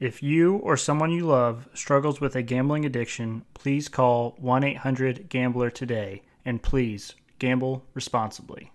If 0.00 0.22
you 0.22 0.58
or 0.58 0.76
someone 0.76 1.10
you 1.10 1.26
love 1.26 1.68
struggles 1.74 2.20
with 2.20 2.36
a 2.36 2.42
gambling 2.42 2.84
addiction, 2.84 3.44
please 3.52 3.88
call 3.88 4.36
1 4.38 4.62
800 4.62 5.28
Gambler 5.28 5.70
today 5.70 6.22
and 6.44 6.62
please 6.62 7.16
gamble 7.40 7.84
responsibly. 7.94 8.70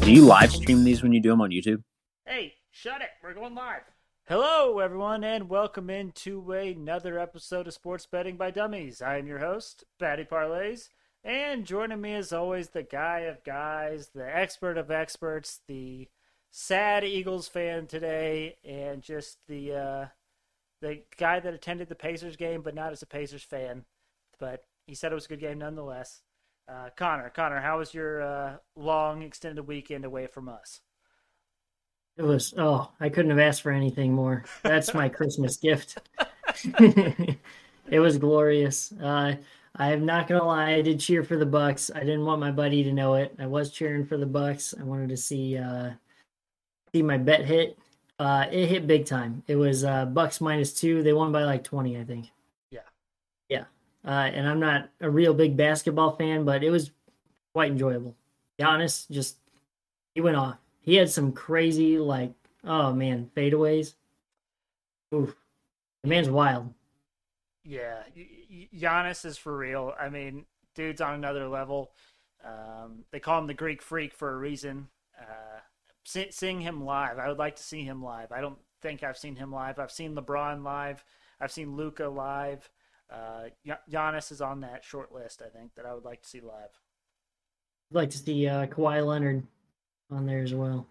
Do 0.00 0.10
you 0.10 0.24
live 0.24 0.50
stream 0.50 0.82
these 0.82 1.04
when 1.04 1.12
you 1.12 1.22
do 1.22 1.28
them 1.28 1.40
on 1.40 1.50
YouTube? 1.50 1.84
Hey, 2.26 2.54
shut 2.72 3.00
it. 3.00 3.10
We're 3.22 3.34
going 3.34 3.54
live. 3.54 3.82
Hello, 4.28 4.78
everyone, 4.78 5.24
and 5.24 5.48
welcome 5.48 5.90
into 5.90 6.52
another 6.52 7.18
episode 7.18 7.66
of 7.66 7.74
Sports 7.74 8.06
Betting 8.06 8.36
by 8.36 8.52
Dummies. 8.52 9.02
I 9.02 9.18
am 9.18 9.26
your 9.26 9.40
host, 9.40 9.82
Patty 9.98 10.22
Parlays, 10.22 10.88
and 11.24 11.66
joining 11.66 12.00
me 12.00 12.14
as 12.14 12.32
always, 12.32 12.68
the 12.68 12.84
guy 12.84 13.22
of 13.22 13.42
guys, 13.42 14.10
the 14.14 14.24
expert 14.24 14.78
of 14.78 14.92
experts, 14.92 15.58
the 15.66 16.08
sad 16.52 17.02
Eagles 17.02 17.48
fan 17.48 17.88
today, 17.88 18.58
and 18.64 19.02
just 19.02 19.38
the 19.48 19.74
uh, 19.74 20.06
the 20.80 21.02
guy 21.16 21.40
that 21.40 21.52
attended 21.52 21.88
the 21.88 21.96
Pacers 21.96 22.36
game, 22.36 22.62
but 22.62 22.76
not 22.76 22.92
as 22.92 23.02
a 23.02 23.06
Pacers 23.06 23.42
fan, 23.42 23.86
but 24.38 24.64
he 24.86 24.94
said 24.94 25.10
it 25.10 25.16
was 25.16 25.26
a 25.26 25.30
good 25.30 25.40
game 25.40 25.58
nonetheless. 25.58 26.22
Uh, 26.68 26.90
Connor, 26.96 27.28
Connor, 27.28 27.60
how 27.60 27.78
was 27.78 27.92
your 27.92 28.22
uh, 28.22 28.56
long 28.76 29.22
extended 29.22 29.64
weekend 29.64 30.04
away 30.04 30.28
from 30.28 30.48
us? 30.48 30.80
It 32.16 32.22
was 32.22 32.54
oh, 32.58 32.90
I 33.00 33.08
couldn't 33.08 33.30
have 33.30 33.38
asked 33.38 33.62
for 33.62 33.70
anything 33.72 34.12
more. 34.12 34.44
That's 34.62 34.94
my 34.94 35.08
Christmas 35.08 35.56
gift. 35.56 35.98
it 36.78 37.38
was 38.00 38.18
glorious. 38.18 38.92
Uh, 38.92 39.36
I'm 39.76 40.04
not 40.04 40.28
gonna 40.28 40.44
lie, 40.44 40.72
I 40.72 40.82
did 40.82 41.00
cheer 41.00 41.22
for 41.24 41.36
the 41.36 41.46
Bucks. 41.46 41.90
I 41.94 42.00
didn't 42.00 42.26
want 42.26 42.40
my 42.40 42.50
buddy 42.50 42.84
to 42.84 42.92
know 42.92 43.14
it. 43.14 43.34
I 43.38 43.46
was 43.46 43.70
cheering 43.70 44.04
for 44.04 44.18
the 44.18 44.26
Bucks. 44.26 44.74
I 44.78 44.82
wanted 44.82 45.08
to 45.08 45.16
see 45.16 45.56
uh, 45.56 45.90
see 46.94 47.02
my 47.02 47.16
bet 47.16 47.44
hit. 47.44 47.78
Uh, 48.18 48.46
it 48.52 48.66
hit 48.66 48.86
big 48.86 49.06
time. 49.06 49.42
It 49.48 49.56
was 49.56 49.84
uh, 49.84 50.04
Bucks 50.04 50.40
minus 50.40 50.74
two. 50.74 51.02
They 51.02 51.12
won 51.12 51.32
by 51.32 51.44
like 51.44 51.64
20, 51.64 51.98
I 51.98 52.04
think. 52.04 52.30
Yeah. 52.70 52.80
Yeah. 53.48 53.64
Uh, 54.04 54.30
and 54.32 54.46
I'm 54.46 54.60
not 54.60 54.90
a 55.00 55.10
real 55.10 55.34
big 55.34 55.56
basketball 55.56 56.12
fan, 56.16 56.44
but 56.44 56.62
it 56.62 56.70
was 56.70 56.90
quite 57.54 57.72
enjoyable. 57.72 58.14
Giannis 58.60 59.10
just 59.10 59.38
he 60.14 60.20
went 60.20 60.36
off. 60.36 60.58
He 60.82 60.96
had 60.96 61.10
some 61.10 61.32
crazy 61.32 61.98
like 61.98 62.32
oh 62.64 62.92
man 62.92 63.30
fadeaways. 63.34 63.94
Oof, 65.14 65.34
the 66.02 66.08
man's 66.08 66.30
wild. 66.30 66.72
Yeah, 67.64 68.02
Giannis 68.74 69.24
is 69.24 69.38
for 69.38 69.56
real. 69.56 69.94
I 69.98 70.08
mean, 70.08 70.46
dude's 70.74 71.00
on 71.00 71.14
another 71.14 71.48
level. 71.48 71.92
Um, 72.44 73.04
they 73.12 73.20
call 73.20 73.38
him 73.38 73.46
the 73.46 73.54
Greek 73.54 73.80
Freak 73.80 74.12
for 74.12 74.32
a 74.32 74.36
reason. 74.36 74.88
Uh, 75.18 75.60
seeing 76.04 76.60
him 76.60 76.84
live, 76.84 77.18
I 77.18 77.28
would 77.28 77.38
like 77.38 77.56
to 77.56 77.62
see 77.62 77.84
him 77.84 78.02
live. 78.02 78.32
I 78.32 78.40
don't 78.40 78.58
think 78.80 79.04
I've 79.04 79.16
seen 79.18 79.36
him 79.36 79.52
live. 79.52 79.78
I've 79.78 79.92
seen 79.92 80.16
LeBron 80.16 80.64
live. 80.64 81.04
I've 81.40 81.52
seen 81.52 81.76
Luka 81.76 82.08
live. 82.08 82.68
Uh, 83.08 83.44
Giannis 83.90 84.32
is 84.32 84.40
on 84.40 84.60
that 84.62 84.84
short 84.84 85.12
list. 85.12 85.42
I 85.44 85.56
think 85.56 85.74
that 85.76 85.86
I 85.86 85.94
would 85.94 86.04
like 86.04 86.22
to 86.22 86.28
see 86.28 86.40
live. 86.40 86.80
I'd 87.90 87.94
like 87.94 88.10
to 88.10 88.18
see 88.18 88.48
uh, 88.48 88.66
Kawhi 88.66 89.06
Leonard 89.06 89.46
on 90.12 90.26
there 90.26 90.42
as 90.42 90.54
well. 90.54 90.86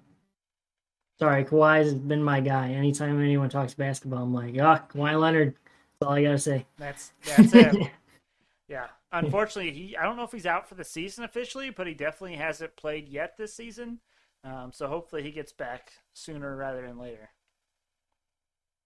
Sorry, 1.20 1.46
Kawhi 1.46 1.78
has 1.84 1.94
been 1.94 2.24
my 2.24 2.40
guy. 2.40 2.72
Anytime 2.72 3.22
anyone 3.22 3.50
talks 3.50 3.74
basketball, 3.74 4.24
I'm 4.24 4.34
like, 4.34 4.56
ah, 4.60 4.82
oh, 4.84 4.94
Kawhi 4.98 5.20
Leonard. 5.20 5.56
That's 6.00 6.08
all 6.08 6.16
I 6.16 6.24
gotta 6.24 6.40
say. 6.40 6.66
That's 6.78 7.12
that's 7.26 7.54
it. 7.54 7.92
yeah. 8.68 8.88
Unfortunately, 9.12 9.72
he 9.72 9.96
I 9.96 10.04
don't 10.04 10.18
know 10.18 10.24
if 10.24 10.32
he's 10.32 10.46
out 10.46 10.68
for 10.68 10.76
the 10.76 10.84
season 10.84 11.24
officially, 11.24 11.70
but 11.70 11.86
he 11.86 11.94
definitely 11.94 12.38
hasn't 12.38 12.76
played 12.76 13.08
yet 13.08 13.38
this 13.38 13.54
season. 13.54 14.00
Um, 14.44 14.72
so 14.74 14.88
hopefully 14.88 15.22
he 15.22 15.32
gets 15.32 15.52
back 15.52 15.92
sooner 16.14 16.56
rather 16.56 16.82
than 16.82 16.98
later. 16.98 17.30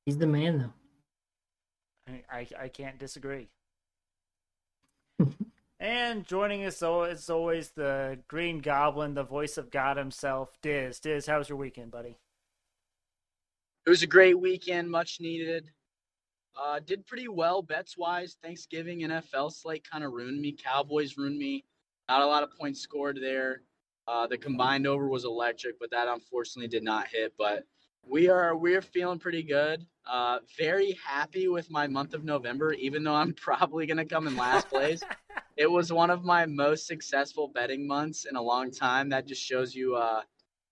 He's 0.06 0.18
the 0.18 0.28
man, 0.28 0.58
though. 2.08 2.14
I, 2.14 2.38
I, 2.40 2.48
I 2.66 2.68
can't 2.68 3.00
disagree. 3.00 3.50
And 5.86 6.26
joining 6.26 6.66
us 6.66 6.82
as 6.82 7.30
always, 7.30 7.70
the 7.70 8.18
Green 8.28 8.60
Goblin, 8.60 9.14
the 9.14 9.24
voice 9.24 9.56
of 9.58 9.70
God 9.70 9.98
himself, 9.98 10.58
Diz. 10.64 11.00
Diz, 11.00 11.28
how 11.28 11.38
was 11.38 11.48
your 11.48 11.60
weekend, 11.60 11.92
buddy? 11.92 12.18
It 13.86 13.90
was 13.92 14.02
a 14.02 14.08
great 14.08 14.40
weekend, 14.40 14.90
much 14.90 15.20
needed. 15.20 15.70
Uh, 16.60 16.80
did 16.80 17.06
pretty 17.06 17.28
well 17.28 17.62
bets 17.62 17.98
wise. 17.98 18.38
Thanksgiving 18.42 19.02
NFL 19.02 19.54
slate 19.54 19.88
kind 19.88 20.04
of 20.04 20.14
ruined 20.14 20.42
me. 20.42 20.54
Cowboys 20.54 21.18
ruined 21.18 21.38
me. 21.38 21.66
Not 22.10 22.22
a 22.22 22.26
lot 22.26 22.42
of 22.42 22.50
points 22.58 22.82
scored 22.82 23.20
there. 23.22 23.62
Uh, 24.08 24.26
the 24.26 24.38
combined 24.40 24.88
over 24.88 25.08
was 25.08 25.24
electric, 25.24 25.80
but 25.80 25.92
that 25.92 26.08
unfortunately 26.08 26.68
did 26.68 26.84
not 26.84 27.08
hit. 27.08 27.34
But 27.38 27.64
we 28.08 28.30
are 28.30 28.56
we're 28.56 28.82
feeling 28.82 29.20
pretty 29.20 29.44
good. 29.44 29.86
Uh, 30.06 30.40
very 30.58 30.98
happy 31.04 31.48
with 31.48 31.72
my 31.72 31.88
month 31.88 32.14
of 32.14 32.24
November, 32.24 32.74
even 32.74 33.04
though 33.04 33.16
I'm 33.16 33.34
probably 33.42 33.86
gonna 33.86 34.06
come 34.06 34.28
in 34.28 34.36
last 34.38 34.70
place. 34.70 35.02
it 35.58 35.70
was 35.70 35.92
one 35.92 36.10
of 36.10 36.24
my 36.24 36.46
most 36.46 36.88
successful 36.88 37.48
betting 37.48 37.88
months 37.88 38.26
in 38.26 38.36
a 38.36 38.42
long 38.42 38.72
time. 38.72 39.10
That 39.10 39.28
just 39.28 39.42
shows 39.42 39.74
you 39.76 39.96
uh, 39.96 40.22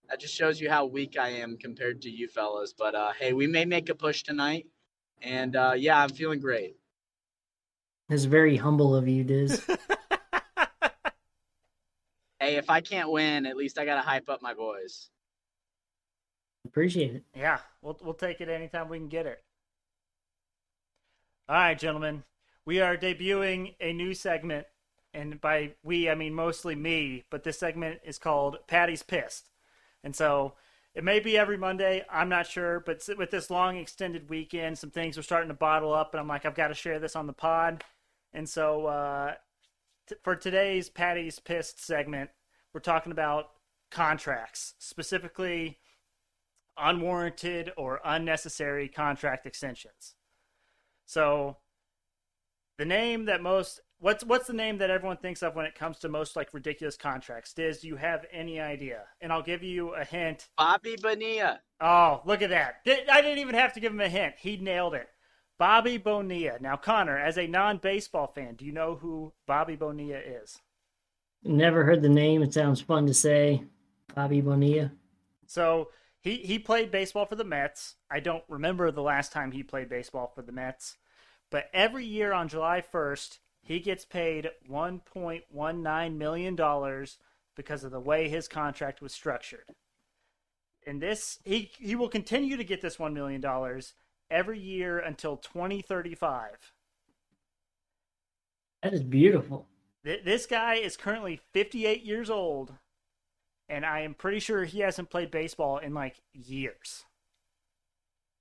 that 0.10 0.20
just 0.20 0.34
shows 0.34 0.62
you 0.62 0.70
how 0.70 0.86
weak 0.86 1.18
I 1.18 1.30
am 1.30 1.58
compared 1.58 2.02
to 2.04 2.10
you 2.10 2.28
fellas. 2.28 2.74
But 2.78 2.96
uh, 2.96 3.14
hey, 3.20 3.34
we 3.34 3.48
may 3.48 3.66
make 3.66 3.90
a 3.90 3.96
push 3.96 4.24
tonight, 4.24 4.68
and 5.22 5.56
uh, 5.56 5.74
yeah, 5.76 6.02
I'm 6.02 6.10
feeling 6.10 6.40
great. 6.40 6.76
It's 8.10 8.26
very 8.26 8.58
humble 8.58 8.96
of 8.96 9.08
you, 9.08 9.24
Diz. 9.24 9.66
hey, 12.40 12.58
if 12.58 12.70
I 12.70 12.82
can't 12.82 13.10
win, 13.10 13.46
at 13.46 13.56
least 13.56 13.80
I 13.80 13.86
gotta 13.86 14.02
hype 14.02 14.30
up 14.30 14.42
my 14.42 14.54
boys. 14.54 15.10
Appreciate 16.66 17.16
it. 17.16 17.24
Yeah, 17.36 17.60
we'll 17.82 17.98
we'll 18.02 18.14
take 18.14 18.42
it 18.42 18.50
anytime 18.50 18.90
we 18.90 18.98
can 18.98 19.10
get 19.10 19.26
it. 19.26 19.44
All 21.50 21.56
right, 21.56 21.78
gentlemen, 21.78 22.24
we 22.66 22.80
are 22.80 22.96
debuting 22.96 23.76
a 23.82 23.92
new 23.92 24.14
segment, 24.14 24.66
and 25.14 25.42
by 25.42 25.74
we 25.84 26.10
I 26.10 26.16
mean 26.16 26.34
mostly 26.34 26.76
me. 26.76 27.26
But 27.30 27.44
this 27.44 27.60
segment 27.60 28.00
is 28.06 28.18
called 28.18 28.58
Patty's 28.68 29.04
Pissed, 29.04 29.50
and 30.04 30.16
so 30.16 30.54
it 30.96 31.04
may 31.04 31.20
be 31.20 31.38
every 31.38 31.58
Monday. 31.58 32.06
I'm 32.10 32.30
not 32.30 32.48
sure, 32.48 32.80
but 32.80 33.08
with 33.18 33.32
this 33.32 33.50
long 33.50 33.78
extended 33.78 34.30
weekend, 34.30 34.78
some 34.78 34.92
things 34.92 35.18
are 35.18 35.24
starting 35.24 35.50
to 35.50 35.56
bottle 35.56 35.94
up, 35.94 36.14
and 36.14 36.22
I'm 36.22 36.28
like, 36.28 36.46
I've 36.46 36.56
got 36.56 36.70
to 36.70 36.76
share 36.76 37.00
this 37.00 37.16
on 37.16 37.28
the 37.28 37.34
pod, 37.34 37.84
and 38.32 38.48
so 38.48 38.86
uh, 38.86 39.34
t- 40.08 40.16
for 40.24 40.36
today's 40.38 40.90
Patty's 40.90 41.40
Pissed 41.40 41.84
segment, 41.84 42.30
we're 42.74 42.80
talking 42.80 43.12
about 43.12 43.50
contracts, 43.92 44.76
specifically 44.80 45.80
unwarranted 46.78 47.72
or 47.78 48.00
unnecessary 48.04 48.88
contract 48.88 49.46
extensions. 49.46 50.16
So 51.06 51.58
the 52.78 52.86
name 52.86 53.26
that 53.26 53.42
most 53.42 53.80
what's 54.00 54.24
what's 54.26 54.48
the 54.48 54.54
name 54.54 54.78
that 54.80 54.90
everyone 54.90 55.18
thinks 55.18 55.42
of 55.42 55.56
when 55.56 55.66
it 55.66 55.76
comes 55.76 55.98
to 56.00 56.10
most 56.10 56.36
like 56.36 56.54
ridiculous 56.54 56.98
contracts? 56.98 57.54
Diz, 57.54 57.80
do 57.80 57.88
you 57.88 57.96
have 57.96 58.26
any 58.32 58.60
idea? 58.60 59.04
And 59.22 59.32
I'll 59.32 59.42
give 59.42 59.64
you 59.64 59.96
a 59.96 60.04
hint. 60.04 60.50
Bobby 60.58 60.96
Bonilla. 61.02 61.62
Oh, 61.80 62.22
look 62.26 62.42
at 62.42 62.50
that. 62.50 62.82
I 63.12 63.22
didn't 63.22 63.40
even 63.40 63.56
have 63.56 63.74
to 63.74 63.80
give 63.80 63.92
him 63.92 64.02
a 64.02 64.10
hint. 64.10 64.36
He 64.38 64.58
nailed 64.58 64.94
it. 64.94 65.08
Bobby 65.58 65.98
Bonilla. 65.98 66.58
Now, 66.60 66.76
Connor, 66.76 67.18
as 67.18 67.38
a 67.38 67.48
non-baseball 67.48 68.28
fan, 68.28 68.56
do 68.56 68.66
you 68.66 68.72
know 68.72 68.96
who 68.96 69.34
Bobby 69.48 69.76
Bonilla 69.76 70.20
is? 70.20 70.60
Never 71.44 71.84
heard 71.84 72.02
the 72.02 72.10
name. 72.10 72.42
It 72.42 72.54
sounds 72.54 72.82
fun 72.82 73.06
to 73.08 73.14
say. 73.14 73.64
Bobby 74.16 74.42
Bonilla. 74.42 74.92
So 75.46 75.90
he 76.24 76.38
he 76.38 76.58
played 76.58 76.90
baseball 76.90 77.26
for 77.26 77.36
the 77.36 77.44
Mets. 77.44 77.96
I 78.10 78.20
don't 78.20 78.44
remember 78.48 78.92
the 78.92 79.02
last 79.02 79.32
time 79.32 79.52
he 79.52 79.62
played 79.62 79.90
baseball 79.90 80.32
for 80.34 80.42
the 80.42 80.54
Mets, 80.54 80.98
but 81.52 81.70
every 81.74 82.06
year 82.06 82.32
on 82.32 82.48
July 82.48 82.82
1st, 82.82 83.40
he 83.62 83.80
gets 83.80 84.06
paid 84.06 84.50
1.19 84.70 86.18
million 86.18 86.56
dollars 86.56 87.18
because 87.56 87.84
of 87.84 87.92
the 87.92 88.00
way 88.00 88.30
his 88.30 88.48
contract 88.48 89.02
was 89.02 89.14
structured. 89.14 89.66
And 90.88 91.02
this 91.02 91.40
he 91.44 91.72
he 91.78 91.96
will 91.96 92.10
continue 92.10 92.56
to 92.56 92.64
get 92.64 92.82
this 92.82 92.98
1 92.98 93.14
million 93.14 93.42
dollars 93.42 93.94
every 94.32 94.60
year 94.60 95.00
until 95.00 95.38
2035. 95.38 96.74
That 98.82 98.94
is 98.94 99.04
beautiful. 99.04 99.68
This 100.04 100.46
guy 100.46 100.76
is 100.76 100.98
currently 100.98 101.40
58 101.54 102.04
years 102.04 102.30
old 102.30 102.74
and 103.74 103.86
I 103.86 104.02
am 104.02 104.14
pretty 104.14 104.40
sure 104.40 104.64
he 104.64 104.82
hasn't 104.82 105.10
played 105.10 105.32
baseball 105.32 105.80
in 105.80 105.94
like 105.94 106.22
years. 106.32 107.06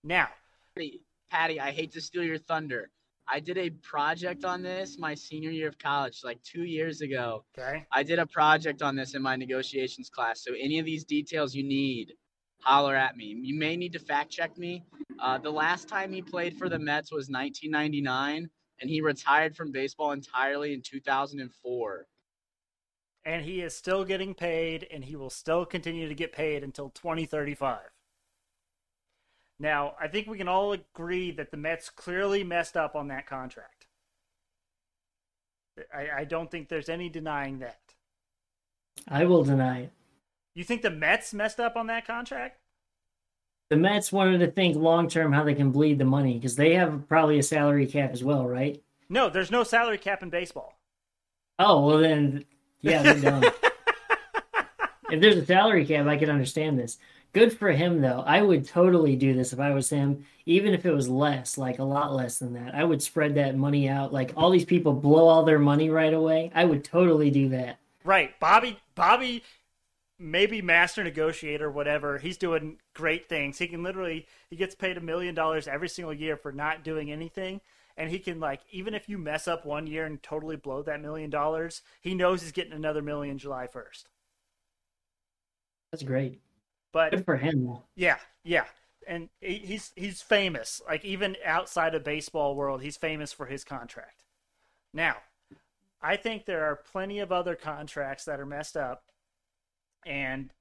Now, 0.05 0.29
Patty, 0.77 1.01
Patty, 1.31 1.59
I 1.59 1.71
hate 1.71 1.93
to 1.93 2.01
steal 2.01 2.23
your 2.23 2.39
thunder. 2.39 2.91
I 3.27 3.41
did 3.41 3.57
a 3.57 3.71
project 3.71 4.45
on 4.45 4.63
this 4.63 4.99
my 4.99 5.15
senior 5.15 5.51
year 5.51 5.69
of 5.69 5.79
college, 5.79 6.21
like 6.23 6.43
two 6.43 6.65
years 6.65 7.01
ago. 7.01 7.45
Okay. 7.57 7.87
I 7.91 8.03
did 8.03 8.19
a 8.19 8.27
project 8.27 8.83
on 8.83 8.95
this 8.95 9.15
in 9.15 9.23
my 9.23 9.37
negotiations 9.37 10.11
class. 10.11 10.45
So 10.45 10.53
any 10.53 10.79
of 10.79 10.85
these 10.85 11.05
details 11.05 11.55
you 11.55 11.63
need, 11.63 12.13
holler 12.61 12.95
at 12.95 13.17
me. 13.17 13.25
You 13.43 13.59
may 13.59 13.77
need 13.77 13.95
to 13.95 13.99
fact 13.99 14.31
check 14.31 14.59
me. 14.59 14.85
Uh, 15.19 15.39
the 15.39 15.51
last 15.51 15.89
time 15.89 16.13
he 16.13 16.21
played 16.21 16.59
for 16.59 16.69
the 16.69 16.79
Mets 16.79 17.11
was 17.11 17.31
1999, 17.31 18.51
and 18.81 18.91
he 18.91 19.01
retired 19.01 19.57
from 19.57 19.73
baseball 19.73 20.13
entirely 20.13 20.75
in 20.75 20.83
2004. 20.83 22.07
And 23.25 23.45
he 23.45 23.61
is 23.61 23.77
still 23.77 24.05
getting 24.05 24.35
paid, 24.35 24.87
and 24.91 25.05
he 25.05 25.15
will 25.15 25.31
still 25.31 25.65
continue 25.65 26.09
to 26.09 26.15
get 26.15 26.33
paid 26.33 26.65
until 26.65 26.91
2035. 26.91 27.79
Now, 29.61 29.95
I 30.01 30.09
think 30.09 30.27
we 30.27 30.39
can 30.39 30.49
all 30.49 30.73
agree 30.73 31.31
that 31.31 31.53
the 31.53 31.57
Mets 31.57 31.89
clearly 31.89 32.43
messed 32.43 32.77
up 32.77 32.97
on 32.97 33.09
that 33.09 33.27
contract. 33.27 33.87
I, 35.95 36.09
I 36.19 36.25
don't 36.25 36.51
think 36.51 36.69
there's 36.69 36.89
any 36.89 37.09
denying 37.09 37.61
that. 37.61 37.81
I 39.09 39.25
will 39.25 39.45
deny 39.45 39.83
it. 39.83 39.93
You 40.55 40.65
think 40.65 40.83
the 40.83 40.91
Mets 40.91 41.33
messed 41.33 41.61
up 41.61 41.77
on 41.77 41.87
that 41.87 42.07
contract? 42.07 42.59
The 43.71 43.77
Mets 43.77 44.13
wanted 44.13 44.39
to 44.39 44.51
think 44.51 44.77
long 44.77 45.09
term 45.09 45.33
how 45.33 45.45
they 45.45 45.55
can 45.55 45.71
bleed 45.71 45.99
the 45.99 46.05
money 46.05 46.35
because 46.35 46.57
they 46.57 46.75
have 46.75 47.09
probably 47.09 47.39
a 47.39 47.43
salary 47.43 47.87
cap 47.87 48.11
as 48.13 48.23
well, 48.23 48.47
right? 48.47 48.83
No, 49.09 49.31
there's 49.31 49.51
no 49.51 49.63
salary 49.63 49.97
cap 49.97 50.23
in 50.23 50.29
baseball. 50.29 50.79
Oh 51.59 51.87
well, 51.87 51.99
then 51.99 52.45
yeah, 52.83 53.13
they're 53.15 53.53
if 55.11 55.21
there's 55.21 55.37
a 55.37 55.47
salary 55.47 55.85
cap, 55.85 56.07
I 56.07 56.17
can 56.17 56.31
understand 56.31 56.79
this. 56.79 56.99
Good 57.33 57.57
for 57.57 57.71
him 57.71 58.01
though. 58.01 58.23
I 58.27 58.43
would 58.43 58.67
totally 58.67 59.17
do 59.17 59.35
this 59.35 59.53
if 59.53 59.61
I 59.61 59.71
was 59.71 59.89
him, 59.89 60.27
even 60.47 60.75
if 60.75 60.85
it 60.85 60.93
was 60.93 61.09
less, 61.09 61.57
like 61.57 61.79
a 61.79 61.85
lot 61.85 62.15
less 62.15 62.39
than 62.39 62.53
that. 62.55 62.75
I 62.75 62.85
would 62.85 63.03
spread 63.03 63.35
that 63.37 63.57
money 63.57 63.89
out. 63.89 64.13
Like 64.13 64.33
all 64.37 64.51
these 64.51 64.65
people 64.65 64.93
blow 64.93 65.29
all 65.29 65.45
their 65.45 65.59
money 65.59 65.89
right 65.89 66.13
away. 66.13 66.51
I 66.55 66.65
would 66.65 66.85
totally 66.85 67.31
do 67.31 67.51
that. 67.51 67.79
Right. 68.05 68.39
Bobby 68.41 68.79
Bobby 68.95 69.43
maybe 70.19 70.63
master 70.63 71.03
negotiator 71.03 71.71
whatever. 71.71 72.19
He's 72.19 72.37
doing 72.37 72.79
great 72.95 73.29
things. 73.29 73.59
He 73.59 73.67
can 73.67 73.83
literally 73.83 74.27
he 74.51 74.57
gets 74.57 74.75
paid 74.75 74.97
a 74.97 75.01
million 75.01 75.35
dollars 75.35 75.67
every 75.67 75.89
single 75.89 76.15
year 76.15 76.37
for 76.37 76.53
not 76.53 76.85
doing 76.85 77.11
anything. 77.11 77.61
And 77.97 78.11
he 78.11 78.19
can 78.19 78.41
like 78.41 78.61
even 78.71 78.95
if 78.95 79.09
you 79.09 79.19
mess 79.19 79.47
up 79.47 79.67
one 79.67 79.87
year 79.87 80.07
and 80.07 80.23
totally 80.23 80.57
blow 80.57 80.83
that 80.83 81.01
million 81.01 81.31
dollars, 81.31 81.83
he 82.01 82.15
knows 82.15 82.43
he's 82.43 82.53
getting 82.53 82.73
another 82.73 83.03
million 83.03 83.39
July 83.39 83.67
first. 83.67 84.09
That's 85.91 86.03
great. 86.03 86.41
But 86.93 87.11
Good 87.11 87.25
for 87.25 87.37
him. 87.37 87.79
Yeah, 87.97 88.19
yeah, 88.45 88.65
and 89.07 89.29
he's 89.41 89.93
he's 89.97 90.23
famous. 90.23 90.81
Like 90.87 91.05
even 91.05 91.37
outside 91.45 91.95
of 91.95 92.05
baseball 92.05 92.55
world, 92.55 92.83
he's 92.83 92.97
famous 92.97 93.33
for 93.33 93.47
his 93.47 93.65
contract. 93.65 94.25
Now, 94.93 95.17
I 96.01 96.17
think 96.17 96.45
there 96.45 96.65
are 96.65 96.77
plenty 96.77 97.19
of 97.19 97.33
other 97.33 97.55
contracts 97.55 98.25
that 98.25 98.41
are 98.41 98.47
messed 98.47 98.77
up, 98.77 99.05
and 100.05 100.53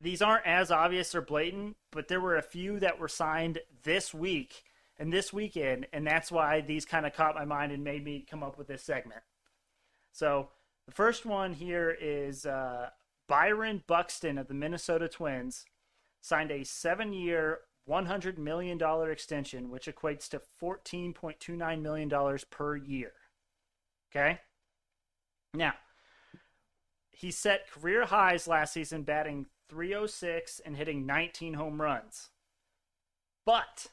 these 0.00 0.22
aren't 0.22 0.46
as 0.46 0.70
obvious 0.70 1.14
or 1.14 1.22
blatant. 1.22 1.76
But 1.90 2.08
there 2.08 2.20
were 2.20 2.36
a 2.36 2.42
few 2.42 2.78
that 2.80 2.98
were 2.98 3.08
signed 3.08 3.60
this 3.82 4.12
week 4.12 4.64
and 4.98 5.12
this 5.12 5.32
weekend, 5.32 5.86
and 5.92 6.06
that's 6.06 6.32
why 6.32 6.60
these 6.60 6.84
kind 6.84 7.06
of 7.06 7.14
caught 7.14 7.34
my 7.34 7.44
mind 7.44 7.72
and 7.72 7.84
made 7.84 8.04
me 8.04 8.26
come 8.28 8.42
up 8.42 8.58
with 8.58 8.66
this 8.66 8.82
segment. 8.82 9.20
So 10.12 10.48
the 10.86 10.92
first 10.92 11.24
one 11.24 11.52
here 11.52 11.96
is 12.00 12.44
uh, 12.44 12.90
Byron 13.28 13.84
Buxton 13.86 14.38
of 14.38 14.48
the 14.48 14.54
Minnesota 14.54 15.08
Twins 15.08 15.64
signed 16.20 16.50
a 16.50 16.64
seven 16.64 17.12
year, 17.12 17.60
$100 17.88 18.38
million 18.38 18.80
extension, 19.10 19.70
which 19.70 19.86
equates 19.86 20.28
to 20.30 20.42
$14.29 20.60 21.80
million 21.82 22.38
per 22.50 22.76
year. 22.76 23.12
Okay? 24.10 24.40
Now, 25.54 25.74
he 27.10 27.30
set 27.30 27.70
career 27.70 28.06
highs 28.06 28.48
last 28.48 28.72
season, 28.72 29.02
batting 29.02 29.46
306 29.68 30.60
and 30.64 30.76
hitting 30.76 31.06
19 31.06 31.54
home 31.54 31.80
runs. 31.80 32.30
But 33.44 33.88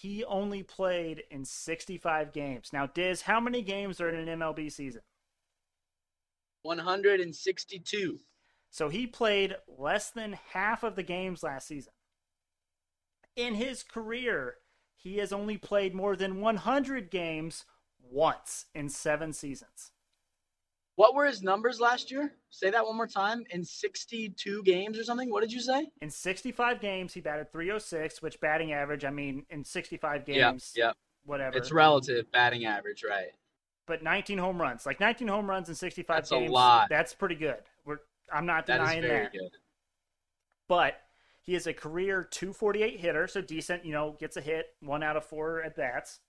he 0.00 0.24
only 0.24 0.62
played 0.62 1.24
in 1.30 1.44
65 1.44 2.32
games. 2.32 2.70
Now, 2.72 2.86
Diz, 2.86 3.22
how 3.22 3.38
many 3.38 3.60
games 3.60 4.00
are 4.00 4.08
in 4.08 4.28
an 4.28 4.38
MLB 4.38 4.72
season? 4.72 5.02
162. 6.62 8.18
So 8.70 8.88
he 8.88 9.06
played 9.06 9.56
less 9.68 10.10
than 10.10 10.38
half 10.52 10.82
of 10.82 10.96
the 10.96 11.02
games 11.02 11.42
last 11.42 11.66
season. 11.66 11.92
In 13.36 13.56
his 13.56 13.82
career, 13.82 14.56
he 14.96 15.18
has 15.18 15.34
only 15.34 15.58
played 15.58 15.94
more 15.94 16.16
than 16.16 16.40
100 16.40 17.10
games 17.10 17.66
once 18.02 18.66
in 18.74 18.88
seven 18.88 19.34
seasons. 19.34 19.90
What 21.00 21.14
were 21.14 21.24
his 21.24 21.42
numbers 21.42 21.80
last 21.80 22.10
year? 22.10 22.34
Say 22.50 22.68
that 22.68 22.84
one 22.84 22.94
more 22.94 23.06
time. 23.06 23.42
In 23.48 23.64
62 23.64 24.62
games 24.64 24.98
or 24.98 25.02
something? 25.02 25.30
What 25.30 25.40
did 25.40 25.50
you 25.50 25.60
say? 25.62 25.88
In 26.02 26.10
65 26.10 26.78
games, 26.78 27.14
he 27.14 27.22
batted 27.22 27.50
306, 27.50 28.20
which 28.20 28.38
batting 28.38 28.74
average, 28.74 29.06
I 29.06 29.08
mean, 29.10 29.46
in 29.48 29.64
65 29.64 30.24
Yeah, 30.28 30.50
games, 30.50 30.74
yeah. 30.76 30.92
whatever. 31.24 31.56
It's 31.56 31.72
relative 31.72 32.30
batting 32.32 32.66
average, 32.66 33.02
right? 33.02 33.30
but 33.86 34.02
19 34.02 34.36
home 34.36 34.60
runs. 34.60 34.84
Like 34.84 35.00
19 35.00 35.26
home 35.26 35.48
runs 35.48 35.70
in 35.70 35.74
65 35.74 36.16
That's 36.16 36.32
a 36.32 36.38
games. 36.38 36.50
lot. 36.52 36.88
That's 36.90 37.14
pretty 37.14 37.34
good. 37.34 37.56
We're, 37.86 38.00
I'm 38.30 38.44
not 38.44 38.66
denying 38.66 39.00
That 39.00 39.06
is 39.06 39.10
very 39.10 39.22
that. 39.24 39.32
good. 39.32 39.50
but 40.68 41.00
he 41.40 41.54
is 41.54 41.66
a 41.66 41.72
career 41.72 42.22
248 42.30 43.00
hitter, 43.00 43.26
so 43.26 43.40
decent, 43.40 43.86
you 43.86 43.92
know, 43.92 44.16
gets 44.20 44.36
a 44.36 44.42
hit, 44.42 44.66
one 44.80 45.02
out 45.02 45.16
of 45.16 45.24
four 45.24 45.62
at 45.62 45.76
bats, 45.76 46.20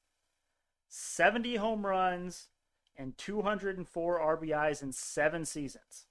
70 0.88 1.58
home 1.58 1.86
runs, 1.86 2.48
and 2.98 3.18
204 3.18 4.38
RBIs 4.38 4.82
in 4.84 4.92
seven 4.92 5.46
seasons. 5.46 6.06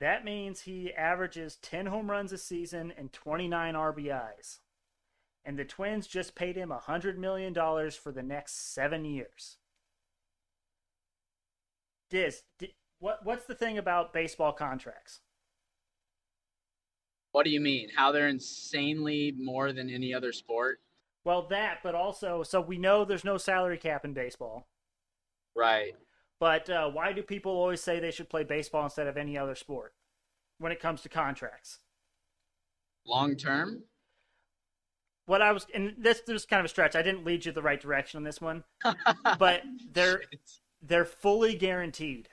That 0.00 0.24
means 0.24 0.62
he 0.62 0.92
averages 0.92 1.58
10 1.62 1.86
home 1.86 2.10
runs 2.10 2.32
a 2.32 2.38
season 2.38 2.92
and 2.96 3.12
29 3.12 3.74
RBIs. 3.74 4.58
And 5.44 5.58
the 5.58 5.64
Twins 5.64 6.06
just 6.06 6.34
paid 6.34 6.56
him 6.56 6.70
$100 6.70 7.16
million 7.16 7.54
for 7.54 8.12
the 8.12 8.22
next 8.22 8.72
seven 8.74 9.04
years. 9.04 9.58
Diz, 12.10 12.42
di- 12.58 12.74
what, 12.98 13.24
what's 13.24 13.46
the 13.46 13.54
thing 13.54 13.78
about 13.78 14.12
baseball 14.12 14.52
contracts? 14.52 15.20
What 17.32 17.44
do 17.44 17.50
you 17.50 17.60
mean? 17.60 17.88
How 17.96 18.12
they're 18.12 18.28
insanely 18.28 19.34
more 19.38 19.72
than 19.72 19.88
any 19.88 20.12
other 20.12 20.32
sport? 20.32 20.80
Well, 21.24 21.46
that, 21.48 21.78
but 21.82 21.94
also, 21.94 22.42
so 22.42 22.60
we 22.60 22.76
know 22.76 23.04
there's 23.04 23.24
no 23.24 23.38
salary 23.38 23.78
cap 23.78 24.04
in 24.04 24.12
baseball. 24.12 24.66
Right. 25.54 25.94
But 26.40 26.68
uh, 26.68 26.90
why 26.90 27.12
do 27.12 27.22
people 27.22 27.52
always 27.52 27.80
say 27.80 28.00
they 28.00 28.10
should 28.10 28.28
play 28.28 28.44
baseball 28.44 28.84
instead 28.84 29.06
of 29.06 29.16
any 29.16 29.38
other 29.38 29.54
sport 29.54 29.94
when 30.58 30.72
it 30.72 30.80
comes 30.80 31.02
to 31.02 31.08
contracts? 31.08 31.78
Long 33.06 33.36
term? 33.36 33.84
What 35.26 35.40
I 35.40 35.52
was, 35.52 35.66
and 35.72 35.94
this, 35.96 36.20
this 36.20 36.32
was 36.32 36.46
kind 36.46 36.60
of 36.60 36.66
a 36.66 36.68
stretch. 36.68 36.96
I 36.96 37.02
didn't 37.02 37.24
lead 37.24 37.46
you 37.46 37.52
the 37.52 37.62
right 37.62 37.80
direction 37.80 38.18
on 38.18 38.24
this 38.24 38.40
one, 38.40 38.64
but 39.38 39.62
they're 39.92 40.22
they're 40.82 41.04
fully 41.04 41.54
guaranteed. 41.54 42.28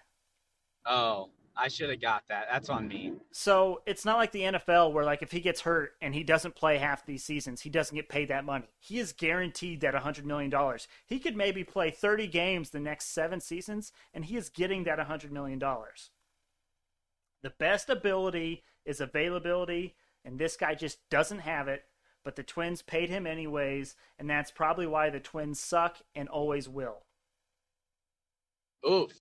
Oh, 0.88 1.30
I 1.60 1.68
should 1.68 1.90
have 1.90 2.02
got 2.02 2.24
that. 2.30 2.48
That's 2.52 2.70
on 2.70 2.88
me. 2.88 3.14
So 3.32 3.82
it's 3.86 4.06
not 4.06 4.18
like 4.18 4.32
the 4.32 4.42
NFL 4.42 4.94
where 4.94 5.04
like 5.04 5.22
if 5.22 5.32
he 5.32 5.42
gets 5.42 5.62
hurt 5.62 5.94
and 6.02 6.16
he 6.16 6.24
doesn't 6.24 6.56
play 6.56 6.78
half 6.78 7.06
these 7.06 7.24
seasons, 7.24 7.62
he 7.62 7.70
doesn't 7.70 7.96
get 7.96 8.10
paid 8.10 8.30
that 8.30 8.46
money. 8.46 8.66
He 8.80 9.00
is 9.00 9.12
guaranteed 9.12 9.82
that 9.82 9.94
$100 9.94 10.24
million. 10.24 10.52
He 11.06 11.20
could 11.20 11.36
maybe 11.36 11.64
play 11.64 11.92
30 11.92 12.28
games 12.28 12.70
the 12.70 12.80
next 12.80 13.14
7 13.14 13.40
seasons 13.42 13.92
and 14.14 14.26
he 14.26 14.38
is 14.38 14.50
getting 14.50 14.86
that 14.86 15.00
$100 15.00 15.32
million. 15.32 15.60
The 17.42 17.50
best 17.50 17.90
ability 17.90 18.64
is 18.86 19.02
availability 19.02 19.96
and 20.26 20.40
this 20.40 20.58
guy 20.58 20.76
just 20.76 20.98
doesn't 21.10 21.40
have 21.40 21.68
it, 21.68 21.86
but 22.24 22.36
the 22.36 22.44
Twins 22.44 22.82
paid 22.82 23.10
him 23.10 23.26
anyways, 23.26 23.96
and 24.18 24.30
that's 24.30 24.52
probably 24.52 24.86
why 24.86 25.10
the 25.10 25.20
Twins 25.20 25.60
suck 25.60 25.98
and 26.14 26.28
always 26.28 26.68
will. 26.68 27.04
Oof. 28.88 29.12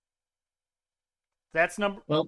That's 1.53 1.77
number 1.79 2.01
Well, 2.07 2.27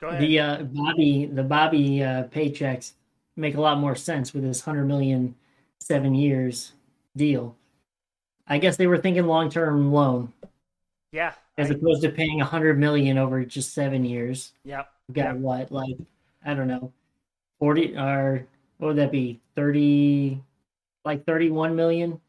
Go 0.00 0.08
ahead. 0.08 0.20
the 0.22 0.40
uh, 0.40 0.62
Bobby 0.64 1.26
the 1.26 1.42
Bobby 1.42 2.02
uh, 2.02 2.24
paychecks 2.24 2.92
make 3.36 3.54
a 3.54 3.60
lot 3.60 3.78
more 3.78 3.94
sense 3.94 4.34
with 4.34 4.42
this 4.42 4.60
hundred 4.60 4.86
million 4.86 5.34
seven 5.78 6.14
years 6.14 6.72
deal. 7.16 7.56
I 8.48 8.58
guess 8.58 8.76
they 8.76 8.86
were 8.88 8.98
thinking 8.98 9.26
long 9.26 9.48
term 9.48 9.92
loan 9.92 10.32
yeah. 11.12 11.32
as 11.56 11.70
I- 11.70 11.74
opposed 11.74 12.02
to 12.02 12.08
paying 12.10 12.40
a 12.40 12.44
hundred 12.44 12.78
million 12.78 13.16
over 13.18 13.44
just 13.44 13.72
seven 13.74 14.04
years. 14.04 14.52
yep. 14.64 14.88
Got 15.12 15.36
what, 15.36 15.70
like 15.70 15.96
I 16.44 16.54
don't 16.54 16.68
know, 16.68 16.92
forty 17.58 17.96
or 17.96 18.46
what 18.78 18.88
would 18.88 18.96
that 18.96 19.12
be? 19.12 19.40
Thirty, 19.54 20.40
like 21.04 21.24
thirty-one 21.26 21.76
million 21.76 22.20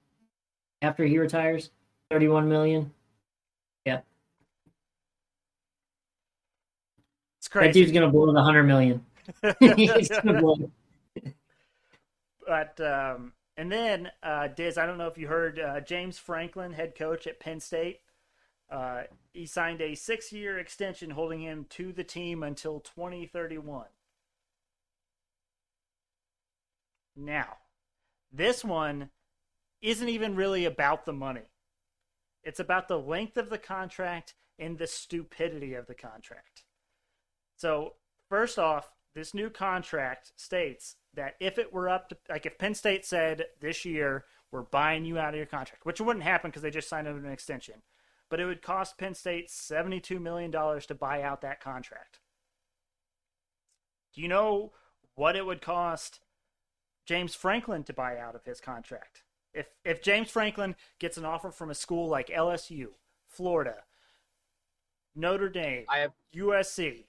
after 0.81 1.05
he 1.05 1.17
retires. 1.17 1.69
Thirty-one 2.11 2.47
million. 2.49 2.91
It's 7.43 7.53
That 7.53 7.73
dude's 7.73 7.91
gonna 7.91 8.09
blow 8.09 8.31
the 8.31 8.41
hundred 8.41 8.63
million. 8.63 9.05
He's 9.75 10.07
gonna 10.07 10.39
blow. 10.39 10.71
but 12.47 12.79
um, 12.79 13.33
and 13.57 13.69
then 13.69 14.11
uh, 14.23 14.47
Diz, 14.47 14.77
I 14.77 14.85
don't 14.85 14.97
know 14.97 15.07
if 15.07 15.17
you 15.17 15.27
heard 15.27 15.59
uh, 15.59 15.81
James 15.81 16.17
Franklin, 16.17 16.71
head 16.71 16.95
coach 16.95 17.27
at 17.27 17.41
Penn 17.41 17.59
State. 17.59 17.99
Uh, 18.71 19.03
he 19.33 19.45
signed 19.45 19.81
a 19.81 19.93
six-year 19.93 20.57
extension, 20.57 21.09
holding 21.09 21.41
him 21.41 21.65
to 21.71 21.91
the 21.91 22.05
team 22.05 22.43
until 22.43 22.79
2031. 22.79 23.87
Now, 27.17 27.57
this 28.31 28.63
one 28.63 29.09
isn't 29.81 30.07
even 30.07 30.37
really 30.37 30.63
about 30.63 31.05
the 31.05 31.13
money. 31.13 31.49
It's 32.41 32.61
about 32.61 32.87
the 32.87 32.97
length 32.97 33.35
of 33.35 33.49
the 33.49 33.57
contract 33.57 34.33
and 34.57 34.77
the 34.77 34.87
stupidity 34.87 35.73
of 35.73 35.87
the 35.87 35.93
contract. 35.93 36.63
So, 37.55 37.93
first 38.29 38.59
off, 38.59 38.91
this 39.13 39.33
new 39.33 39.49
contract 39.49 40.31
states 40.35 40.95
that 41.13 41.35
if 41.39 41.57
it 41.57 41.71
were 41.71 41.89
up 41.89 42.09
to, 42.09 42.17
like, 42.29 42.45
if 42.45 42.57
Penn 42.57 42.73
State 42.73 43.05
said 43.05 43.45
this 43.61 43.85
year, 43.85 44.25
we're 44.51 44.63
buying 44.63 45.05
you 45.05 45.17
out 45.17 45.33
of 45.33 45.37
your 45.37 45.45
contract, 45.45 45.85
which 45.85 46.01
wouldn't 46.01 46.23
happen 46.23 46.49
because 46.49 46.61
they 46.61 46.71
just 46.71 46.89
signed 46.89 47.07
an 47.07 47.25
extension, 47.25 47.81
but 48.29 48.39
it 48.39 48.45
would 48.45 48.61
cost 48.61 48.97
Penn 48.97 49.15
State 49.15 49.49
$72 49.49 50.19
million 50.19 50.51
to 50.51 50.95
buy 50.95 51.21
out 51.21 51.41
that 51.41 51.61
contract. 51.61 52.19
Do 54.13 54.21
you 54.21 54.27
know 54.27 54.71
what 55.15 55.35
it 55.35 55.45
would 55.45 55.61
cost 55.61 56.19
James 57.05 57.35
Franklin 57.35 57.83
to 57.85 57.93
buy 57.93 58.17
out 58.17 58.35
of 58.35 58.45
his 58.45 58.61
contract? 58.61 59.23
If 59.53 59.67
if 59.83 60.01
James 60.01 60.31
Franklin 60.31 60.75
gets 60.99 61.17
an 61.17 61.25
offer 61.25 61.51
from 61.51 61.69
a 61.69 61.75
school 61.75 62.07
like 62.07 62.27
LSU, 62.29 62.87
Florida, 63.27 63.83
Notre 65.15 65.49
Dame, 65.49 65.85
I 65.89 65.99
have 65.99 66.13
USC, 66.35 67.05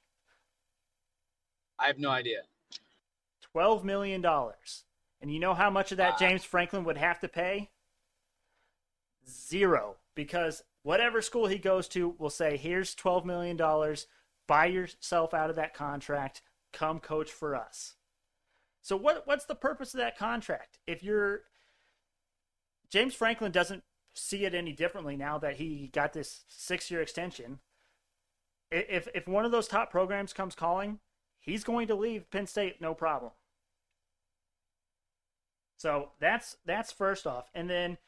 I 1.78 1.86
have 1.86 1.98
no 1.98 2.10
idea. 2.10 2.42
twelve 3.40 3.84
million 3.84 4.20
dollars, 4.20 4.84
and 5.20 5.32
you 5.32 5.38
know 5.38 5.54
how 5.54 5.70
much 5.70 5.90
of 5.92 5.98
that 5.98 6.12
Wow. 6.12 6.28
James 6.28 6.44
Franklin 6.44 6.84
would 6.84 6.98
have 6.98 7.20
to 7.20 7.28
pay? 7.28 7.70
Zero, 9.28 9.96
because 10.14 10.62
whatever 10.82 11.22
school 11.22 11.46
he 11.46 11.58
goes 11.58 11.88
to 11.88 12.10
will 12.18 12.30
say, 12.30 12.56
"Here's 12.56 12.94
twelve 12.94 13.24
million 13.24 13.56
dollars. 13.56 14.06
Buy 14.46 14.66
yourself 14.66 15.32
out 15.32 15.50
of 15.50 15.56
that 15.56 15.74
contract. 15.74 16.42
Come 16.72 17.00
coach 17.00 17.30
for 17.30 17.54
us." 17.54 17.94
So 18.82 18.96
what 18.96 19.26
what's 19.26 19.46
the 19.46 19.54
purpose 19.54 19.94
of 19.94 19.98
that 19.98 20.18
contract? 20.18 20.78
If 20.86 21.02
you're 21.02 21.44
James 22.90 23.14
Franklin 23.14 23.50
doesn't 23.50 23.82
see 24.12 24.44
it 24.44 24.54
any 24.54 24.72
differently 24.72 25.16
now 25.16 25.38
that 25.38 25.56
he 25.56 25.88
got 25.88 26.12
this 26.12 26.44
six 26.48 26.90
year 26.90 27.00
extension. 27.00 27.60
If 28.70 29.08
if 29.14 29.26
one 29.26 29.44
of 29.44 29.52
those 29.52 29.68
top 29.68 29.90
programs 29.90 30.32
comes 30.32 30.54
calling, 30.54 31.00
he's 31.44 31.64
going 31.64 31.86
to 31.88 31.94
leave 31.94 32.30
Penn 32.30 32.46
State 32.46 32.80
no 32.80 32.94
problem. 32.94 33.32
So 35.76 36.10
that's 36.18 36.56
that's 36.64 36.92
first 36.92 37.26
off, 37.26 37.50
and 37.54 37.68
then 37.68 37.98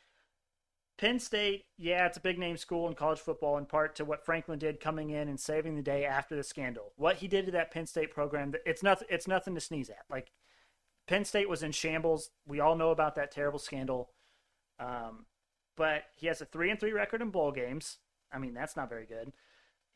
Penn 0.99 1.19
State, 1.19 1.67
yeah, 1.77 2.07
it's 2.07 2.17
a 2.17 2.23
big 2.23 2.39
name 2.39 2.57
school 2.57 2.89
in 2.89 2.95
college 2.95 3.19
football 3.19 3.59
in 3.59 3.67
part 3.67 3.95
to 3.97 4.05
what 4.05 4.25
Franklin 4.25 4.59
did 4.59 4.81
coming 4.81 5.11
in 5.11 5.29
and 5.29 5.39
saving 5.39 5.77
the 5.77 5.83
day 5.83 6.07
after 6.07 6.35
the 6.35 6.43
scandal. 6.43 6.93
What 6.97 7.17
he 7.17 7.29
did 7.29 7.45
to 7.47 7.53
that 7.53 7.71
Penn 7.71 7.87
State 7.87 8.11
program, 8.11 8.55
it's 8.65 8.83
nothing 8.83 9.09
it's 9.11 9.29
nothing 9.29 9.55
to 9.55 9.61
sneeze 9.61 9.91
at. 9.91 10.05
Like 10.09 10.33
Penn 11.07 11.27
State 11.27 11.51
was 11.51 11.63
in 11.63 11.73
shambles. 11.73 12.31
We 12.47 12.61
all 12.61 12.77
know 12.77 12.91
about 12.91 13.15
that 13.17 13.31
terrible 13.31 13.59
scandal. 13.59 14.11
Um, 14.81 15.27
but 15.77 16.05
he 16.17 16.29
has 16.29 16.41
a 16.41 16.47
three 16.47 16.71
and 16.71 16.81
three 16.81 16.93
record 16.93 17.21
in 17.21 17.31
bowl 17.31 17.53
games. 17.53 17.99
I 18.33 18.39
mean, 18.39 18.55
that's 18.55 18.77
not 18.77 18.89
very 18.89 19.07
good. 19.07 19.33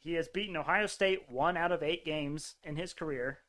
He 0.00 0.14
has 0.14 0.28
beaten 0.28 0.56
Ohio 0.56 0.86
State 0.86 1.28
one 1.28 1.56
out 1.56 1.72
of 1.72 1.82
eight 1.82 2.04
games 2.04 2.56
in 2.64 2.76
his 2.76 2.92
career. 2.94 3.40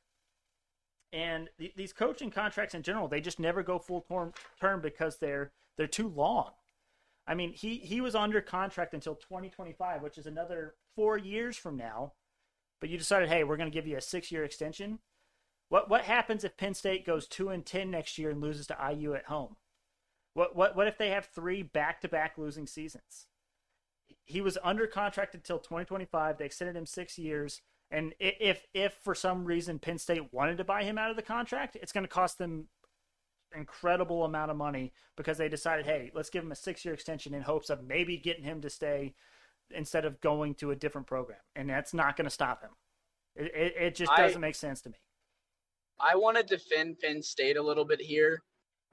And 1.13 1.49
th- 1.57 1.75
these 1.75 1.93
coaching 1.93 2.29
contracts 2.29 2.75
in 2.75 2.83
general, 2.83 3.07
they 3.07 3.21
just 3.21 3.39
never 3.39 3.63
go 3.63 3.79
full 3.79 4.01
term, 4.01 4.33
term 4.59 4.81
because 4.81 5.17
they're 5.17 5.51
they're 5.77 5.87
too 5.87 6.07
long. 6.07 6.51
I 7.25 7.35
mean, 7.35 7.53
he 7.53 7.77
he 7.77 8.01
was 8.01 8.15
under 8.15 8.41
contract 8.41 8.93
until 8.93 9.15
2025, 9.15 10.01
which 10.01 10.17
is 10.17 10.25
another 10.25 10.75
four 10.95 11.17
years 11.17 11.55
from 11.55 11.77
now. 11.77 12.13
But 12.79 12.89
you 12.89 12.97
decided, 12.97 13.29
hey, 13.29 13.43
we're 13.43 13.57
going 13.57 13.69
to 13.69 13.73
give 13.73 13.87
you 13.87 13.97
a 13.97 14.01
six 14.01 14.31
year 14.31 14.43
extension. 14.43 14.99
What 15.69 15.89
what 15.89 16.01
happens 16.01 16.43
if 16.43 16.57
Penn 16.57 16.73
State 16.73 17.05
goes 17.05 17.27
two 17.27 17.49
and 17.49 17.65
ten 17.65 17.91
next 17.91 18.17
year 18.17 18.29
and 18.29 18.41
loses 18.41 18.67
to 18.67 18.77
IU 18.93 19.13
at 19.13 19.25
home? 19.25 19.55
What 20.33 20.55
what 20.55 20.75
what 20.75 20.87
if 20.87 20.97
they 20.97 21.09
have 21.09 21.25
three 21.25 21.63
back 21.63 22.01
to 22.01 22.09
back 22.09 22.37
losing 22.37 22.67
seasons? 22.67 23.27
He 24.25 24.41
was 24.41 24.57
under 24.63 24.87
contract 24.87 25.35
until 25.35 25.59
2025. 25.59 26.37
They 26.37 26.45
extended 26.45 26.75
him 26.75 26.85
six 26.85 27.17
years. 27.17 27.61
And 27.89 28.13
if 28.19 28.65
if 28.73 28.93
for 29.03 29.13
some 29.13 29.43
reason 29.43 29.77
Penn 29.77 29.97
State 29.97 30.33
wanted 30.33 30.57
to 30.57 30.63
buy 30.63 30.83
him 30.83 30.97
out 30.97 31.09
of 31.09 31.17
the 31.17 31.21
contract, 31.21 31.75
it's 31.81 31.91
going 31.91 32.05
to 32.05 32.09
cost 32.09 32.37
them 32.37 32.67
incredible 33.53 34.23
amount 34.23 34.49
of 34.49 34.57
money 34.57 34.93
because 35.17 35.37
they 35.37 35.49
decided, 35.49 35.85
hey, 35.85 36.11
let's 36.13 36.29
give 36.29 36.43
him 36.43 36.51
a 36.51 36.55
six 36.55 36.85
year 36.85 36.93
extension 36.93 37.33
in 37.33 37.41
hopes 37.41 37.69
of 37.69 37.83
maybe 37.83 38.17
getting 38.17 38.43
him 38.43 38.61
to 38.61 38.69
stay 38.69 39.13
instead 39.71 40.05
of 40.05 40.19
going 40.21 40.55
to 40.55 40.71
a 40.71 40.75
different 40.75 41.07
program. 41.07 41.39
And 41.55 41.69
that's 41.69 41.93
not 41.93 42.15
going 42.15 42.25
to 42.25 42.31
stop 42.31 42.61
him. 42.61 42.71
It, 43.35 43.51
it, 43.55 43.73
it 43.77 43.95
just 43.95 44.11
doesn't 44.15 44.41
make 44.41 44.55
sense 44.55 44.81
to 44.81 44.89
me. 44.89 44.97
I 45.99 46.15
want 46.15 46.37
to 46.37 46.43
defend 46.43 46.99
Penn 46.99 47.21
State 47.21 47.57
a 47.57 47.61
little 47.61 47.85
bit 47.85 48.01
here. 48.01 48.41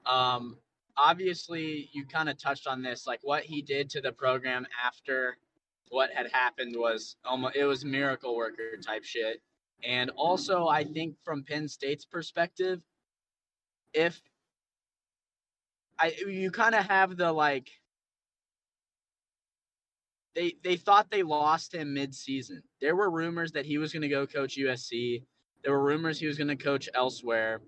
Um, 0.05 0.57
obviously, 0.97 1.89
you 1.93 2.05
kind 2.05 2.29
of 2.29 2.37
touched 2.37 2.67
on 2.67 2.81
this, 2.81 3.07
like 3.07 3.19
what 3.23 3.43
he 3.43 3.61
did 3.61 3.89
to 3.91 4.01
the 4.01 4.11
program 4.11 4.65
after 4.85 5.37
what 5.89 6.11
had 6.11 6.29
happened 6.31 6.75
was 6.77 7.15
almost 7.25 7.55
it 7.55 7.65
was 7.65 7.83
miracle 7.83 8.35
worker 8.35 8.77
type 8.85 9.03
shit. 9.03 9.41
And 9.83 10.11
also, 10.11 10.67
I 10.67 10.83
think 10.83 11.15
from 11.23 11.43
Penn 11.43 11.67
State's 11.67 12.05
perspective, 12.05 12.81
if 13.93 14.21
I 15.99 16.13
you 16.27 16.51
kind 16.51 16.75
of 16.75 16.85
have 16.85 17.17
the 17.17 17.31
like 17.31 17.69
they 20.35 20.55
they 20.63 20.77
thought 20.77 21.09
they 21.09 21.23
lost 21.23 21.73
him 21.73 21.93
mid-season. 21.93 22.61
There 22.79 22.95
were 22.95 23.09
rumors 23.09 23.51
that 23.53 23.65
he 23.65 23.77
was 23.77 23.91
going 23.91 24.03
to 24.03 24.09
go 24.09 24.25
coach 24.27 24.57
USC. 24.57 25.23
There 25.63 25.73
were 25.73 25.83
rumors 25.83 26.19
he 26.19 26.27
was 26.27 26.37
going 26.37 26.47
to 26.47 26.55
coach 26.55 26.87
elsewhere. 26.93 27.61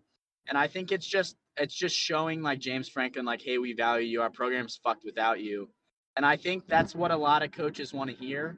And 0.48 0.58
I 0.58 0.68
think 0.68 0.92
it's 0.92 1.06
just 1.06 1.36
it's 1.58 1.76
just 1.76 1.96
showing 1.96 2.42
like 2.42 2.60
James 2.60 2.90
Franklin 2.90 3.26
like 3.26 3.42
hey, 3.42 3.58
we 3.58 3.74
value 3.74 4.08
you. 4.08 4.22
Our 4.22 4.30
program's 4.30 4.80
fucked 4.84 5.04
without 5.06 5.42
you. 5.42 5.70
And 6.16 6.26
I 6.26 6.36
think 6.36 6.68
that's 6.68 6.96
what 6.96 7.12
a 7.12 7.18
lot 7.18 7.44
of 7.44 7.52
coaches 7.52 7.94
want 7.94 8.10
to 8.10 8.16
hear. 8.16 8.58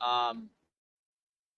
Um 0.00 0.48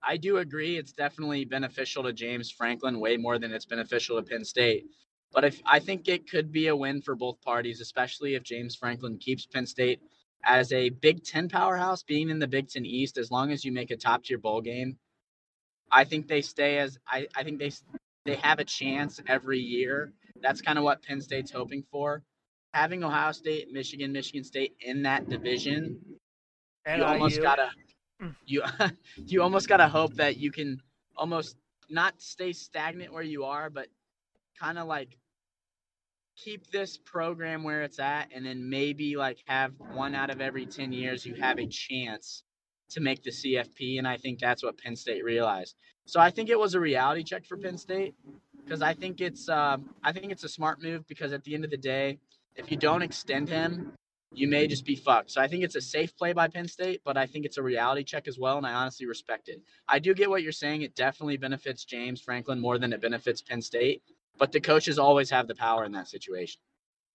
I 0.06 0.16
do 0.16 0.36
agree 0.38 0.76
it's 0.76 0.92
definitely 0.92 1.44
beneficial 1.44 2.02
to 2.04 2.12
James 2.12 2.50
Franklin 2.50 3.00
way 3.00 3.16
more 3.16 3.38
than 3.38 3.52
it's 3.52 3.64
beneficial 3.64 4.16
to 4.16 4.22
Penn 4.22 4.44
State. 4.44 4.84
But 5.32 5.44
if 5.44 5.60
I 5.66 5.80
think 5.80 6.08
it 6.08 6.30
could 6.30 6.52
be 6.52 6.68
a 6.68 6.76
win 6.76 7.00
for 7.02 7.16
both 7.16 7.40
parties, 7.40 7.80
especially 7.80 8.34
if 8.34 8.42
James 8.42 8.76
Franklin 8.76 9.18
keeps 9.18 9.46
Penn 9.46 9.66
State 9.66 10.00
as 10.44 10.72
a 10.72 10.90
Big 10.90 11.24
Ten 11.24 11.48
powerhouse, 11.48 12.02
being 12.02 12.30
in 12.30 12.38
the 12.38 12.46
Big 12.46 12.68
Ten 12.68 12.84
East, 12.84 13.18
as 13.18 13.30
long 13.30 13.50
as 13.50 13.64
you 13.64 13.72
make 13.72 13.90
a 13.90 13.96
top 13.96 14.24
tier 14.24 14.38
bowl 14.38 14.60
game, 14.60 14.96
I 15.90 16.04
think 16.04 16.28
they 16.28 16.42
stay 16.42 16.78
as 16.78 16.98
I, 17.08 17.26
I 17.34 17.42
think 17.42 17.58
they 17.58 17.72
they 18.24 18.36
have 18.36 18.58
a 18.58 18.64
chance 18.64 19.20
every 19.26 19.58
year. 19.58 20.12
That's 20.40 20.60
kind 20.60 20.78
of 20.78 20.84
what 20.84 21.02
Penn 21.02 21.20
State's 21.20 21.50
hoping 21.50 21.84
for. 21.90 22.22
Having 22.72 23.04
Ohio 23.04 23.32
State, 23.32 23.72
Michigan, 23.72 24.12
Michigan 24.12 24.44
State 24.44 24.74
in 24.80 25.02
that 25.02 25.28
division, 25.28 26.00
And 26.86 27.00
you 27.00 27.04
almost 27.04 27.42
gotta 27.42 27.70
you 28.44 28.62
you 29.16 29.42
almost 29.42 29.68
gotta 29.68 29.88
hope 29.88 30.14
that 30.14 30.36
you 30.36 30.50
can 30.50 30.80
almost 31.16 31.56
not 31.90 32.20
stay 32.20 32.52
stagnant 32.52 33.12
where 33.12 33.22
you 33.22 33.44
are, 33.44 33.70
but 33.70 33.88
kind 34.58 34.78
of 34.78 34.86
like 34.86 35.18
keep 36.36 36.70
this 36.70 36.96
program 36.96 37.62
where 37.62 37.82
it's 37.82 37.98
at, 37.98 38.30
and 38.34 38.46
then 38.46 38.68
maybe 38.70 39.16
like 39.16 39.38
have 39.46 39.72
one 39.78 40.14
out 40.14 40.30
of 40.30 40.40
every 40.40 40.66
ten 40.66 40.92
years 40.92 41.26
you 41.26 41.34
have 41.34 41.58
a 41.58 41.66
chance 41.66 42.43
to 42.94 43.00
make 43.00 43.22
the 43.24 43.30
CFP, 43.30 43.98
and 43.98 44.06
I 44.06 44.16
think 44.16 44.38
that's 44.38 44.62
what 44.62 44.78
Penn 44.78 44.94
State 44.94 45.24
realized. 45.24 45.74
So 46.06 46.20
I 46.20 46.30
think 46.30 46.48
it 46.48 46.58
was 46.58 46.74
a 46.74 46.80
reality 46.80 47.24
check 47.24 47.44
for 47.44 47.56
Penn 47.56 47.76
State 47.76 48.14
because 48.64 48.82
I 48.82 48.94
think 48.94 49.20
it's 49.20 49.48
um, 49.48 49.90
I 50.02 50.12
think 50.12 50.30
it's 50.30 50.44
a 50.44 50.48
smart 50.48 50.80
move 50.80 51.06
because 51.08 51.32
at 51.32 51.42
the 51.42 51.54
end 51.54 51.64
of 51.64 51.70
the 51.70 51.76
day, 51.76 52.18
if 52.54 52.70
you 52.70 52.76
don't 52.76 53.02
extend 53.02 53.48
him, 53.48 53.92
you 54.32 54.46
may 54.46 54.68
just 54.68 54.84
be 54.84 54.94
fucked. 54.94 55.32
So 55.32 55.40
I 55.40 55.48
think 55.48 55.64
it's 55.64 55.74
a 55.74 55.80
safe 55.80 56.16
play 56.16 56.32
by 56.32 56.46
Penn 56.46 56.68
State, 56.68 57.00
but 57.04 57.16
I 57.16 57.26
think 57.26 57.44
it's 57.44 57.58
a 57.58 57.62
reality 57.62 58.04
check 58.04 58.28
as 58.28 58.38
well, 58.38 58.58
and 58.58 58.66
I 58.66 58.74
honestly 58.74 59.06
respect 59.06 59.48
it. 59.48 59.60
I 59.88 59.98
do 59.98 60.14
get 60.14 60.30
what 60.30 60.42
you're 60.44 60.52
saying. 60.52 60.82
It 60.82 60.94
definitely 60.94 61.36
benefits 61.36 61.84
James 61.84 62.20
Franklin 62.20 62.60
more 62.60 62.78
than 62.78 62.92
it 62.92 63.00
benefits 63.00 63.42
Penn 63.42 63.60
State, 63.60 64.02
but 64.38 64.52
the 64.52 64.60
coaches 64.60 65.00
always 65.00 65.30
have 65.30 65.48
the 65.48 65.54
power 65.56 65.84
in 65.84 65.90
that 65.92 66.06
situation, 66.06 66.60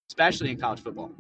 especially 0.10 0.52
in 0.52 0.60
college 0.60 0.82
football. 0.82 1.12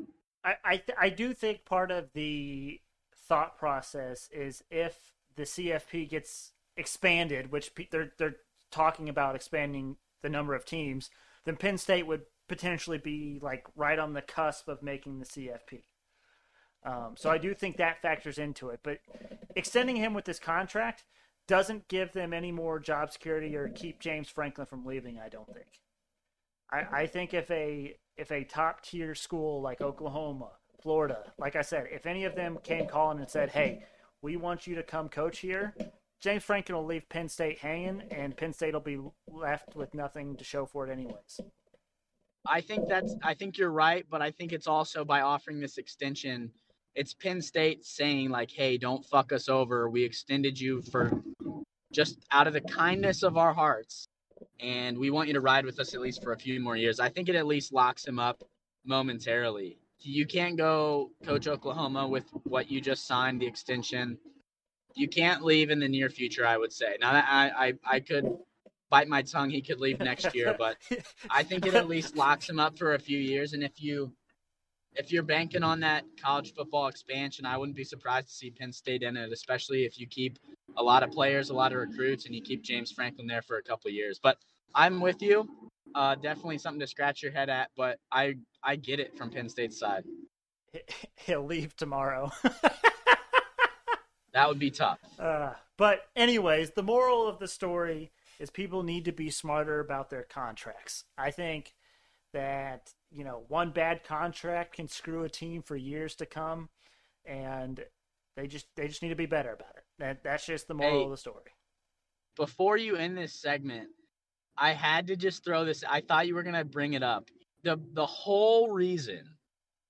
I 0.43 0.55
I, 0.65 0.77
th- 0.77 0.97
I 0.99 1.09
do 1.09 1.33
think 1.33 1.63
part 1.63 1.91
of 1.91 2.09
the 2.13 2.81
thought 3.29 3.57
process 3.57 4.27
is 4.33 4.63
if 4.69 5.13
the 5.35 5.43
CFP 5.43 6.09
gets 6.09 6.51
expanded, 6.75 7.51
which 7.51 7.71
they're 7.91 8.11
they're 8.17 8.37
talking 8.71 9.07
about 9.07 9.35
expanding 9.35 9.95
the 10.21 10.29
number 10.29 10.53
of 10.53 10.65
teams, 10.65 11.09
then 11.45 11.55
Penn 11.55 11.77
State 11.77 12.07
would 12.07 12.23
potentially 12.47 12.97
be 12.97 13.39
like 13.41 13.65
right 13.75 13.99
on 13.99 14.13
the 14.13 14.21
cusp 14.21 14.67
of 14.67 14.83
making 14.83 15.19
the 15.19 15.25
CFP. 15.25 15.83
Um, 16.83 17.15
so 17.17 17.29
I 17.29 17.37
do 17.37 17.53
think 17.53 17.77
that 17.77 18.01
factors 18.01 18.37
into 18.37 18.69
it, 18.69 18.79
but 18.83 18.99
extending 19.55 19.97
him 19.97 20.13
with 20.13 20.25
this 20.25 20.39
contract 20.39 21.03
doesn't 21.47 21.87
give 21.87 22.13
them 22.13 22.33
any 22.33 22.51
more 22.51 22.79
job 22.79 23.11
security 23.11 23.55
or 23.55 23.69
keep 23.69 23.99
James 23.99 24.29
Franklin 24.29 24.67
from 24.67 24.85
leaving. 24.85 25.19
I 25.19 25.29
don't 25.29 25.51
think. 25.53 25.81
I, 26.71 27.01
I 27.01 27.05
think 27.07 27.33
if 27.33 27.49
a 27.51 27.95
if 28.17 28.31
a 28.31 28.43
top 28.43 28.83
tier 28.83 29.15
school 29.15 29.61
like 29.61 29.81
Oklahoma, 29.81 30.51
Florida, 30.81 31.33
like 31.37 31.55
I 31.55 31.61
said, 31.61 31.87
if 31.91 32.05
any 32.05 32.25
of 32.25 32.35
them 32.35 32.59
came 32.63 32.87
calling 32.87 33.19
and 33.19 33.29
said, 33.29 33.49
"Hey, 33.49 33.85
we 34.21 34.37
want 34.37 34.67
you 34.67 34.75
to 34.75 34.83
come 34.83 35.09
coach 35.09 35.39
here," 35.39 35.75
James 36.19 36.43
Franklin 36.43 36.77
will 36.77 36.85
leave 36.85 37.07
Penn 37.09 37.29
State 37.29 37.59
hanging, 37.59 38.01
and 38.11 38.35
Penn 38.35 38.53
State 38.53 38.73
will 38.73 38.81
be 38.81 38.99
left 39.27 39.75
with 39.75 39.93
nothing 39.93 40.35
to 40.35 40.43
show 40.43 40.65
for 40.65 40.87
it, 40.87 40.91
anyways. 40.91 41.41
I 42.45 42.61
think 42.61 42.87
that's 42.87 43.15
I 43.23 43.33
think 43.33 43.57
you're 43.57 43.71
right, 43.71 44.05
but 44.09 44.21
I 44.21 44.31
think 44.31 44.53
it's 44.53 44.67
also 44.67 45.03
by 45.05 45.21
offering 45.21 45.59
this 45.59 45.77
extension, 45.77 46.51
it's 46.95 47.13
Penn 47.13 47.41
State 47.41 47.85
saying 47.85 48.29
like, 48.29 48.51
"Hey, 48.51 48.77
don't 48.77 49.05
fuck 49.05 49.31
us 49.31 49.49
over. 49.49 49.89
We 49.89 50.03
extended 50.03 50.59
you 50.59 50.81
for 50.81 51.23
just 51.91 52.25
out 52.31 52.47
of 52.47 52.53
the 52.53 52.61
kindness 52.61 53.23
of 53.23 53.37
our 53.37 53.53
hearts, 53.53 54.07
and 54.59 54.97
we 54.97 55.11
want 55.11 55.27
you 55.27 55.33
to 55.33 55.41
ride 55.41 55.65
with 55.65 55.79
us 55.79 55.93
at 55.93 56.01
least 56.01 56.23
for 56.23 56.33
a 56.33 56.37
few 56.37 56.59
more 56.59 56.77
years." 56.77 56.99
I 56.99 57.09
think 57.09 57.29
it 57.29 57.35
at 57.35 57.45
least 57.45 57.73
locks 57.73 58.05
him 58.07 58.19
up 58.19 58.43
momentarily. 58.85 59.77
You 60.01 60.25
can't 60.25 60.57
go 60.57 61.11
coach 61.23 61.47
Oklahoma 61.47 62.07
with 62.07 62.25
what 62.43 62.71
you 62.71 62.81
just 62.81 63.05
signed 63.05 63.41
the 63.41 63.47
extension. 63.47 64.17
You 64.95 65.07
can't 65.07 65.43
leave 65.43 65.69
in 65.69 65.79
the 65.79 65.87
near 65.87 66.09
future. 66.09 66.45
I 66.45 66.57
would 66.57 66.71
say. 66.71 66.97
Now, 66.99 67.11
I 67.11 67.67
I 67.67 67.73
I 67.85 67.99
could 67.99 68.25
bite 68.89 69.07
my 69.07 69.21
tongue. 69.21 69.49
He 69.49 69.61
could 69.61 69.79
leave 69.79 69.99
next 69.99 70.33
year, 70.33 70.55
but 70.57 70.77
I 71.29 71.43
think 71.43 71.65
it 71.65 71.73
at 71.75 71.87
least 71.87 72.15
locks 72.15 72.49
him 72.49 72.59
up 72.59 72.77
for 72.77 72.93
a 72.95 72.99
few 72.99 73.19
years. 73.19 73.53
And 73.53 73.63
if 73.63 73.81
you 73.81 74.11
if 74.95 75.11
you're 75.11 75.23
banking 75.23 75.63
on 75.63 75.79
that 75.81 76.03
college 76.21 76.53
football 76.53 76.87
expansion, 76.87 77.45
I 77.45 77.57
wouldn't 77.57 77.75
be 77.75 77.83
surprised 77.83 78.27
to 78.27 78.33
see 78.33 78.51
Penn 78.51 78.73
State 78.73 79.03
in 79.03 79.15
it, 79.17 79.31
especially 79.31 79.85
if 79.85 79.99
you 79.99 80.07
keep 80.07 80.39
a 80.77 80.83
lot 80.83 81.03
of 81.03 81.11
players, 81.11 81.49
a 81.49 81.53
lot 81.53 81.71
of 81.71 81.79
recruits, 81.79 82.25
and 82.25 82.33
you 82.33 82.41
keep 82.41 82.63
James 82.63 82.91
Franklin 82.91 83.27
there 83.27 83.41
for 83.41 83.57
a 83.57 83.63
couple 83.63 83.91
years. 83.91 84.19
But 84.21 84.37
I'm 84.73 84.99
with 84.99 85.21
you. 85.21 85.47
Uh, 85.95 86.15
definitely 86.15 86.57
something 86.57 86.79
to 86.79 86.87
scratch 86.87 87.23
your 87.23 87.31
head 87.31 87.49
at, 87.49 87.69
but 87.75 87.99
I 88.11 88.35
I 88.63 88.75
get 88.75 88.99
it 88.99 89.17
from 89.17 89.31
Penn 89.31 89.49
State's 89.49 89.79
side. 89.79 90.03
He'll 91.15 91.45
leave 91.45 91.75
tomorrow. 91.75 92.31
that 94.33 94.47
would 94.47 94.59
be 94.59 94.71
tough. 94.71 94.99
Uh, 95.17 95.53
but 95.77 96.01
anyways, 96.15 96.71
the 96.71 96.83
moral 96.83 97.27
of 97.27 97.39
the 97.39 97.47
story 97.47 98.11
is 98.39 98.49
people 98.49 98.83
need 98.83 99.05
to 99.05 99.11
be 99.11 99.29
smarter 99.29 99.79
about 99.79 100.09
their 100.09 100.23
contracts. 100.23 101.05
I 101.17 101.31
think 101.31 101.73
that 102.33 102.93
you 103.11 103.23
know 103.23 103.43
one 103.47 103.71
bad 103.71 104.03
contract 104.03 104.75
can 104.75 104.87
screw 104.87 105.23
a 105.23 105.29
team 105.29 105.61
for 105.61 105.75
years 105.75 106.15
to 106.15 106.25
come, 106.25 106.69
and 107.25 107.83
they 108.35 108.47
just 108.47 108.67
they 108.75 108.87
just 108.87 109.01
need 109.01 109.09
to 109.09 109.15
be 109.15 109.25
better 109.25 109.53
about 109.53 109.75
it. 109.75 109.83
That 109.97 110.23
that's 110.23 110.45
just 110.45 110.67
the 110.67 110.73
moral 110.73 110.99
hey, 110.99 111.05
of 111.05 111.11
the 111.11 111.17
story. 111.17 111.51
Before 112.35 112.77
you 112.77 112.95
end 112.95 113.17
this 113.17 113.33
segment, 113.33 113.89
I 114.59 114.73
had 114.73 115.07
to 115.07 115.15
just 115.15 115.43
throw 115.43 115.65
this. 115.65 115.83
I 115.87 116.01
thought 116.01 116.27
you 116.27 116.35
were 116.35 116.43
gonna 116.43 116.65
bring 116.65 116.93
it 116.93 117.03
up. 117.03 117.29
the 117.63 117.79
The 117.93 118.05
whole 118.05 118.71
reason 118.71 119.21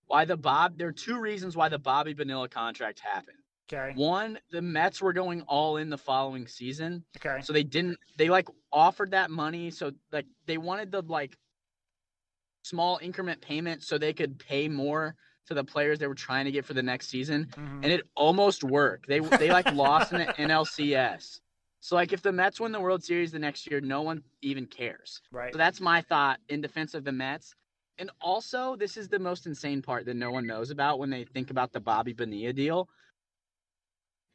why 0.07 0.25
the 0.25 0.37
Bob 0.37 0.77
there 0.77 0.87
are 0.87 0.93
two 0.93 1.19
reasons 1.19 1.55
why 1.55 1.69
the 1.69 1.79
Bobby 1.79 2.13
Bonilla 2.13 2.49
contract 2.49 2.99
happened. 2.99 3.37
Okay. 3.71 3.93
One, 3.95 4.39
the 4.51 4.61
Mets 4.61 5.01
were 5.01 5.13
going 5.13 5.41
all 5.41 5.77
in 5.77 5.89
the 5.89 5.97
following 5.97 6.47
season. 6.47 7.03
Okay. 7.17 7.41
So 7.41 7.53
they 7.53 7.63
didn't 7.63 7.97
they 8.17 8.29
like 8.29 8.47
offered 8.71 9.11
that 9.11 9.29
money 9.29 9.71
so 9.71 9.91
like 10.11 10.25
they 10.45 10.57
wanted 10.57 10.91
the 10.91 11.01
like 11.03 11.37
small 12.63 12.99
increment 13.01 13.41
payment 13.41 13.83
so 13.83 13.97
they 13.97 14.13
could 14.13 14.37
pay 14.37 14.67
more 14.67 15.15
to 15.47 15.53
the 15.53 15.63
players 15.63 15.97
they 15.97 16.07
were 16.07 16.15
trying 16.15 16.45
to 16.45 16.51
get 16.51 16.65
for 16.65 16.73
the 16.73 16.83
next 16.83 17.07
season 17.07 17.47
mm-hmm. 17.51 17.83
and 17.83 17.91
it 17.91 18.01
almost 18.15 18.63
worked. 18.63 19.07
They 19.07 19.19
they 19.19 19.49
like 19.49 19.71
lost 19.73 20.11
in 20.11 20.19
the 20.19 20.25
NLCS. 20.37 21.39
So 21.81 21.95
like 21.95 22.13
if 22.13 22.21
the 22.21 22.31
Mets 22.31 22.59
win 22.59 22.71
the 22.71 22.79
World 22.79 23.03
Series 23.03 23.31
the 23.31 23.39
next 23.39 23.69
year, 23.69 23.79
no 23.81 24.01
one 24.01 24.23
even 24.41 24.65
cares. 24.65 25.21
Right. 25.31 25.53
So 25.53 25.57
that's 25.57 25.79
my 25.79 26.01
thought 26.01 26.39
in 26.49 26.61
defense 26.61 26.93
of 26.93 27.03
the 27.03 27.11
Mets. 27.11 27.55
And 27.97 28.09
also, 28.21 28.77
this 28.77 28.95
is 28.95 29.09
the 29.09 29.19
most 29.19 29.45
insane 29.45 29.81
part 29.81 30.05
that 30.05 30.15
no 30.15 30.31
one 30.31 30.47
knows 30.47 30.71
about 30.71 30.99
when 30.99 31.09
they 31.09 31.25
think 31.25 31.51
about 31.51 31.73
the 31.73 31.81
Bobby 31.81 32.13
Bonilla 32.13 32.53
deal 32.53 32.87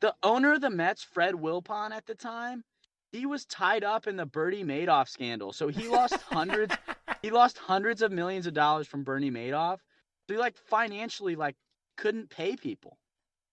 the 0.04 0.14
owner 0.22 0.52
of 0.52 0.60
the 0.60 0.68
Mets, 0.68 1.02
Fred 1.02 1.34
Wilpon, 1.34 1.90
at 1.90 2.04
the 2.04 2.14
time, 2.14 2.62
he 3.10 3.24
was 3.24 3.46
tied 3.46 3.84
up 3.84 4.06
in 4.06 4.16
the 4.16 4.26
Bernie 4.26 4.62
Madoff 4.62 5.08
scandal. 5.08 5.50
So 5.50 5.68
he 5.68 5.88
lost 5.88 6.14
hundreds 6.30 6.76
he 7.22 7.30
lost 7.30 7.56
hundreds 7.56 8.02
of 8.02 8.12
millions 8.12 8.46
of 8.46 8.52
dollars 8.52 8.86
from 8.86 9.02
Bernie 9.02 9.30
Madoff. 9.30 9.78
So 10.26 10.34
he 10.34 10.36
like 10.36 10.58
financially 10.58 11.36
like 11.36 11.56
couldn't 11.96 12.28
pay 12.28 12.54
people. 12.54 12.98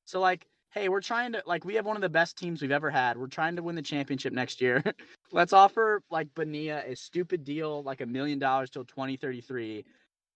So 0.03 0.19
like, 0.19 0.45
hey, 0.71 0.89
we're 0.89 1.01
trying 1.01 1.33
to 1.33 1.43
like 1.45 1.65
we 1.65 1.75
have 1.75 1.85
one 1.85 1.95
of 1.95 2.01
the 2.01 2.09
best 2.09 2.37
teams 2.37 2.61
we've 2.61 2.71
ever 2.71 2.89
had. 2.89 3.17
We're 3.17 3.27
trying 3.27 3.55
to 3.55 3.63
win 3.63 3.75
the 3.75 3.81
championship 3.81 4.33
next 4.33 4.61
year. 4.61 4.83
Let's 5.31 5.53
offer 5.53 6.01
like 6.09 6.33
Benia 6.33 6.89
a 6.89 6.95
stupid 6.95 7.43
deal, 7.43 7.83
like 7.83 8.01
a 8.01 8.05
million 8.05 8.39
dollars 8.39 8.69
till 8.69 8.85
2033. 8.85 9.85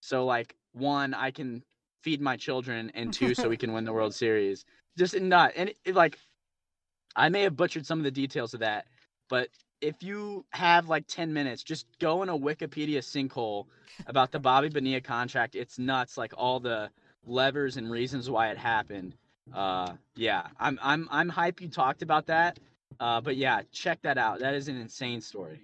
So 0.01 0.25
like 0.25 0.55
one, 0.73 1.13
I 1.13 1.31
can 1.31 1.63
feed 2.03 2.21
my 2.21 2.37
children, 2.37 2.91
and 2.93 3.11
two, 3.11 3.33
so 3.33 3.49
we 3.49 3.57
can 3.57 3.73
win 3.73 3.85
the 3.85 3.93
World 3.93 4.13
Series 4.23 4.65
just 4.97 5.19
not 5.19 5.51
and 5.55 5.69
it, 5.69 5.77
it, 5.85 5.95
like 5.95 6.17
i 7.15 7.29
may 7.29 7.41
have 7.41 7.55
butchered 7.55 7.85
some 7.85 7.99
of 7.99 8.03
the 8.03 8.11
details 8.11 8.53
of 8.53 8.59
that 8.59 8.85
but 9.29 9.49
if 9.81 10.01
you 10.01 10.45
have 10.51 10.87
like 10.87 11.05
10 11.07 11.33
minutes 11.33 11.63
just 11.63 11.85
go 11.99 12.23
in 12.23 12.29
a 12.29 12.37
wikipedia 12.37 12.99
sinkhole 12.99 13.65
about 14.07 14.31
the 14.31 14.39
bobby 14.39 14.69
bonilla 14.69 15.01
contract 15.01 15.55
it's 15.55 15.77
nuts 15.77 16.17
like 16.17 16.33
all 16.37 16.59
the 16.59 16.89
levers 17.25 17.77
and 17.77 17.89
reasons 17.89 18.29
why 18.29 18.49
it 18.49 18.57
happened 18.57 19.15
uh 19.53 19.93
yeah 20.15 20.47
i'm 20.59 20.79
i'm 20.81 21.07
i'm 21.11 21.29
hype 21.29 21.61
you 21.61 21.67
talked 21.67 22.01
about 22.01 22.25
that 22.25 22.59
uh 22.99 23.21
but 23.21 23.35
yeah 23.35 23.61
check 23.71 24.01
that 24.01 24.17
out 24.17 24.39
that 24.39 24.53
is 24.53 24.67
an 24.67 24.75
insane 24.75 25.21
story 25.21 25.61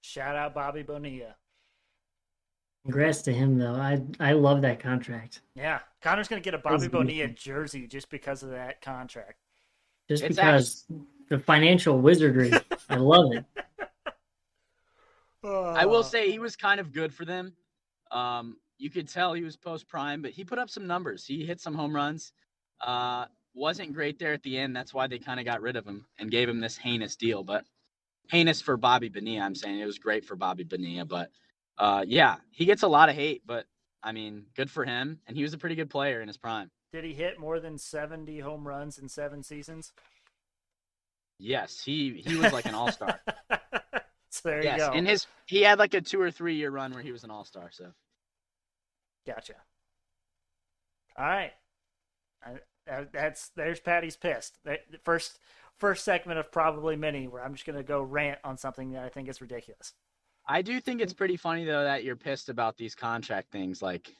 shout 0.00 0.36
out 0.36 0.54
bobby 0.54 0.82
bonilla 0.82 1.34
Congrats 2.88 3.20
to 3.20 3.34
him, 3.34 3.58
though. 3.58 3.74
I 3.74 4.00
I 4.18 4.32
love 4.32 4.62
that 4.62 4.80
contract. 4.80 5.42
Yeah, 5.54 5.80
Connor's 6.00 6.26
gonna 6.26 6.40
get 6.40 6.54
a 6.54 6.58
Bobby 6.58 6.88
Bonilla 6.88 7.28
jersey 7.28 7.86
just 7.86 8.08
because 8.08 8.42
of 8.42 8.48
that 8.48 8.80
contract. 8.80 9.34
Just 10.08 10.22
it's 10.22 10.36
because 10.36 10.86
actually... 10.88 11.06
the 11.28 11.38
financial 11.38 11.98
wizardry. 11.98 12.50
I 12.88 12.96
love 12.96 13.32
it. 13.34 13.44
I 15.44 15.84
will 15.84 16.02
say 16.02 16.30
he 16.30 16.38
was 16.38 16.56
kind 16.56 16.80
of 16.80 16.92
good 16.92 17.12
for 17.12 17.26
them. 17.26 17.52
Um, 18.10 18.56
you 18.78 18.88
could 18.88 19.06
tell 19.06 19.34
he 19.34 19.44
was 19.44 19.54
post 19.54 19.86
prime, 19.86 20.22
but 20.22 20.30
he 20.30 20.42
put 20.42 20.58
up 20.58 20.70
some 20.70 20.86
numbers. 20.86 21.26
He 21.26 21.44
hit 21.44 21.60
some 21.60 21.74
home 21.74 21.94
runs. 21.94 22.32
Uh, 22.80 23.26
wasn't 23.54 23.92
great 23.92 24.18
there 24.18 24.32
at 24.32 24.42
the 24.42 24.58
end. 24.58 24.74
That's 24.74 24.94
why 24.94 25.06
they 25.06 25.18
kind 25.18 25.40
of 25.40 25.46
got 25.46 25.60
rid 25.60 25.76
of 25.76 25.86
him 25.86 26.06
and 26.18 26.30
gave 26.30 26.48
him 26.48 26.60
this 26.60 26.76
heinous 26.76 27.16
deal. 27.16 27.42
But 27.42 27.64
heinous 28.30 28.60
for 28.60 28.76
Bobby 28.76 29.08
Bonilla. 29.08 29.44
I'm 29.44 29.54
saying 29.54 29.80
it 29.80 29.86
was 29.86 29.98
great 29.98 30.24
for 30.24 30.36
Bobby 30.36 30.64
Bonilla, 30.64 31.04
but 31.04 31.30
uh, 31.78 32.04
yeah, 32.06 32.36
he 32.50 32.64
gets 32.64 32.82
a 32.82 32.88
lot 32.88 33.08
of 33.08 33.14
hate, 33.14 33.42
but 33.46 33.66
I 34.02 34.12
mean, 34.12 34.46
good 34.56 34.70
for 34.70 34.84
him. 34.84 35.20
And 35.26 35.36
he 35.36 35.42
was 35.42 35.54
a 35.54 35.58
pretty 35.58 35.74
good 35.74 35.90
player 35.90 36.20
in 36.20 36.28
his 36.28 36.36
prime. 36.36 36.70
Did 36.92 37.04
he 37.04 37.12
hit 37.12 37.38
more 37.38 37.60
than 37.60 37.78
70 37.78 38.40
home 38.40 38.66
runs 38.66 38.98
in 38.98 39.08
seven 39.08 39.42
seasons? 39.42 39.92
Yes, 41.38 41.82
he 41.84 42.22
he 42.26 42.36
was 42.36 42.52
like 42.52 42.66
an 42.66 42.74
all 42.74 42.90
star. 42.90 43.20
so 44.30 44.48
there 44.48 44.64
yes, 44.64 44.80
you 44.80 44.86
go. 44.86 44.92
In 44.92 45.06
his 45.06 45.26
he 45.46 45.62
had 45.62 45.78
like 45.78 45.94
a 45.94 46.00
two 46.00 46.20
or 46.20 46.30
three 46.32 46.56
year 46.56 46.70
run 46.70 46.92
where 46.92 47.02
he 47.02 47.12
was 47.12 47.22
an 47.22 47.30
all 47.30 47.44
star. 47.44 47.70
So, 47.70 47.92
gotcha. 49.24 49.54
All 51.16 51.26
right, 51.26 51.52
That's 53.12 53.50
there's 53.50 53.80
Patty's 53.80 54.16
pissed. 54.16 54.58
The 54.64 54.78
first 55.04 55.38
first 55.76 56.04
segment 56.04 56.38
of 56.38 56.50
probably 56.50 56.96
many 56.96 57.28
where 57.28 57.42
I'm 57.42 57.54
just 57.54 57.66
gonna 57.66 57.82
go 57.82 58.02
rant 58.02 58.38
on 58.44 58.56
something 58.56 58.92
that 58.92 59.04
I 59.04 59.08
think 59.08 59.28
is 59.28 59.40
ridiculous. 59.40 59.94
I 60.46 60.62
do 60.62 60.80
think 60.80 61.00
it's 61.00 61.12
pretty 61.12 61.36
funny 61.36 61.64
though 61.64 61.84
that 61.84 62.04
you're 62.04 62.16
pissed 62.16 62.48
about 62.48 62.76
these 62.76 62.94
contract 62.94 63.52
things. 63.52 63.82
Like, 63.82 64.14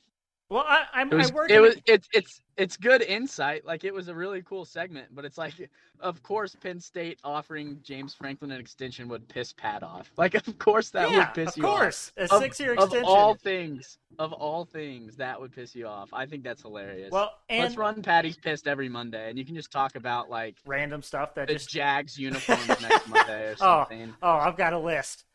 well, 0.48 0.64
I, 0.66 0.84
I'm. 0.94 1.12
It 1.12 1.16
was. 1.16 1.30
I 1.30 1.46
it 1.50 1.60
was. 1.60 1.76
It's. 1.86 2.08
It's. 2.12 2.40
It's 2.56 2.76
good 2.76 3.02
insight. 3.02 3.64
Like 3.64 3.84
it 3.84 3.94
was 3.94 4.08
a 4.08 4.14
really 4.14 4.42
cool 4.42 4.64
segment. 4.64 5.14
But 5.14 5.24
it's 5.24 5.38
like, 5.38 5.54
of 6.00 6.20
course, 6.24 6.56
Penn 6.56 6.80
State 6.80 7.20
offering 7.22 7.78
James 7.84 8.14
Franklin 8.14 8.50
an 8.50 8.58
extension 8.58 9.08
would 9.10 9.28
piss 9.28 9.52
Pat 9.52 9.84
off. 9.84 10.10
Like, 10.16 10.34
of 10.34 10.58
course 10.58 10.90
that 10.90 11.08
yeah, 11.08 11.18
would 11.18 11.34
piss 11.34 11.56
you 11.56 11.64
off. 11.64 11.74
Of 11.74 11.78
course, 11.78 12.12
a 12.16 12.26
six-year 12.26 12.72
extension. 12.72 12.98
Of 12.98 13.04
all 13.04 13.34
things, 13.36 13.98
of 14.18 14.32
all 14.32 14.64
things, 14.64 15.14
that 15.18 15.40
would 15.40 15.52
piss 15.52 15.76
you 15.76 15.86
off. 15.86 16.08
I 16.12 16.26
think 16.26 16.42
that's 16.42 16.62
hilarious. 16.62 17.12
Well, 17.12 17.32
and 17.48 17.62
let's 17.62 17.76
run 17.76 18.02
Patty's 18.02 18.36
pissed 18.36 18.66
every 18.66 18.88
Monday, 18.88 19.30
and 19.30 19.38
you 19.38 19.44
can 19.44 19.54
just 19.54 19.70
talk 19.70 19.94
about 19.94 20.28
like 20.28 20.56
random 20.66 21.00
stuff 21.02 21.36
that 21.36 21.46
the 21.46 21.54
just 21.54 21.68
Jags 21.68 22.18
uniforms 22.18 22.66
next 22.66 23.08
Monday 23.08 23.50
or 23.50 23.52
oh, 23.60 23.84
something. 23.84 24.14
Oh, 24.20 24.30
oh, 24.30 24.38
I've 24.38 24.56
got 24.56 24.72
a 24.72 24.78
list 24.80 25.26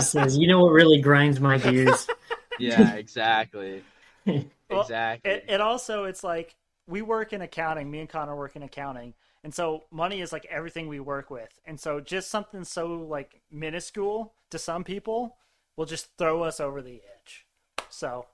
says, 0.00 0.36
"You 0.36 0.48
know 0.48 0.60
what 0.60 0.72
really 0.72 1.00
grinds 1.00 1.40
my 1.40 1.58
gears." 1.58 2.06
yeah, 2.58 2.94
exactly. 2.94 3.82
well, 4.70 4.82
exactly. 4.82 5.30
It, 5.30 5.44
it 5.48 5.60
also 5.60 6.04
it's 6.04 6.24
like 6.24 6.54
we 6.86 7.02
work 7.02 7.32
in 7.32 7.42
accounting. 7.42 7.90
Me 7.90 8.00
and 8.00 8.08
Connor 8.08 8.36
work 8.36 8.56
in 8.56 8.62
accounting, 8.62 9.14
and 9.44 9.54
so 9.54 9.84
money 9.90 10.20
is 10.20 10.32
like 10.32 10.46
everything 10.50 10.88
we 10.88 11.00
work 11.00 11.30
with. 11.30 11.60
And 11.64 11.78
so 11.78 12.00
just 12.00 12.30
something 12.30 12.64
so 12.64 12.86
like 12.94 13.40
minuscule 13.50 14.34
to 14.50 14.58
some 14.58 14.84
people 14.84 15.36
will 15.76 15.86
just 15.86 16.08
throw 16.18 16.42
us 16.42 16.60
over 16.60 16.82
the 16.82 17.00
edge. 17.18 17.46
So, 17.88 18.26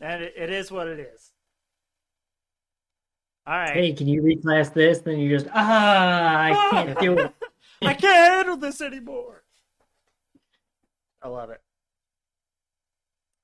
and 0.00 0.22
it, 0.22 0.34
it 0.36 0.50
is 0.50 0.70
what 0.70 0.88
it 0.88 0.98
is. 0.98 1.32
All 3.46 3.54
right. 3.54 3.70
Hey, 3.70 3.92
can 3.92 4.08
you 4.08 4.22
reclass 4.22 4.72
this? 4.72 4.98
Then 4.98 5.18
you 5.18 5.30
just 5.30 5.46
ah, 5.54 6.38
I 6.38 6.68
can't 6.70 6.98
do 6.98 7.18
it. 7.18 7.32
I 7.82 7.94
can't 7.94 8.34
handle 8.34 8.56
this 8.56 8.80
anymore. 8.80 9.42
I 11.22 11.28
love 11.28 11.50
it. 11.50 11.60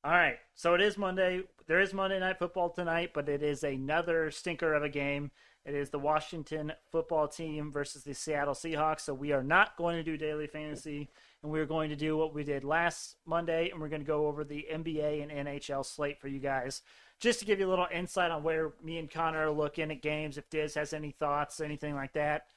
All 0.05 0.11
right, 0.13 0.39
so 0.57 0.75
it 0.75 0.81
is 0.81 0.99
Monday. 0.99 1.43
There 1.73 1.81
is 1.81 1.95
Monday 1.95 2.21
Night 2.21 2.39
Football 2.39 2.69
tonight, 2.69 3.13
but 3.15 3.31
it 3.31 3.43
is 3.43 3.65
another 3.65 4.31
stinker 4.31 4.75
of 4.75 4.83
a 4.83 4.91
game. 4.91 5.31
It 5.65 5.75
is 5.75 5.89
the 5.89 5.99
Washington 5.99 6.75
football 6.91 7.27
team 7.27 7.73
versus 7.73 8.05
the 8.05 8.13
Seattle 8.13 8.53
Seahawks. 8.53 9.01
So 9.01 9.15
we 9.15 9.33
are 9.33 9.43
not 9.43 9.79
going 9.79 9.97
to 9.97 10.03
do 10.03 10.19
daily 10.19 10.47
fantasy, 10.47 11.09
and 11.43 11.51
we're 11.51 11.65
going 11.65 11.89
to 11.89 11.97
do 11.97 12.15
what 12.15 12.35
we 12.35 12.45
did 12.45 12.63
last 12.63 13.17
Monday, 13.25 13.71
and 13.71 13.81
we're 13.81 13.89
going 13.89 14.03
to 14.03 14.07
go 14.07 14.27
over 14.27 14.45
the 14.45 14.67
NBA 14.71 15.23
and 15.23 15.49
NHL 15.49 15.87
slate 15.87 16.21
for 16.21 16.29
you 16.29 16.41
guys 16.41 16.83
just 17.21 17.41
to 17.41 17.47
give 17.47 17.59
you 17.59 17.67
a 17.67 17.71
little 17.71 17.89
insight 17.91 18.31
on 18.31 18.43
where 18.43 18.73
me 18.85 18.99
and 18.99 19.11
Connor 19.11 19.47
are 19.47 19.51
looking 19.51 19.91
at 19.91 20.03
games, 20.03 20.37
if 20.37 20.51
Diz 20.51 20.75
has 20.75 20.93
any 20.93 21.13
thoughts, 21.13 21.59
anything 21.59 21.95
like 21.95 22.13
that. 22.13 22.49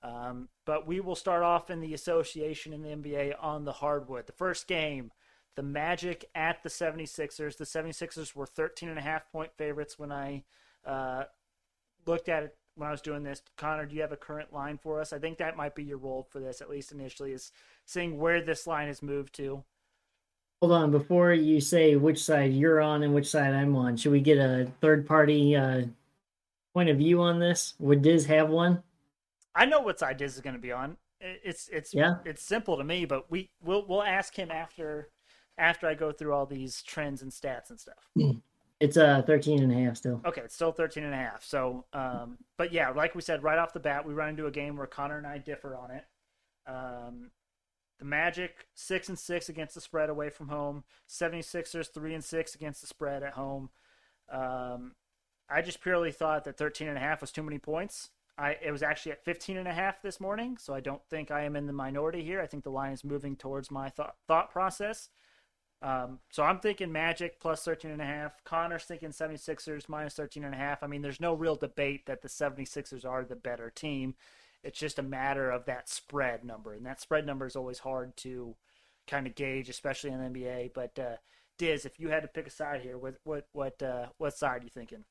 Um, 0.00 0.48
but 0.64 0.86
we 0.86 1.00
will 1.00 1.16
start 1.16 1.42
off 1.42 1.70
in 1.70 1.80
the 1.80 1.92
association 1.92 2.72
in 2.72 2.82
the 2.82 2.90
NBA 2.90 3.34
on 3.40 3.64
the 3.64 3.72
hardwood. 3.72 4.28
The 4.28 4.32
first 4.32 4.68
game, 4.68 5.10
the 5.56 5.62
Magic 5.62 6.24
at 6.34 6.62
the 6.62 6.68
76ers. 6.68 7.56
The 7.56 7.64
76ers 7.64 8.34
were 8.34 8.46
13 8.46 8.88
and 8.88 8.98
a 8.98 9.02
half 9.02 9.30
point 9.30 9.50
favorites 9.56 9.98
when 9.98 10.12
I 10.12 10.44
uh, 10.86 11.24
looked 12.06 12.28
at 12.28 12.44
it 12.44 12.56
when 12.76 12.88
I 12.88 12.92
was 12.92 13.02
doing 13.02 13.22
this. 13.22 13.42
Connor, 13.56 13.86
do 13.86 13.94
you 13.94 14.02
have 14.02 14.12
a 14.12 14.16
current 14.16 14.52
line 14.52 14.78
for 14.78 15.00
us? 15.00 15.12
I 15.12 15.18
think 15.18 15.38
that 15.38 15.56
might 15.56 15.74
be 15.74 15.84
your 15.84 15.98
role 15.98 16.26
for 16.30 16.40
this, 16.40 16.60
at 16.60 16.70
least 16.70 16.92
initially, 16.92 17.32
is 17.32 17.52
seeing 17.84 18.18
where 18.18 18.40
this 18.40 18.66
line 18.66 18.88
has 18.88 19.02
moved 19.02 19.34
to. 19.36 19.64
Hold 20.62 20.72
on, 20.72 20.90
before 20.90 21.32
you 21.32 21.60
say 21.60 21.96
which 21.96 22.22
side 22.22 22.52
you're 22.52 22.80
on 22.80 23.02
and 23.02 23.14
which 23.14 23.28
side 23.28 23.54
I'm 23.54 23.74
on, 23.76 23.96
should 23.96 24.12
we 24.12 24.20
get 24.20 24.38
a 24.38 24.70
third 24.80 25.06
party 25.06 25.56
uh, 25.56 25.82
point 26.74 26.90
of 26.90 26.98
view 26.98 27.20
on 27.22 27.38
this? 27.38 27.74
Would 27.78 28.02
Diz 28.02 28.26
have 28.26 28.50
one? 28.50 28.82
I 29.54 29.64
know 29.64 29.80
what 29.80 29.98
side 29.98 30.18
Diz 30.18 30.34
is 30.34 30.40
going 30.40 30.56
to 30.56 30.60
be 30.60 30.72
on. 30.72 30.96
It's 31.20 31.68
it's 31.68 31.92
yeah. 31.92 32.16
it's 32.24 32.42
simple 32.42 32.78
to 32.78 32.84
me, 32.84 33.04
but 33.04 33.30
we 33.30 33.50
we'll 33.62 33.86
we'll 33.86 34.02
ask 34.02 34.34
him 34.34 34.50
after 34.50 35.10
after 35.60 35.86
I 35.86 35.94
go 35.94 36.10
through 36.10 36.32
all 36.32 36.46
these 36.46 36.82
trends 36.82 37.22
and 37.22 37.30
stats 37.30 37.70
and 37.70 37.78
stuff. 37.78 38.10
It's 38.80 38.96
uh 38.96 39.22
13 39.26 39.62
and 39.62 39.70
a 39.70 39.74
half 39.74 39.98
still. 39.98 40.22
Okay, 40.24 40.40
it's 40.40 40.54
still 40.54 40.72
13 40.72 41.04
and 41.04 41.12
a 41.12 41.16
half. 41.16 41.44
So, 41.44 41.84
um, 41.92 42.38
but 42.56 42.72
yeah, 42.72 42.88
like 42.88 43.14
we 43.14 43.20
said 43.20 43.42
right 43.42 43.58
off 43.58 43.74
the 43.74 43.80
bat, 43.80 44.06
we 44.06 44.14
run 44.14 44.30
into 44.30 44.46
a 44.46 44.50
game 44.50 44.76
where 44.76 44.86
Connor 44.86 45.18
and 45.18 45.26
I 45.26 45.36
differ 45.36 45.76
on 45.76 45.90
it. 45.90 46.04
Um, 46.66 47.30
the 47.98 48.06
Magic 48.06 48.68
six 48.74 49.10
and 49.10 49.18
six 49.18 49.50
against 49.50 49.74
the 49.74 49.82
spread 49.82 50.08
away 50.08 50.30
from 50.30 50.48
home. 50.48 50.84
76ers 51.06 51.92
three 51.92 52.14
and 52.14 52.24
six 52.24 52.54
against 52.54 52.80
the 52.80 52.86
spread 52.86 53.22
at 53.22 53.34
home. 53.34 53.68
Um, 54.32 54.92
I 55.50 55.60
just 55.60 55.82
purely 55.82 56.10
thought 56.10 56.44
that 56.44 56.56
13 56.56 56.88
and 56.88 56.96
a 56.96 57.00
half 57.00 57.20
was 57.20 57.32
too 57.32 57.42
many 57.42 57.58
points. 57.58 58.10
I 58.38 58.56
it 58.62 58.72
was 58.72 58.82
actually 58.82 59.12
at 59.12 59.24
15 59.24 59.58
and 59.58 59.68
a 59.68 59.74
half 59.74 60.00
this 60.00 60.18
morning, 60.20 60.56
so 60.56 60.72
I 60.72 60.80
don't 60.80 61.04
think 61.10 61.30
I 61.30 61.42
am 61.42 61.54
in 61.54 61.66
the 61.66 61.74
minority 61.74 62.24
here. 62.24 62.40
I 62.40 62.46
think 62.46 62.64
the 62.64 62.70
line 62.70 62.92
is 62.92 63.04
moving 63.04 63.36
towards 63.36 63.70
my 63.70 63.90
thought 63.90 64.16
thought 64.26 64.50
process. 64.50 65.10
Um, 65.82 66.18
so 66.30 66.42
I'm 66.42 66.58
thinking 66.58 66.92
Magic 66.92 67.40
plus 67.40 67.64
13 67.64 67.90
and 67.90 68.02
a 68.02 68.06
half. 68.06 68.44
Connor's 68.44 68.84
thinking 68.84 69.10
76ers 69.10 69.88
minus 69.88 70.14
13 70.14 70.44
and 70.44 70.54
a 70.54 70.58
half. 70.58 70.82
I 70.82 70.86
mean, 70.86 71.00
there's 71.00 71.20
no 71.20 71.32
real 71.32 71.56
debate 71.56 72.06
that 72.06 72.20
the 72.20 72.28
76ers 72.28 73.06
are 73.06 73.24
the 73.24 73.36
better 73.36 73.70
team. 73.70 74.14
It's 74.62 74.78
just 74.78 74.98
a 74.98 75.02
matter 75.02 75.50
of 75.50 75.64
that 75.64 75.88
spread 75.88 76.44
number, 76.44 76.74
and 76.74 76.84
that 76.84 77.00
spread 77.00 77.24
number 77.24 77.46
is 77.46 77.56
always 77.56 77.78
hard 77.78 78.14
to 78.18 78.56
kind 79.06 79.26
of 79.26 79.34
gauge, 79.34 79.70
especially 79.70 80.10
in 80.10 80.18
the 80.18 80.28
NBA. 80.28 80.72
But 80.74 80.98
uh, 80.98 81.16
Diz, 81.56 81.86
if 81.86 81.98
you 81.98 82.08
had 82.08 82.22
to 82.22 82.28
pick 82.28 82.46
a 82.46 82.50
side 82.50 82.82
here, 82.82 82.98
what 82.98 83.14
what 83.24 83.46
what 83.52 83.82
uh, 83.82 84.08
what 84.18 84.36
side 84.36 84.60
are 84.60 84.64
you 84.64 84.68
thinking? 84.68 85.04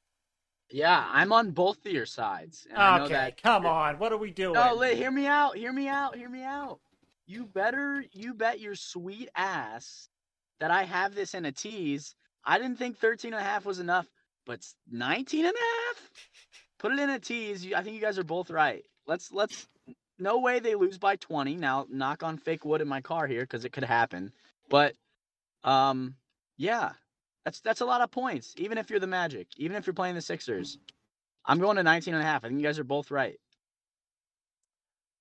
Yeah, 0.71 1.03
I'm 1.12 1.34
on 1.34 1.49
both 1.49 1.84
of 1.84 1.91
your 1.91 2.05
sides. 2.05 2.67
okay, 2.71 3.08
that... 3.08 3.41
come 3.41 3.65
on, 3.65 3.97
what 3.97 4.13
are 4.13 4.17
we 4.17 4.29
doing? 4.29 4.53
No, 4.53 4.75
let, 4.75 4.95
hear 4.95 5.10
me 5.10 5.25
out. 5.25 5.58
Hear 5.58 5.73
me 5.73 5.88
out. 5.88 6.15
Hear 6.15 6.29
me 6.29 6.43
out. 6.43 6.79
You 7.25 7.45
better, 7.45 8.05
you 8.12 8.36
bet 8.36 8.60
your 8.60 8.75
sweet 8.75 9.29
ass 9.36 10.10
that 10.59 10.71
I 10.71 10.83
have 10.83 11.15
this 11.15 11.33
in 11.33 11.45
a 11.45 11.51
tease. 11.51 12.15
I 12.45 12.57
didn't 12.57 12.77
think 12.77 12.97
13 12.97 13.33
and 13.33 13.41
a 13.41 13.43
half 13.43 13.65
was 13.65 13.79
enough, 13.79 14.07
but 14.45 14.65
19 14.91 15.45
and 15.45 15.55
a 15.55 15.59
half? 15.59 16.09
Put 16.79 16.93
it 16.93 16.99
in 16.99 17.09
a 17.09 17.19
tease. 17.19 17.71
I 17.73 17.81
think 17.81 17.95
you 17.95 18.01
guys 18.01 18.17
are 18.17 18.23
both 18.23 18.49
right. 18.49 18.83
Let's 19.05 19.31
let's 19.31 19.67
no 20.17 20.39
way 20.39 20.59
they 20.59 20.75
lose 20.75 20.97
by 20.97 21.17
20. 21.17 21.55
Now 21.55 21.85
knock 21.89 22.23
on 22.23 22.37
fake 22.37 22.63
wood 22.63 22.81
in 22.81 22.87
my 22.87 23.01
car 23.01 23.27
here 23.27 23.45
cuz 23.45 23.65
it 23.65 23.73
could 23.73 23.83
happen. 23.83 24.31
But 24.69 24.95
um 25.63 26.15
yeah. 26.57 26.93
That's 27.43 27.59
that's 27.59 27.81
a 27.81 27.85
lot 27.85 28.01
of 28.01 28.11
points 28.11 28.53
even 28.57 28.77
if 28.77 28.89
you're 28.89 28.99
the 28.99 29.07
Magic, 29.07 29.47
even 29.57 29.75
if 29.75 29.85
you're 29.85 29.93
playing 29.93 30.15
the 30.15 30.21
Sixers. 30.21 30.77
I'm 31.45 31.59
going 31.59 31.77
to 31.77 31.83
19 31.83 32.13
and 32.13 32.23
a 32.23 32.25
half. 32.25 32.43
I 32.43 32.47
think 32.47 32.59
you 32.59 32.65
guys 32.65 32.79
are 32.79 32.83
both 32.83 33.11
right. 33.11 33.39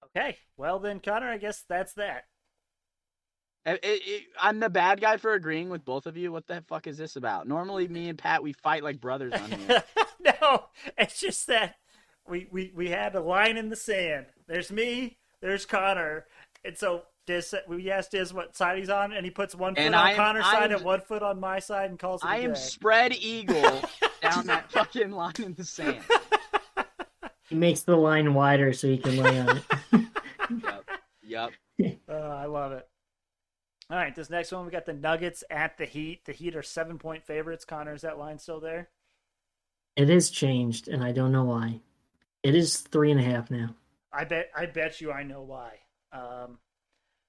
Okay. 0.04 0.36
Well 0.56 0.78
then 0.78 1.00
Connor, 1.00 1.28
I 1.28 1.38
guess 1.38 1.64
that's 1.68 1.94
that. 1.94 2.27
It, 3.74 3.80
it, 3.82 4.22
I'm 4.40 4.60
the 4.60 4.70
bad 4.70 5.00
guy 5.00 5.16
for 5.18 5.34
agreeing 5.34 5.68
with 5.68 5.84
both 5.84 6.06
of 6.06 6.16
you. 6.16 6.32
What 6.32 6.46
the 6.46 6.62
fuck 6.66 6.86
is 6.86 6.96
this 6.96 7.16
about? 7.16 7.46
Normally, 7.46 7.86
me 7.88 8.08
and 8.08 8.18
Pat 8.18 8.42
we 8.42 8.52
fight 8.52 8.82
like 8.82 9.00
brothers 9.00 9.34
on 9.34 9.50
here. 9.50 9.82
no, 10.20 10.64
it's 10.96 11.20
just 11.20 11.46
that 11.48 11.76
we, 12.26 12.46
we 12.50 12.72
we 12.74 12.88
had 12.88 13.14
a 13.14 13.20
line 13.20 13.56
in 13.56 13.68
the 13.68 13.76
sand. 13.76 14.26
There's 14.46 14.72
me, 14.72 15.18
there's 15.40 15.66
Connor, 15.66 16.26
and 16.64 16.76
so 16.78 17.02
Diz, 17.26 17.54
we 17.66 17.90
asked 17.90 18.12
Diz 18.12 18.32
what 18.32 18.56
side 18.56 18.78
he's 18.78 18.88
on, 18.88 19.12
and 19.12 19.22
he 19.24 19.30
puts 19.30 19.54
one 19.54 19.74
foot 19.74 19.84
and 19.84 19.94
on 19.94 20.08
am, 20.08 20.16
Connor's 20.16 20.44
I'm, 20.46 20.54
side 20.54 20.72
and 20.72 20.82
one 20.82 21.02
foot 21.02 21.22
on 21.22 21.38
my 21.38 21.58
side, 21.58 21.90
and 21.90 21.98
calls 21.98 22.22
it. 22.22 22.26
I 22.26 22.38
am 22.38 22.54
spread 22.54 23.14
eagle 23.14 23.82
down 24.22 24.46
that 24.46 24.72
fucking 24.72 25.10
line 25.10 25.34
in 25.38 25.54
the 25.54 25.64
sand. 25.64 26.00
He 27.48 27.54
makes 27.54 27.82
the 27.82 27.96
line 27.96 28.32
wider 28.34 28.72
so 28.72 28.88
he 28.88 28.98
can 28.98 29.16
lay 29.16 29.40
on 29.40 29.56
it. 29.58 29.64
yep. 31.22 31.52
Yep. 31.78 31.98
Uh, 32.08 32.12
I 32.12 32.46
love 32.46 32.72
it. 32.72 32.88
All 33.90 33.96
right, 33.96 34.14
this 34.14 34.28
next 34.28 34.52
one 34.52 34.66
we 34.66 34.70
got 34.70 34.84
the 34.84 34.92
Nuggets 34.92 35.42
at 35.50 35.78
the 35.78 35.86
Heat. 35.86 36.26
The 36.26 36.32
Heat 36.32 36.54
are 36.54 36.62
seven 36.62 36.98
point 36.98 37.24
favorites. 37.24 37.64
Connor, 37.64 37.94
is 37.94 38.02
that 38.02 38.18
line 38.18 38.38
still 38.38 38.60
there? 38.60 38.90
It 39.96 40.10
has 40.10 40.28
changed, 40.28 40.88
and 40.88 41.02
I 41.02 41.12
don't 41.12 41.32
know 41.32 41.44
why. 41.44 41.80
It 42.42 42.54
is 42.54 42.78
three 42.78 43.10
and 43.10 43.18
a 43.18 43.22
half 43.22 43.50
now. 43.50 43.74
I 44.12 44.24
bet. 44.24 44.50
I 44.54 44.66
bet 44.66 45.00
you 45.00 45.10
I 45.10 45.22
know 45.22 45.42
why. 45.42 45.72
Um, 46.12 46.58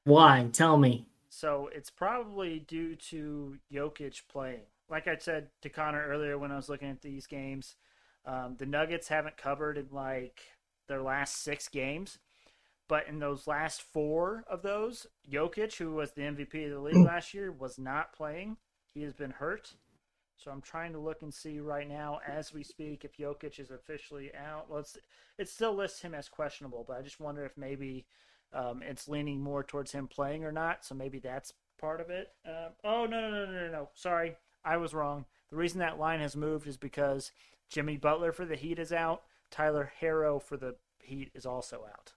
why? 0.03 0.49
Tell 0.51 0.77
me. 0.77 1.05
So 1.29 1.69
it's 1.73 1.89
probably 1.89 2.59
due 2.59 2.95
to 2.95 3.57
Jokic 3.71 4.23
playing. 4.27 4.63
Like 4.89 5.07
I 5.07 5.15
said 5.17 5.49
to 5.61 5.69
Connor 5.69 6.05
earlier 6.07 6.37
when 6.37 6.51
I 6.51 6.55
was 6.57 6.67
looking 6.67 6.89
at 6.89 7.01
these 7.01 7.25
games, 7.27 7.75
um, 8.25 8.55
the 8.57 8.65
Nuggets 8.65 9.07
haven't 9.07 9.37
covered 9.37 9.77
in 9.77 9.87
like 9.91 10.41
their 10.87 11.01
last 11.01 11.41
six 11.41 11.69
games. 11.69 12.19
But 12.89 13.07
in 13.07 13.19
those 13.19 13.47
last 13.47 13.83
four 13.83 14.43
of 14.49 14.63
those, 14.63 15.07
Jokic, 15.31 15.77
who 15.77 15.93
was 15.93 16.11
the 16.11 16.23
MVP 16.23 16.65
of 16.65 16.71
the 16.71 16.79
league 16.79 16.95
last 17.05 17.33
year, 17.33 17.51
was 17.51 17.79
not 17.79 18.11
playing. 18.11 18.57
He 18.93 19.03
has 19.03 19.13
been 19.13 19.31
hurt. 19.31 19.75
So 20.35 20.51
I'm 20.51 20.61
trying 20.61 20.93
to 20.93 20.99
look 20.99 21.21
and 21.21 21.33
see 21.33 21.59
right 21.59 21.87
now 21.87 22.19
as 22.27 22.53
we 22.53 22.63
speak 22.63 23.05
if 23.05 23.17
Jokic 23.17 23.59
is 23.59 23.71
officially 23.71 24.31
out. 24.33 24.69
Well, 24.69 24.85
it 25.37 25.49
still 25.49 25.75
lists 25.75 26.01
him 26.01 26.15
as 26.15 26.27
questionable, 26.27 26.83
but 26.87 26.97
I 26.97 27.01
just 27.01 27.19
wonder 27.19 27.45
if 27.45 27.57
maybe 27.57 28.05
um, 28.53 28.81
it's 28.81 29.07
leaning 29.07 29.39
more 29.39 29.63
towards 29.63 29.91
him 29.91 30.07
playing 30.07 30.43
or 30.43 30.51
not. 30.51 30.83
So 30.83 30.95
maybe 30.95 31.19
that's 31.19 31.53
part 31.79 32.01
of 32.01 32.09
it. 32.09 32.29
Uh, 32.47 32.69
oh 32.83 33.05
no 33.05 33.21
no 33.21 33.29
no 33.29 33.45
no 33.45 33.51
no 33.51 33.71
no! 33.71 33.89
Sorry, 33.93 34.35
I 34.63 34.77
was 34.77 34.93
wrong. 34.93 35.25
The 35.49 35.57
reason 35.57 35.79
that 35.79 35.99
line 35.99 36.21
has 36.21 36.35
moved 36.35 36.67
is 36.67 36.77
because 36.77 37.31
Jimmy 37.69 37.97
Butler 37.97 38.31
for 38.31 38.45
the 38.45 38.55
Heat 38.55 38.79
is 38.79 38.91
out. 38.91 39.23
Tyler 39.51 39.91
Herro 40.01 40.41
for 40.41 40.57
the 40.57 40.75
Heat 40.99 41.31
is 41.35 41.45
also 41.45 41.85
out. 41.85 42.13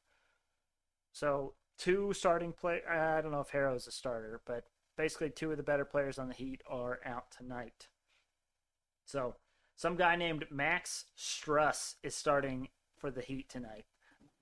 So 1.13 1.55
two 1.79 2.13
starting 2.13 2.53
play. 2.53 2.81
I 2.89 3.21
don't 3.21 3.33
know 3.33 3.41
if 3.41 3.51
Herro's 3.51 3.87
a 3.87 3.93
starter, 3.93 4.41
but 4.47 4.65
basically 4.97 5.31
two 5.31 5.51
of 5.51 5.57
the 5.57 5.63
better 5.63 5.85
players 5.85 6.19
on 6.19 6.29
the 6.29 6.35
Heat 6.35 6.63
are 6.69 7.01
out 7.05 7.31
tonight. 7.37 7.89
So 9.05 9.37
some 9.77 9.97
guy 9.97 10.17
named 10.17 10.47
Max 10.51 11.07
Strus 11.19 11.95
is 12.03 12.15
starting 12.15 12.69
for 12.97 13.11
the 13.11 13.23
Heat 13.23 13.49
tonight. 13.49 13.85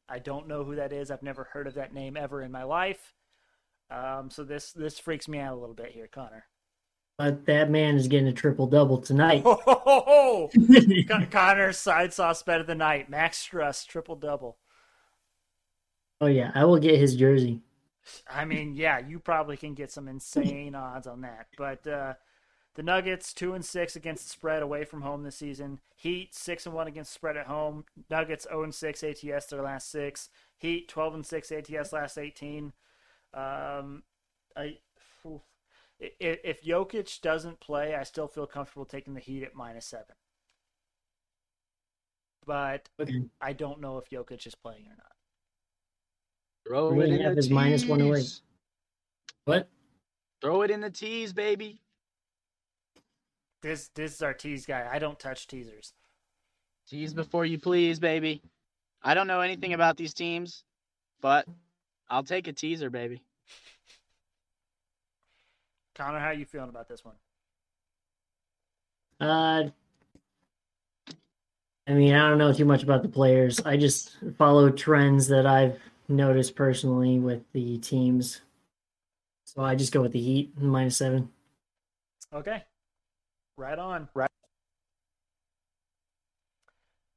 I 0.09 0.19
don't 0.19 0.49
know 0.49 0.65
who 0.65 0.75
that 0.77 0.93
is. 0.93 1.11
I've 1.11 1.23
never 1.23 1.45
heard 1.53 1.67
of 1.67 1.75
that 1.75 1.95
name 1.95 2.17
ever 2.17 2.43
in 2.43 2.51
my 2.51 2.65
life. 2.65 3.15
Um, 3.91 4.31
so 4.31 4.45
this 4.45 4.73
this 4.73 4.99
freaks 4.99 5.29
me 5.29 5.39
out 5.39 5.55
a 5.55 5.61
little 5.61 5.75
bit 5.75 5.93
here, 5.93 6.09
Connor. 6.09 6.45
But 7.19 7.45
that 7.47 7.71
man 7.71 7.97
is 7.97 8.09
getting 8.09 8.29
a 8.29 8.33
triple 8.33 8.67
double 8.67 8.99
tonight. 8.99 9.45
Oh, 9.93 10.49
Connor's 11.31 11.77
side 11.77 12.13
sauce 12.13 12.43
bet 12.43 12.61
of 12.61 12.67
the 12.67 12.75
night. 12.75 13.11
Max 13.11 13.47
Strus 13.47 13.85
triple 13.85 14.15
double. 14.15 14.59
Oh 16.21 16.27
yeah, 16.27 16.51
I 16.55 16.65
will 16.65 16.79
get 16.79 16.99
his 16.99 17.17
jersey. 17.17 17.61
I 18.29 18.45
mean, 18.45 18.75
yeah, 18.75 18.99
you 18.99 19.19
probably 19.19 19.57
can 19.57 19.75
get 19.75 19.91
some 19.91 20.09
insane 20.09 20.75
odds 20.75 21.07
on 21.07 21.21
that. 21.23 21.47
But 21.57 21.87
uh, 21.87 22.15
the 22.75 22.83
Nuggets 22.83 23.33
two 23.33 23.55
and 23.55 23.65
six 23.65 23.97
against 23.97 24.25
the 24.25 24.31
spread 24.31 24.63
away 24.63 24.85
from 24.85 25.03
home 25.03 25.23
this 25.23 25.37
season. 25.37 25.81
Heat 25.97 26.35
six 26.35 26.67
and 26.67 26.75
one 26.75 26.87
against 26.89 27.13
spread 27.13 27.37
at 27.37 27.47
home. 27.47 27.85
Nuggets 28.11 28.47
zero 28.49 28.65
and 28.65 28.75
six 28.75 29.03
ATS 29.03 29.47
their 29.47 29.63
last 29.63 29.91
six. 29.91 30.29
Heat 30.59 30.89
twelve 30.89 31.15
and 31.15 31.25
six 31.25 31.51
ATS 31.53 31.93
last 31.93 32.19
eighteen. 32.19 32.73
Um, 33.33 34.03
I 34.57 34.79
if, 36.01 36.39
if 36.43 36.63
Jokic 36.63 37.21
doesn't 37.21 37.61
play, 37.61 37.95
I 37.95 38.05
still 38.05 38.27
feel 38.27 38.47
comfortable 38.47 38.87
taking 38.87 39.15
the 39.15 39.21
Heat 39.21 39.43
at 39.43 39.55
minus 39.55 39.87
seven. 39.87 40.17
But 42.47 42.89
okay. 42.99 43.25
I 43.41 43.53
don't 43.53 43.81
know 43.81 43.99
if 43.99 44.09
Jokic 44.09 44.47
is 44.47 44.55
playing 44.55 44.87
or 44.87 44.97
not. 44.97 45.13
Throw 46.67 47.01
it 47.01 47.11
in 47.11 47.35
the 47.35 47.43
tease. 47.43 47.51
minus 47.51 47.85
108. 47.85 48.41
What? 49.45 49.69
Throw 50.41 50.63
it 50.63 50.71
in 50.71 50.81
the 50.81 50.91
tease, 50.91 51.33
baby. 51.33 51.81
This 53.63 53.91
this 53.95 54.15
is 54.15 54.23
our 54.23 54.33
tease 54.33 54.65
guy. 54.65 54.89
I 54.91 54.99
don't 54.99 55.19
touch 55.19 55.47
teasers. 55.47 55.93
Tease 56.89 57.13
before 57.13 57.45
you 57.45 57.59
please, 57.59 57.99
baby. 57.99 58.43
I 59.03 59.15
don't 59.15 59.27
know 59.27 59.41
anything 59.41 59.75
about 59.75 59.97
these 59.97 60.15
teams, 60.15 60.65
but 61.21 61.47
I'll 62.09 62.25
take 62.25 62.49
a 62.49 62.53
teaser, 62.53 62.91
baby. 62.91 63.23
Connor, 65.95 66.19
how 66.19 66.31
you 66.31 66.47
feeling 66.47 66.71
about 66.71 66.89
this 66.89 67.05
one? 67.05 67.15
Uh, 69.21 69.71
I 71.87 71.93
mean, 71.93 72.15
I 72.15 72.29
don't 72.29 72.39
know 72.39 72.53
too 72.53 72.65
much 72.65 72.83
about 72.83 73.03
the 73.03 73.09
players. 73.09 73.61
I 73.61 73.77
just 73.77 74.17
follow 74.39 74.71
trends 74.71 75.29
that 75.29 75.45
I've 75.47 75.79
noticed 76.11 76.55
personally 76.57 77.19
with 77.19 77.43
the 77.53 77.79
teams. 77.79 78.41
So 79.45 79.63
I 79.63 79.75
just 79.75 79.93
go 79.93 80.03
with 80.03 80.13
the 80.13 80.21
Heat 80.21 80.53
minus 80.61 80.97
seven. 80.97 81.31
Okay. 82.33 82.63
Right 83.57 83.79
on. 83.79 84.09
Right. 84.15 84.31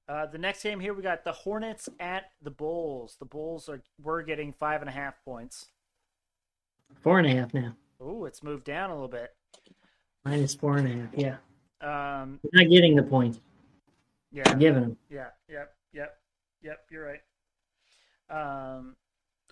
Uh, 0.07 0.25
the 0.25 0.37
next 0.37 0.63
game 0.63 0.79
here, 0.79 0.93
we 0.93 1.01
got 1.01 1.23
the 1.23 1.31
Hornets 1.31 1.87
at 1.99 2.31
the 2.41 2.51
Bulls. 2.51 3.15
The 3.19 3.25
Bulls 3.25 3.69
are 3.69 3.81
we're 4.01 4.21
getting 4.21 4.51
five 4.51 4.81
and 4.81 4.89
a 4.89 4.93
half 4.93 5.15
points. 5.23 5.67
Four 7.01 7.19
and 7.19 7.27
a 7.27 7.31
half 7.31 7.53
now. 7.53 7.75
Oh, 8.01 8.25
it's 8.25 8.43
moved 8.43 8.65
down 8.65 8.89
a 8.89 8.93
little 8.93 9.07
bit. 9.07 9.29
Minus 10.25 10.53
four 10.55 10.77
and 10.77 10.87
a 10.87 10.91
half. 10.91 11.09
Yeah. 11.81 12.21
Um, 12.21 12.39
We're 12.43 12.61
not 12.63 12.69
getting 12.69 12.95
the 12.95 13.03
points. 13.03 13.39
yeah, 14.31 14.43
We're 14.47 14.55
giving 14.59 14.81
them. 14.81 14.97
yeah, 15.09 15.27
yep, 15.49 15.73
yep, 15.93 16.17
yep. 16.61 16.79
You're 16.91 17.05
right. 17.05 17.21
Um, 18.33 18.95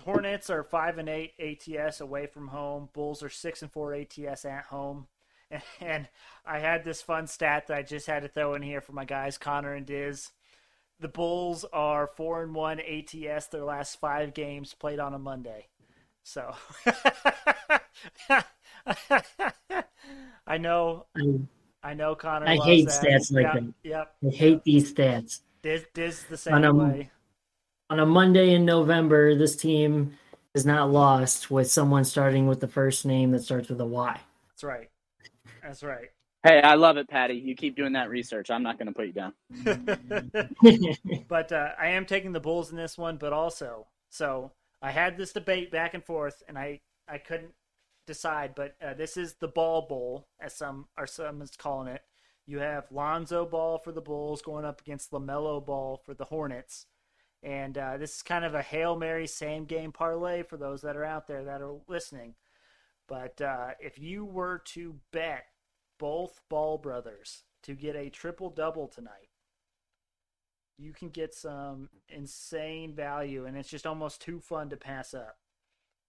Hornets 0.04 0.50
are 0.50 0.64
five 0.64 0.98
and 0.98 1.08
eight 1.08 1.34
ATS 1.40 2.02
away 2.02 2.26
from 2.26 2.48
home. 2.48 2.90
Bulls 2.94 3.22
are 3.22 3.30
six 3.30 3.62
and 3.62 3.72
four 3.72 3.94
ATS 3.94 4.46
at 4.46 4.66
home. 4.66 5.08
And, 5.50 5.62
and 5.82 6.08
I 6.46 6.60
had 6.60 6.84
this 6.84 7.02
fun 7.02 7.28
stat 7.28 7.68
that 7.68 7.78
I 7.78 7.84
just 7.84 8.08
had 8.08 8.24
to 8.24 8.28
throw 8.28 8.56
in 8.56 8.62
here 8.62 8.82
for 8.82 8.94
my 8.94 9.06
guys 9.06 9.38
Connor 9.38 9.74
and 9.74 9.86
Diz. 9.86 10.32
The 11.00 11.08
Bulls 11.08 11.66
are 11.72 12.08
four 12.16 12.44
and 12.44 12.54
one 12.54 12.80
ATS 12.80 13.48
their 13.48 13.64
last 13.64 14.00
five 14.00 14.34
games 14.34 14.74
played 14.74 15.00
on 15.00 15.14
a 15.14 15.20
Monday. 15.20 15.68
So 16.24 16.54
I 20.48 20.58
know 20.58 21.06
I, 21.84 21.94
know 21.96 22.14
Connor. 22.14 22.48
I 22.48 22.58
hate 22.58 22.88
that. 22.88 23.04
stats 23.04 23.32
like 23.32 23.44
yep, 23.44 23.54
that. 23.54 23.74
Yep. 23.84 24.16
I 24.28 24.36
hate 24.36 24.64
these 24.64 24.94
stats. 24.94 25.42
Diz, 25.64 25.86
Diz 25.94 26.24
the 26.30 26.38
same 26.38 26.78
way. 26.78 27.10
On 27.92 28.00
a 28.00 28.06
Monday 28.06 28.54
in 28.54 28.64
November, 28.64 29.36
this 29.36 29.58
team 29.58 30.18
is 30.54 30.66
not 30.66 30.90
lost 30.90 31.52
with 31.52 31.70
someone 31.70 32.06
starting 32.06 32.48
with 32.48 32.62
the 32.62 32.68
first 32.70 33.06
name 33.06 33.32
that 33.32 33.44
starts 33.44 33.68
with 33.68 33.82
a 33.82 33.86
Y. 33.86 34.18
That's 34.48 34.64
right. 34.64 34.90
That's 35.62 35.84
right. 35.84 36.08
Hey, 36.42 36.62
I 36.62 36.76
love 36.76 36.96
it, 36.96 37.10
Patty. 37.10 37.34
You 37.34 37.54
keep 37.54 37.76
doing 37.76 37.92
that 37.92 38.10
research. 38.10 38.50
I'm 38.50 38.64
not 38.64 38.80
going 38.80 38.88
to 38.88 38.94
put 38.94 39.08
you 39.08 39.12
down. 39.12 39.34
but 41.28 41.52
uh, 41.52 41.72
I 41.78 41.88
am 41.88 42.06
taking 42.06 42.32
the 42.32 42.40
Bulls 42.40 42.72
in 42.72 42.78
this 42.78 42.98
one, 42.98 43.18
but 43.18 43.34
also, 43.34 43.88
so 44.10 44.54
I 44.82 44.92
had 44.92 45.18
this 45.18 45.34
debate 45.34 45.70
back 45.70 45.94
and 45.94 46.06
forth, 46.06 46.42
and 46.48 46.58
I 46.58 46.80
I 47.10 47.18
couldn't 47.18 47.52
decide. 48.08 48.56
But 48.56 48.78
uh, 48.82 48.94
this 48.94 49.18
is 49.18 49.34
the 49.34 49.50
Ball 49.50 49.82
Bowl, 49.82 50.30
as 50.40 50.56
some 50.56 50.86
or 50.98 51.08
some 51.08 51.42
is 51.42 51.52
calling 51.58 51.90
it. 51.90 52.04
You 52.48 52.60
have 52.60 52.90
Lonzo 52.90 53.46
Ball 53.46 53.80
for 53.80 53.92
the 53.92 54.00
Bulls 54.00 54.42
going 54.42 54.64
up 54.64 54.80
against 54.80 55.12
Lamelo 55.12 55.64
Ball 55.64 56.02
for 56.06 56.14
the 56.14 56.24
Hornets, 56.26 56.86
and 57.44 57.78
uh, 57.78 57.98
this 57.98 58.18
is 58.18 58.22
kind 58.22 58.46
of 58.46 58.54
a 58.54 58.62
hail 58.62 58.96
mary 58.96 59.28
same 59.28 59.66
game 59.66 59.92
parlay 59.92 60.44
for 60.44 60.58
those 60.58 60.82
that 60.82 60.96
are 60.96 61.06
out 61.06 61.28
there 61.28 61.44
that 61.46 61.62
are 61.62 61.76
listening. 61.88 62.36
But 63.08 63.42
uh, 63.42 63.72
if 63.80 64.00
you 64.00 64.26
were 64.26 64.62
to 64.74 64.96
bet 65.12 65.46
both 66.00 66.40
Ball 66.50 66.78
brothers 66.78 67.44
to 67.64 67.74
get 67.74 67.96
a 67.96 68.10
triple 68.10 68.50
double 68.50 68.88
tonight 68.88 69.32
you 70.82 70.94
can 70.94 71.10
get 71.10 71.34
some 71.34 71.90
insane 72.10 72.94
value, 72.96 73.46
and 73.46 73.56
it's 73.56 73.70
just 73.70 73.86
almost 73.86 74.22
too 74.22 74.40
fun 74.40 74.70
to 74.70 74.78
pass 74.78 75.14
up. 75.14 75.38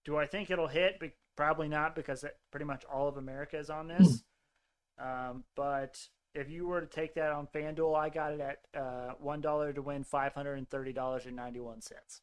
Do 0.04 0.16
I 0.16 0.26
think 0.26 0.50
it'll 0.50 0.68
hit? 0.68 0.98
Be- 0.98 1.12
probably 1.36 1.68
not, 1.68 1.94
because 1.94 2.24
it, 2.24 2.36
pretty 2.50 2.64
much 2.64 2.84
all 2.84 3.08
of 3.08 3.16
America 3.16 3.58
is 3.58 3.70
on 3.70 3.88
this. 3.88 4.24
um, 4.98 5.44
but 5.54 6.08
if 6.34 6.50
you 6.50 6.66
were 6.66 6.80
to 6.80 6.86
take 6.86 7.14
that 7.14 7.32
on 7.32 7.46
FanDuel, 7.46 7.96
I 7.96 8.08
got 8.08 8.32
it 8.32 8.40
at 8.40 8.80
uh, 8.80 9.14
one 9.18 9.40
dollar 9.40 9.72
to 9.72 9.82
win 9.82 10.04
five 10.04 10.34
hundred 10.34 10.58
and 10.58 10.68
thirty 10.68 10.92
dollars 10.92 11.26
and 11.26 11.36
ninety 11.36 11.60
one 11.60 11.80
cents. 11.80 12.22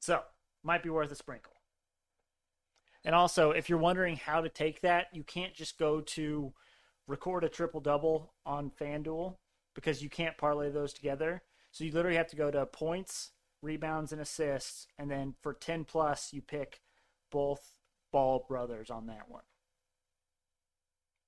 So 0.00 0.20
might 0.62 0.82
be 0.82 0.90
worth 0.90 1.10
a 1.12 1.14
sprinkle. 1.14 1.52
And 3.04 3.14
also, 3.14 3.50
if 3.50 3.68
you're 3.68 3.78
wondering 3.78 4.16
how 4.16 4.42
to 4.42 4.48
take 4.50 4.82
that, 4.82 5.06
you 5.12 5.22
can't 5.22 5.54
just 5.54 5.78
go 5.78 6.02
to 6.02 6.52
record 7.06 7.44
a 7.44 7.48
triple 7.48 7.80
double 7.80 8.34
on 8.44 8.70
FanDuel 8.70 9.36
because 9.74 10.02
you 10.02 10.10
can't 10.10 10.36
parlay 10.36 10.70
those 10.70 10.92
together. 10.92 11.42
So 11.70 11.84
you 11.84 11.92
literally 11.92 12.18
have 12.18 12.28
to 12.28 12.36
go 12.36 12.50
to 12.50 12.66
points, 12.66 13.30
rebounds, 13.62 14.12
and 14.12 14.20
assists, 14.20 14.86
and 14.98 15.10
then 15.10 15.34
for 15.40 15.54
ten 15.54 15.84
plus, 15.84 16.32
you 16.32 16.42
pick 16.42 16.80
both 17.30 17.78
Ball 18.12 18.44
brothers 18.48 18.90
on 18.90 19.06
that 19.06 19.30
one. 19.30 19.42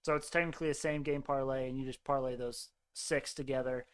So 0.02 0.14
it's 0.14 0.30
technically 0.30 0.68
a 0.68 0.74
same 0.74 1.02
game 1.02 1.22
parlay, 1.22 1.68
and 1.68 1.78
you 1.78 1.84
just 1.84 2.04
parlay 2.04 2.36
those 2.36 2.68
six 2.92 3.32
together, 3.32 3.86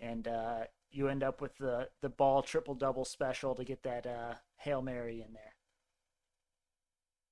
and 0.00 0.26
uh, 0.26 0.64
you 0.90 1.08
end 1.08 1.22
up 1.22 1.40
with 1.40 1.56
the 1.58 1.88
the 2.00 2.08
Ball 2.08 2.42
triple 2.42 2.74
double 2.74 3.04
special 3.04 3.54
to 3.54 3.64
get 3.64 3.82
that 3.82 4.06
uh, 4.06 4.34
hail 4.56 4.82
mary 4.82 5.24
in 5.26 5.32
there. 5.32 5.54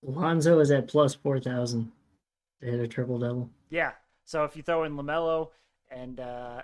Lonzo 0.02 0.60
is 0.60 0.70
at 0.70 0.88
plus 0.88 1.14
4,000 1.14 1.90
to 2.60 2.66
hit 2.66 2.80
a 2.80 2.86
triple 2.86 3.18
double. 3.18 3.50
Yeah. 3.70 3.92
So 4.24 4.44
if 4.44 4.56
you 4.56 4.62
throw 4.62 4.84
in 4.84 4.94
Lamelo 4.96 5.50
and 5.90 6.20
uh, 6.20 6.62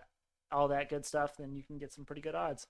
all 0.51 0.69
that 0.69 0.89
good 0.89 1.05
stuff, 1.05 1.37
then 1.37 1.55
you 1.55 1.63
can 1.63 1.79
get 1.79 1.93
some 1.93 2.05
pretty 2.05 2.23
good 2.23 2.35
odds. 2.35 2.67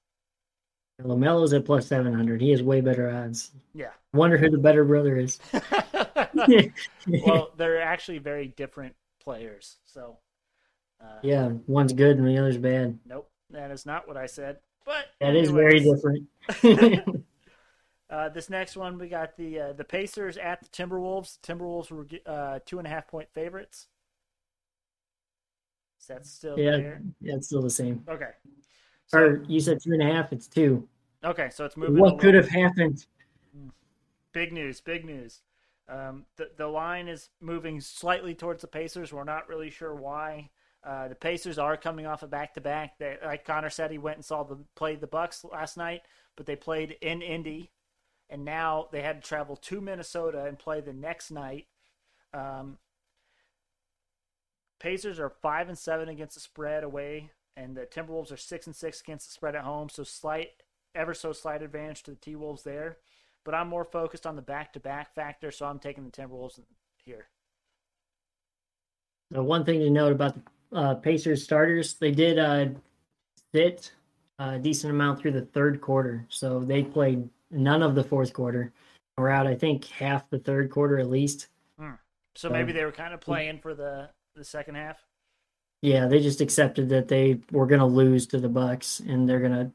LaMelo's 1.03 1.53
at 1.53 1.65
plus 1.65 1.87
700. 1.87 2.41
He 2.41 2.51
has 2.51 2.63
way 2.63 2.81
better 2.81 3.11
odds. 3.11 3.51
Yeah. 3.75 3.91
Wonder 4.13 4.37
who 4.37 4.51
the 4.51 4.59
better 4.59 4.85
brother 4.85 5.17
is. 5.17 5.39
well, 7.27 7.51
they're 7.57 7.81
actually 7.83 8.19
very 8.19 8.49
different 8.49 8.95
players. 9.23 9.79
So, 9.85 10.19
uh, 11.01 11.19
yeah, 11.23 11.51
one's 11.67 11.93
good 11.93 12.19
and 12.19 12.27
the 12.27 12.39
other's 12.39 12.59
bad. 12.59 12.99
nope, 13.07 13.31
that 13.51 13.71
is 13.71 13.87
not 13.87 14.07
what 14.09 14.17
I 14.17 14.27
said. 14.27 14.59
But 14.85 15.07
That 15.21 15.37
is 15.37 15.51
very 15.51 15.81
different. 15.81 16.29
Uh, 18.11 18.29
this 18.29 18.51
next 18.51 18.77
one, 18.77 18.99
we 18.99 19.09
got 19.09 19.39
the 19.39 19.59
uh, 19.59 19.73
the 19.73 19.85
Pacers 19.85 20.37
at 20.37 20.61
the 20.63 20.69
Timberwolves. 20.69 21.39
Timberwolves 21.41 21.91
were 21.91 22.07
uh, 22.27 22.59
two 22.67 22.77
and 22.77 22.87
a 22.87 22.91
half 22.91 23.09
point 23.09 23.27
favorites. 23.33 23.89
Is 25.99 26.09
that 26.09 26.27
still 26.27 26.59
yeah, 26.59 26.73
there? 26.73 27.03
yeah, 27.23 27.37
it's 27.37 27.47
still 27.47 27.63
the 27.63 27.71
same. 27.71 28.05
Okay. 28.07 28.29
So, 29.07 29.19
Or 29.19 29.45
you 29.45 29.61
said 29.61 29.79
two 29.83 29.93
and 29.93 30.03
a 30.03 30.13
half, 30.13 30.31
it's 30.31 30.47
two. 30.47 30.87
okay, 31.25 31.49
so 31.49 31.65
it's 31.65 31.77
moving. 31.79 31.99
What 31.99 32.19
could 32.19 32.35
have 32.35 32.49
happened? 32.49 33.07
Big 34.33 34.53
news, 34.53 34.83
big 34.83 35.07
news. 35.07 35.41
Um, 35.93 36.25
the 36.37 36.51
the 36.57 36.67
line 36.67 37.07
is 37.07 37.29
moving 37.41 37.81
slightly 37.81 38.35
towards 38.35 38.63
the 38.63 38.69
Pacers. 38.69 39.13
We're 39.13 39.25
not 39.25 39.49
really 39.49 39.71
sure 39.71 39.95
why. 39.95 40.51
Uh, 40.83 41.09
the 41.09 41.15
Pacers 41.15 41.59
are 41.59 41.77
coming 41.77 42.07
off 42.07 42.23
a 42.23 42.27
back 42.27 42.55
to 42.55 42.61
back. 42.61 42.95
Like 43.23 43.45
Connor 43.45 43.71
said, 43.71 43.91
he 43.91 43.99
went 43.99 44.17
and 44.17 44.25
saw 44.25 44.43
the 44.43 44.59
played 44.75 45.01
the 45.01 45.07
Bucks 45.07 45.45
last 45.45 45.77
night, 45.77 46.03
but 46.35 46.47
they 46.47 46.57
played 46.57 46.97
in 47.03 47.21
Indy, 47.21 47.71
and 48.31 48.45
now 48.45 48.89
they 48.91 49.03
had 49.03 49.23
to 49.23 49.29
travel 49.29 49.57
to 49.57 49.81
Minnesota 49.81 50.47
and 50.47 50.59
play 50.59 50.81
the 50.81 50.95
next 50.95 51.31
night. 51.31 51.67
Um, 52.33 52.79
Pacers 54.81 55.21
are 55.21 55.31
five 55.31 55.69
and 55.69 55.79
seven 55.79 56.09
against 56.09 56.35
the 56.35 56.41
spread 56.41 56.85
away, 56.85 57.31
and 57.55 57.77
the 57.77 57.83
Timberwolves 57.83 58.33
are 58.33 58.39
six 58.39 58.67
and 58.67 58.75
six 58.75 59.01
against 59.03 59.29
the 59.29 59.35
spread 59.35 59.55
at 59.55 59.65
home. 59.65 59.91
So 59.91 60.05
slight, 60.05 60.49
ever 60.95 61.13
so 61.13 61.33
slight 61.33 61.63
advantage 61.63 62.03
to 62.05 62.13
the 62.13 62.17
T 62.17 62.35
Wolves 62.35 62.63
there 62.63 62.97
but 63.45 63.55
I'm 63.55 63.69
more 63.69 63.85
focused 63.85 64.27
on 64.27 64.37
the 64.37 64.43
back 64.43 64.73
to 64.75 64.81
back 64.81 65.15
factor, 65.15 65.51
so 65.51 65.67
I'm 65.67 65.79
taking 65.79 66.05
the 66.05 66.11
Timberwolves 66.11 66.61
here. 67.05 67.29
Uh, 69.37 69.43
one 69.43 69.65
thing 69.65 69.81
to 69.81 69.91
note 69.91 70.13
about 70.13 70.35
the 70.71 70.77
uh, 70.77 70.95
Pacers 70.95 71.43
starters, 71.43 71.95
they 71.95 72.11
did 72.11 72.39
uh, 72.39 72.67
sit 73.55 73.93
a 74.39 74.59
decent 74.59 74.93
amount 74.93 75.21
through 75.21 75.33
the 75.33 75.47
third 75.47 75.81
quarter. 75.81 76.27
So 76.29 76.61
they 76.61 76.83
played 76.83 77.29
none 77.51 77.83
of 77.83 77.95
the 77.95 78.05
fourth 78.05 78.33
quarter. 78.33 78.73
We're 79.17 79.31
out, 79.31 79.47
I 79.47 79.55
think, 79.55 79.85
half 79.87 80.29
the 80.31 80.39
third 80.39 80.71
quarter 80.71 80.99
at 80.99 81.11
least. 81.11 81.49
So 82.35 82.49
maybe 82.49 82.73
they 82.73 82.85
were 82.85 82.93
kind 82.93 83.13
of 83.13 83.21
playing 83.21 83.59
for 83.59 83.75
the 83.75 84.09
the 84.35 84.45
second 84.45 84.77
half. 84.77 84.97
Yeah, 85.83 86.07
they 86.07 86.21
just 86.21 86.41
accepted 86.41 86.89
that 86.91 87.09
they 87.09 87.41
were 87.51 87.67
going 87.67 87.81
to 87.81 87.87
lose 87.87 88.27
to 88.29 88.39
the 88.39 88.49
Bucks, 88.49 89.01
and 89.01 89.29
they're 89.29 89.41
going 89.41 89.53
to 89.53 89.71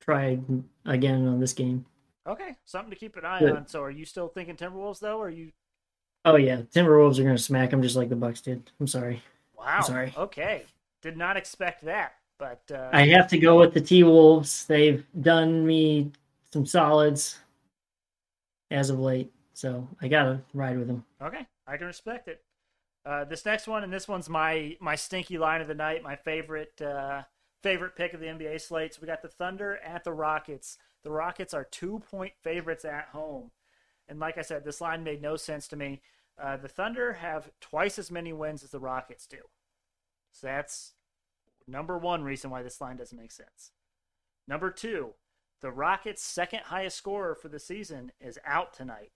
try 0.00 0.38
again 0.86 1.28
on 1.28 1.38
this 1.38 1.52
game. 1.52 1.86
Okay, 2.26 2.56
something 2.64 2.90
to 2.90 2.96
keep 2.96 3.16
an 3.16 3.24
eye 3.24 3.40
Good. 3.40 3.56
on. 3.56 3.66
So 3.66 3.82
are 3.82 3.90
you 3.90 4.04
still 4.04 4.28
thinking 4.28 4.56
Timberwolves 4.56 5.00
though, 5.00 5.18
or 5.18 5.26
are 5.26 5.30
you? 5.30 5.52
Oh 6.24 6.36
yeah, 6.36 6.62
Timberwolves 6.74 7.18
are 7.18 7.22
going 7.22 7.36
to 7.36 7.42
smack 7.42 7.70
them 7.70 7.82
just 7.82 7.96
like 7.96 8.08
the 8.08 8.16
Bucks 8.16 8.40
did. 8.40 8.70
I'm 8.80 8.86
sorry. 8.86 9.22
Wow. 9.56 9.64
I'm 9.66 9.82
sorry. 9.82 10.14
Okay, 10.16 10.64
did 11.02 11.16
not 11.16 11.36
expect 11.36 11.84
that, 11.84 12.14
but 12.38 12.62
uh, 12.72 12.88
I 12.92 13.06
have 13.08 13.28
to 13.28 13.38
go 13.38 13.58
with 13.58 13.74
the 13.74 13.80
T 13.80 14.02
Wolves. 14.04 14.64
They've 14.64 15.04
done 15.20 15.66
me 15.66 16.12
some 16.50 16.64
solids 16.64 17.38
as 18.70 18.88
of 18.88 18.98
late, 18.98 19.30
so 19.52 19.86
I 20.00 20.08
gotta 20.08 20.40
ride 20.54 20.78
with 20.78 20.86
them. 20.86 21.04
Okay, 21.20 21.46
I 21.66 21.76
can 21.76 21.86
respect 21.86 22.28
it. 22.28 22.42
Uh, 23.04 23.24
this 23.24 23.44
next 23.44 23.66
one, 23.66 23.84
and 23.84 23.92
this 23.92 24.08
one's 24.08 24.30
my 24.30 24.78
my 24.80 24.94
stinky 24.94 25.36
line 25.36 25.60
of 25.60 25.68
the 25.68 25.74
night, 25.74 26.02
my 26.02 26.16
favorite 26.16 26.80
uh, 26.80 27.22
favorite 27.64 27.96
pick 27.96 28.14
of 28.14 28.20
the 28.20 28.26
NBA 28.26 28.60
slate. 28.60 28.94
So 28.94 29.00
we 29.02 29.08
got 29.08 29.22
the 29.22 29.28
Thunder 29.28 29.78
at 29.78 30.04
the 30.04 30.12
Rockets. 30.12 30.78
The 31.02 31.10
Rockets 31.10 31.52
are 31.52 31.64
two 31.64 32.00
point 32.10 32.34
favorites 32.42 32.84
at 32.84 33.08
home, 33.12 33.50
and 34.08 34.20
like 34.20 34.38
I 34.38 34.42
said, 34.42 34.64
this 34.64 34.80
line 34.80 35.02
made 35.02 35.20
no 35.20 35.36
sense 35.36 35.66
to 35.68 35.76
me. 35.76 36.00
Uh, 36.40 36.56
the 36.56 36.68
Thunder 36.68 37.14
have 37.14 37.50
twice 37.60 37.98
as 37.98 38.10
many 38.10 38.32
wins 38.32 38.62
as 38.62 38.70
the 38.70 38.80
Rockets 38.80 39.26
do, 39.26 39.38
so 40.32 40.46
that's 40.46 40.94
Number 41.66 41.96
one 41.96 42.22
reason 42.22 42.50
why 42.50 42.62
this 42.62 42.80
line 42.80 42.96
doesn't 42.96 43.18
make 43.18 43.32
sense. 43.32 43.72
Number 44.46 44.70
two, 44.70 45.14
the 45.60 45.70
Rockets' 45.70 46.22
second 46.22 46.60
highest 46.64 46.96
scorer 46.96 47.34
for 47.34 47.48
the 47.48 47.58
season 47.58 48.12
is 48.20 48.38
out 48.44 48.74
tonight. 48.74 49.12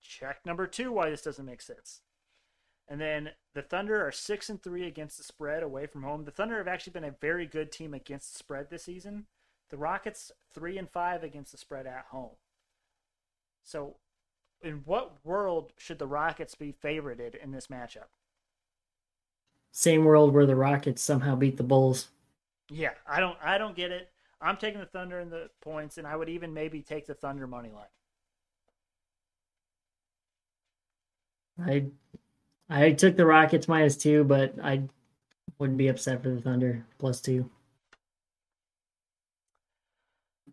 Check 0.00 0.44
number 0.44 0.66
two 0.66 0.92
why 0.92 1.10
this 1.10 1.22
doesn't 1.22 1.44
make 1.44 1.62
sense. 1.62 2.00
And 2.88 3.00
then 3.00 3.30
the 3.54 3.62
Thunder 3.62 4.06
are 4.06 4.12
six 4.12 4.50
and 4.50 4.62
three 4.62 4.86
against 4.86 5.16
the 5.16 5.24
spread 5.24 5.62
away 5.62 5.86
from 5.86 6.02
home. 6.02 6.24
The 6.24 6.30
Thunder 6.30 6.58
have 6.58 6.68
actually 6.68 6.92
been 6.92 7.04
a 7.04 7.14
very 7.20 7.46
good 7.46 7.72
team 7.72 7.94
against 7.94 8.32
the 8.32 8.38
spread 8.38 8.68
this 8.68 8.84
season. 8.84 9.26
The 9.70 9.78
Rockets 9.78 10.30
three 10.52 10.76
and 10.76 10.90
five 10.90 11.22
against 11.22 11.52
the 11.52 11.58
spread 11.58 11.86
at 11.86 12.06
home. 12.10 12.36
So, 13.62 13.96
in 14.62 14.82
what 14.84 15.16
world 15.24 15.72
should 15.78 15.98
the 15.98 16.06
Rockets 16.06 16.54
be 16.54 16.72
favorited 16.72 17.34
in 17.36 17.52
this 17.52 17.68
matchup? 17.68 18.08
Same 19.72 20.04
world 20.04 20.34
where 20.34 20.46
the 20.46 20.54
Rockets 20.54 21.02
somehow 21.02 21.34
beat 21.34 21.56
the 21.56 21.62
Bulls. 21.62 22.08
Yeah, 22.70 22.92
I 23.08 23.20
don't 23.20 23.38
I 23.42 23.56
don't 23.56 23.74
get 23.74 23.90
it. 23.90 24.10
I'm 24.40 24.58
taking 24.58 24.80
the 24.80 24.86
Thunder 24.86 25.20
in 25.20 25.30
the 25.30 25.48
points, 25.62 25.96
and 25.96 26.06
I 26.06 26.16
would 26.16 26.28
even 26.28 26.52
maybe 26.52 26.82
take 26.82 27.06
the 27.06 27.14
Thunder 27.14 27.46
money 27.46 27.70
line. 27.70 27.86
I 31.66 31.86
I 32.68 32.92
took 32.92 33.16
the 33.16 33.26
Rockets 33.26 33.68
minus 33.68 33.96
two, 33.96 34.24
but 34.24 34.54
I 34.62 34.82
wouldn't 35.58 35.78
be 35.78 35.88
upset 35.88 36.22
for 36.22 36.30
the 36.30 36.40
Thunder 36.40 36.84
plus 36.98 37.20
two. 37.20 37.50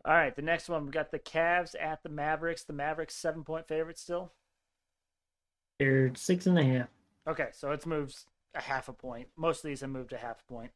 All 0.03 0.13
right, 0.13 0.35
the 0.35 0.41
next 0.41 0.67
one 0.67 0.85
we 0.85 0.91
got 0.91 1.11
the 1.11 1.19
Cavs 1.19 1.75
at 1.79 2.01
the 2.03 2.09
Mavericks. 2.09 2.63
The 2.63 2.73
Mavericks 2.73 3.15
seven 3.15 3.43
point 3.43 3.67
favorite 3.67 3.99
still. 3.99 4.31
They're 5.79 6.13
six 6.15 6.45
and 6.47 6.57
a 6.57 6.63
half. 6.63 6.87
Okay, 7.27 7.49
so 7.53 7.71
it's 7.71 7.85
moved 7.85 8.15
a 8.55 8.61
half 8.61 8.89
a 8.89 8.93
point. 8.93 9.27
Most 9.37 9.63
of 9.63 9.69
these 9.69 9.81
have 9.81 9.89
moved 9.89 10.11
a 10.11 10.17
half 10.17 10.41
a 10.41 10.51
point. 10.51 10.71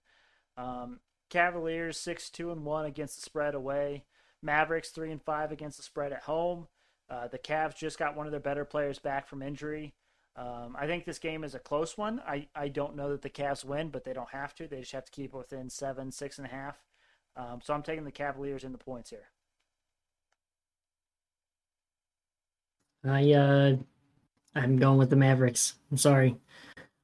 Um, 0.57 0.99
Cavaliers 1.29 1.97
six 1.97 2.29
two 2.29 2.51
and 2.51 2.63
one 2.63 2.85
against 2.85 3.15
the 3.15 3.21
spread 3.21 3.55
away. 3.55 4.05
Mavericks 4.41 4.89
three 4.89 5.11
and 5.11 5.21
five 5.21 5.51
against 5.51 5.77
the 5.77 5.83
spread 5.83 6.13
at 6.13 6.23
home. 6.23 6.67
Uh, 7.09 7.27
the 7.27 7.39
Cavs 7.39 7.75
just 7.75 7.99
got 7.99 8.15
one 8.15 8.27
of 8.27 8.31
their 8.31 8.39
better 8.39 8.63
players 8.65 8.99
back 8.99 9.27
from 9.27 9.41
injury. 9.41 9.95
Um, 10.35 10.75
I 10.77 10.85
think 10.85 11.05
this 11.05 11.19
game 11.19 11.43
is 11.43 11.55
a 11.55 11.59
close 11.59 11.97
one. 11.97 12.21
I, 12.27 12.47
I 12.55 12.67
don't 12.67 12.95
know 12.95 13.11
that 13.11 13.21
the 13.21 13.29
Cavs 13.29 13.63
win, 13.63 13.89
but 13.89 14.03
they 14.03 14.13
don't 14.13 14.31
have 14.31 14.53
to. 14.55 14.67
They 14.67 14.81
just 14.81 14.91
have 14.91 15.05
to 15.05 15.11
keep 15.11 15.33
it 15.33 15.37
within 15.37 15.69
seven, 15.69 16.11
six 16.11 16.37
and 16.37 16.47
a 16.47 16.49
half. 16.49 16.77
Um, 17.37 17.61
so 17.63 17.73
I'm 17.73 17.83
taking 17.83 18.03
the 18.03 18.11
Cavaliers 18.11 18.63
in 18.63 18.71
the 18.71 18.77
points 18.77 19.09
here. 19.09 19.29
I 23.05 23.31
uh, 23.33 23.75
I'm 24.55 24.77
going 24.77 24.97
with 24.97 25.09
the 25.09 25.15
Mavericks. 25.15 25.75
I'm 25.91 25.97
sorry. 25.97 26.35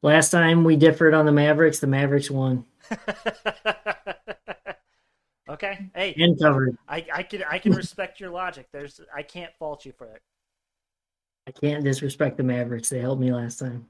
Last 0.01 0.31
time 0.31 0.63
we 0.63 0.75
differed 0.75 1.13
on 1.13 1.25
the 1.25 1.31
Mavericks, 1.31 1.79
the 1.79 1.87
Mavericks 1.87 2.31
won 2.31 2.65
okay. 5.49 5.89
Hey, 5.95 6.15
and 6.17 6.39
covered. 6.39 6.77
I, 6.87 7.05
I 7.13 7.23
can 7.23 7.43
I 7.49 7.59
can 7.59 7.73
respect 7.73 8.19
your 8.19 8.29
logic. 8.29 8.67
There's 8.71 9.01
I 9.13 9.23
can't 9.23 9.53
fault 9.57 9.85
you 9.85 9.91
for 9.91 10.07
it. 10.07 10.21
I 11.55 11.59
can't 11.59 11.83
disrespect 11.83 12.37
the 12.37 12.43
Mavericks. 12.43 12.89
They 12.89 12.99
helped 12.99 13.21
me 13.21 13.31
last 13.33 13.59
time. 13.59 13.85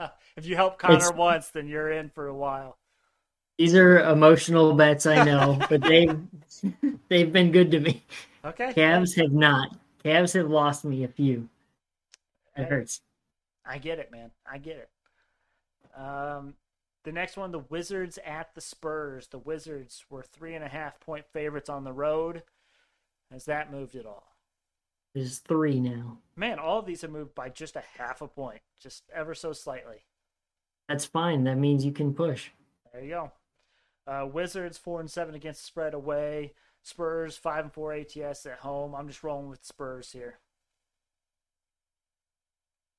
if 0.36 0.46
you 0.46 0.56
help 0.56 0.78
Connor 0.78 0.96
It's- 0.96 1.12
once, 1.14 1.48
then 1.48 1.68
you're 1.68 1.92
in 1.92 2.10
for 2.10 2.26
a 2.26 2.34
while. 2.34 2.78
These 3.56 3.76
are 3.76 4.00
emotional 4.10 4.72
bets, 4.74 5.06
I 5.06 5.24
know, 5.24 5.60
but 5.70 5.80
they've 5.80 6.18
they've 7.08 7.32
been 7.32 7.52
good 7.52 7.70
to 7.70 7.78
me. 7.78 8.02
Okay. 8.44 8.72
Cavs 8.72 9.14
have 9.16 9.30
not. 9.30 9.76
Cavs 10.04 10.34
have 10.34 10.50
lost 10.50 10.84
me 10.84 11.04
a 11.04 11.08
few. 11.08 11.48
It 12.56 12.62
Hey, 12.62 12.68
hurts. 12.68 13.00
I 13.64 13.78
get 13.78 14.00
it, 14.00 14.10
man. 14.10 14.32
I 14.44 14.58
get 14.58 14.76
it. 14.76 16.00
Um, 16.00 16.54
the 17.04 17.12
next 17.12 17.36
one, 17.36 17.52
the 17.52 17.60
Wizards 17.60 18.18
at 18.26 18.52
the 18.56 18.60
Spurs. 18.60 19.28
The 19.28 19.38
Wizards 19.38 20.04
were 20.10 20.22
three 20.24 20.56
and 20.56 20.64
a 20.64 20.68
half 20.68 20.98
point 20.98 21.24
favorites 21.32 21.68
on 21.68 21.84
the 21.84 21.92
road. 21.92 22.42
Has 23.30 23.44
that 23.44 23.70
moved 23.70 23.94
at 23.94 24.04
all? 24.04 24.33
There's 25.14 25.38
three 25.38 25.80
now. 25.80 26.18
Man, 26.36 26.58
all 26.58 26.80
of 26.80 26.86
these 26.86 27.02
have 27.02 27.10
moved 27.10 27.34
by 27.34 27.48
just 27.48 27.76
a 27.76 27.82
half 27.98 28.20
a 28.20 28.26
point, 28.28 28.60
just 28.80 29.04
ever 29.14 29.34
so 29.34 29.52
slightly. 29.52 30.04
That's 30.88 31.04
fine. 31.04 31.44
That 31.44 31.56
means 31.56 31.84
you 31.84 31.92
can 31.92 32.12
push. 32.12 32.50
There 32.92 33.02
you 33.02 33.10
go. 33.10 33.32
Uh, 34.06 34.26
Wizards 34.26 34.76
four 34.76 35.00
and 35.00 35.10
seven 35.10 35.34
against 35.34 35.64
spread 35.64 35.94
away. 35.94 36.52
Spurs 36.82 37.36
five 37.36 37.64
and 37.64 37.72
four 37.72 37.92
ATS 37.94 38.44
at 38.44 38.58
home. 38.58 38.94
I'm 38.94 39.08
just 39.08 39.22
rolling 39.22 39.48
with 39.48 39.64
Spurs 39.64 40.10
here. 40.12 40.38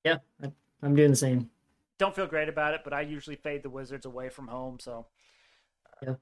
Yeah, 0.03 0.17
I'm 0.81 0.95
doing 0.95 1.09
the 1.11 1.15
same. 1.15 1.49
Don't 1.97 2.15
feel 2.15 2.27
great 2.27 2.49
about 2.49 2.73
it, 2.73 2.81
but 2.83 2.93
I 2.93 3.01
usually 3.01 3.35
fade 3.35 3.63
the 3.63 3.69
Wizards 3.69 4.05
away 4.05 4.29
from 4.29 4.47
home, 4.47 4.79
so 4.79 5.05
uh, 5.85 6.05
Yeah. 6.05 6.15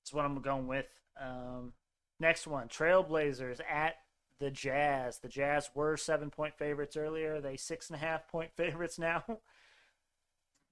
that's 0.00 0.12
what 0.12 0.24
I'm 0.24 0.40
going 0.40 0.66
with. 0.66 0.86
Um, 1.20 1.72
next 2.20 2.46
one, 2.46 2.68
Trailblazers 2.68 3.60
at 3.68 3.96
the 4.40 4.50
Jazz. 4.50 5.18
The 5.18 5.28
Jazz 5.28 5.70
were 5.74 5.96
seven 5.96 6.30
point 6.30 6.54
favorites 6.56 6.96
earlier. 6.96 7.36
Are 7.36 7.40
they 7.40 7.56
six 7.56 7.88
and 7.88 7.96
a 7.96 8.04
half 8.04 8.28
point 8.28 8.50
favorites 8.56 8.98
now. 8.98 9.24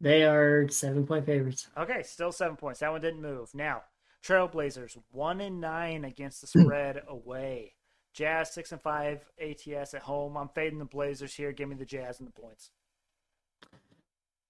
They 0.01 0.25
are 0.25 0.68
seven 0.68 1.07
point 1.07 1.27
favorites. 1.27 1.68
Okay, 1.77 2.03
still 2.03 2.33
seven 2.33 2.57
points. 2.57 2.81
That 2.81 2.92
one 2.92 3.01
didn't 3.01 3.22
move. 3.22 3.55
Now, 3.55 3.83
Trailblazers 4.25 4.98
one 5.11 5.40
and 5.40 5.61
nine 5.61 6.05
against 6.05 6.40
the 6.40 6.46
spread 6.46 7.03
away. 7.09 7.75
Jazz 8.12 8.53
six 8.53 8.72
and 8.72 8.83
five 8.83 9.25
ATS 9.40 9.94
at 9.94 10.03
home. 10.03 10.37
I'm 10.37 10.48
fading 10.48 10.79
the 10.79 10.85
Blazers 10.85 11.35
here. 11.35 11.53
Give 11.53 11.68
me 11.68 11.77
the 11.77 11.85
Jazz 11.87 12.18
and 12.18 12.29
the 12.29 12.33
points. 12.33 12.70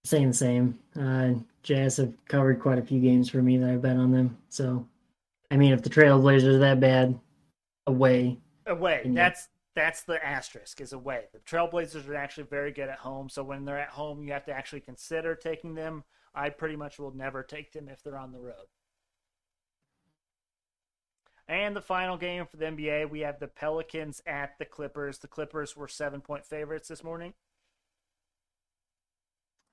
Saying 0.05 0.29
the 0.29 0.35
same. 0.35 0.79
Uh, 0.99 1.35
Jazz 1.63 1.99
have 1.99 2.13
covered 2.27 2.61
quite 2.61 2.79
a 2.79 2.83
few 2.83 2.99
games 3.01 3.31
for 3.31 3.41
me 3.41 3.57
that 3.59 3.71
I've 3.71 3.83
bet 3.83 3.97
on 3.97 4.11
them. 4.11 4.37
So, 4.49 4.89
I 5.51 5.57
mean, 5.57 5.73
if 5.73 5.83
the 5.83 5.91
Trailblazers 5.91 6.55
are 6.55 6.59
that 6.59 6.81
bad, 6.81 7.21
away. 7.87 8.39
Away. 8.67 9.03
And 9.05 9.17
That's 9.17 9.49
that's 9.75 10.03
the 10.03 10.25
asterisk 10.25 10.81
is 10.81 10.93
away. 10.93 11.25
The 11.33 11.39
Trailblazers 11.39 12.07
are 12.09 12.15
actually 12.15 12.45
very 12.45 12.73
good 12.73 12.89
at 12.89 12.99
home. 12.99 13.29
So 13.29 13.43
when 13.43 13.65
they're 13.65 13.79
at 13.79 13.89
home, 13.89 14.23
you 14.23 14.33
have 14.33 14.45
to 14.45 14.53
actually 14.53 14.81
consider 14.81 15.35
taking 15.35 15.75
them. 15.75 16.05
I 16.35 16.51
pretty 16.51 16.77
much 16.77 16.99
will 16.99 17.15
never 17.15 17.43
take 17.43 17.73
them 17.73 17.89
if 17.89 18.03
they're 18.03 18.19
on 18.19 18.33
the 18.33 18.41
road. 18.41 18.67
And 21.49 21.75
the 21.75 21.83
final 21.83 22.17
game 22.17 22.47
for 22.47 22.57
the 22.57 22.67
NBA, 22.67 23.11
we 23.11 23.21
have 23.21 23.39
the 23.39 23.49
Pelicans 23.49 24.23
at 24.27 24.59
the 24.59 24.65
Clippers. 24.65 25.19
The 25.19 25.29
Clippers 25.29 25.77
were 25.77 25.89
seven 25.89 26.21
point 26.21 26.47
favorites 26.47 26.89
this 26.89 27.03
morning. 27.03 27.35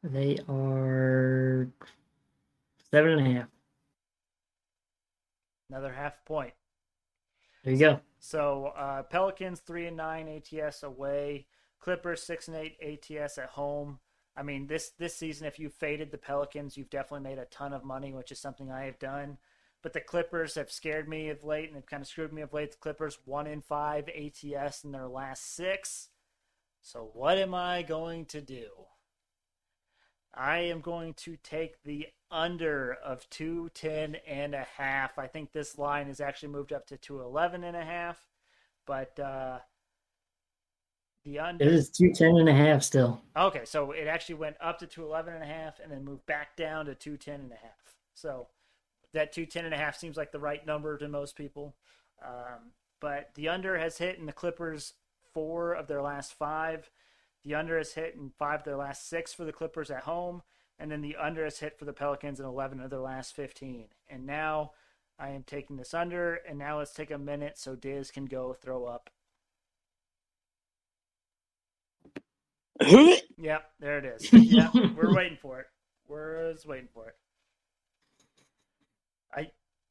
They 0.04 0.40
are 0.48 1.68
seven 2.92 3.20
and 3.20 3.28
a 3.28 3.40
half. 3.40 3.48
Another 5.70 5.94
half 5.94 6.24
point. 6.26 6.54
There 7.64 7.74
you 7.74 7.80
go. 7.80 8.00
So 8.20 8.74
uh, 8.78 9.04
Pelicans 9.04 9.62
three 9.62 9.88
and 9.88 9.98
nine 9.98 10.28
ATS 10.28 10.84
away. 10.84 11.48
Clippers 11.80 12.22
six 12.22 12.48
and 12.48 12.58
eight 12.58 12.78
ATS 12.82 13.38
at 13.38 13.50
home. 13.50 14.00
I 14.36 14.44
mean 14.44 14.68
this 14.68 14.92
this 14.98 15.16
season, 15.16 15.48
if 15.48 15.58
you 15.58 15.70
faded 15.70 16.12
the 16.12 16.18
Pelicans, 16.18 16.78
you've 16.78 16.90
definitely 16.90 17.30
made 17.30 17.40
a 17.40 17.46
ton 17.46 17.74
of 17.74 17.84
money, 17.84 18.14
which 18.14 18.32
is 18.32 18.40
something 18.40 18.72
I 18.72 18.84
have 18.84 19.00
done. 19.00 19.38
But 19.82 19.94
the 19.94 20.02
Clippers 20.02 20.56
have 20.56 20.72
scared 20.72 21.08
me 21.08 21.30
of 21.30 21.46
late, 21.46 21.68
and 21.68 21.76
they've 21.76 21.86
kind 21.86 22.02
of 22.02 22.08
screwed 22.08 22.34
me 22.34 22.42
of 22.42 22.54
late. 22.54 22.72
The 22.72 22.78
Clippers 22.78 23.18
one 23.24 23.48
in 23.48 23.62
five 23.62 24.10
ATS 24.10 24.84
in 24.84 24.92
their 24.92 25.08
last 25.08 25.56
six. 25.56 26.10
So 26.82 27.10
what 27.14 27.38
am 27.38 27.54
I 27.54 27.82
going 27.84 28.26
to 28.28 28.42
do? 28.42 28.68
I 30.34 30.60
am 30.60 30.82
going 30.82 31.14
to 31.16 31.38
take 31.44 31.82
the 31.84 32.08
under 32.32 32.98
of 33.04 33.30
210 33.30 34.16
and 34.28 34.54
a 34.54 34.68
half. 34.78 35.18
I 35.18 35.28
think 35.28 35.52
this 35.52 35.78
line 35.78 36.08
has 36.08 36.22
actually 36.22 36.50
moved 36.50 36.72
up 36.72 36.88
to 36.88 36.98
211 36.98 37.64
and 37.64 37.76
a 37.76 37.84
half, 37.84 38.18
but 38.86 39.20
uh, 39.20 39.60
the 41.26 41.40
under. 41.40 41.64
It 41.64 41.72
is 41.72 41.90
210 41.90 42.40
and 42.40 42.50
a 42.50 42.54
half 42.54 42.84
still. 42.84 43.22
Okay, 43.36 43.66
so 43.66 43.92
it 43.92 44.08
actually 44.08 44.36
went 44.36 44.58
up 44.62 44.80
to 44.80 44.88
211 44.88 45.34
and 45.34 45.44
a 45.44 45.48
half 45.48 45.80
and 45.80 45.92
then 45.92 46.04
moved 46.04 46.26
back 46.26 46.56
down 46.56 46.86
to 46.86 46.96
210 46.96 47.42
and 47.42 47.52
a 47.52 47.56
half. 47.56 47.96
So 48.14 48.48
that 49.14 49.32
210 49.32 49.66
and 49.66 49.74
a 49.74 49.78
half 49.78 49.98
seems 49.98 50.18
like 50.18 50.32
the 50.32 50.40
right 50.40 50.66
number 50.66 50.98
to 50.98 51.08
most 51.08 51.36
people. 51.36 51.76
Um, 52.24 52.72
but 53.00 53.30
the 53.36 53.50
under 53.50 53.78
has 53.78 53.98
hit 53.98 54.20
in 54.20 54.26
the 54.26 54.34
Clippers 54.34 54.94
four 55.34 55.74
of 55.74 55.88
their 55.88 56.02
last 56.02 56.34
five. 56.34 56.90
The 57.44 57.56
under 57.56 57.78
has 57.78 57.94
hit 57.94 58.16
in 58.16 58.32
five 58.38 58.60
of 58.62 58.66
their 58.66 58.78
last 58.78 59.08
six 59.10 59.34
for 59.34 59.46
the 59.46 59.54
Clippers 59.54 59.92
at 59.92 60.04
home. 60.04 60.42
And 60.78 60.92
then 60.92 61.02
the 61.02 61.16
under 61.18 61.44
has 61.44 61.60
hit 61.60 61.78
for 61.78 61.86
the 61.86 61.94
Pelicans 61.94 62.40
in 62.40 62.46
11 62.46 62.80
of 62.80 62.90
their 62.90 63.00
last 63.00 63.36
15. 63.36 63.88
And 64.10 64.26
now 64.26 64.72
I 65.18 65.30
am 65.30 65.44
taking 65.44 65.76
this 65.76 65.94
under. 65.94 66.36
And 66.36 66.58
now 66.58 66.80
let's 66.80 66.94
take 66.94 67.12
a 67.12 67.18
minute 67.18 67.58
so 67.58 67.76
Diz 67.76 68.12
can 68.12 68.26
go 68.26 68.54
throw 68.54 68.86
up. 68.86 69.10
Yep, 73.38 73.72
there 73.80 73.98
it 73.98 74.06
is. 74.06 74.32
Yep, 74.34 74.74
we're 74.96 75.14
waiting 75.14 75.38
for 75.42 75.60
it. 75.60 75.68
We're 76.08 76.54
just 76.54 76.66
waiting 76.66 76.88
for 76.94 77.08
it. 77.08 77.16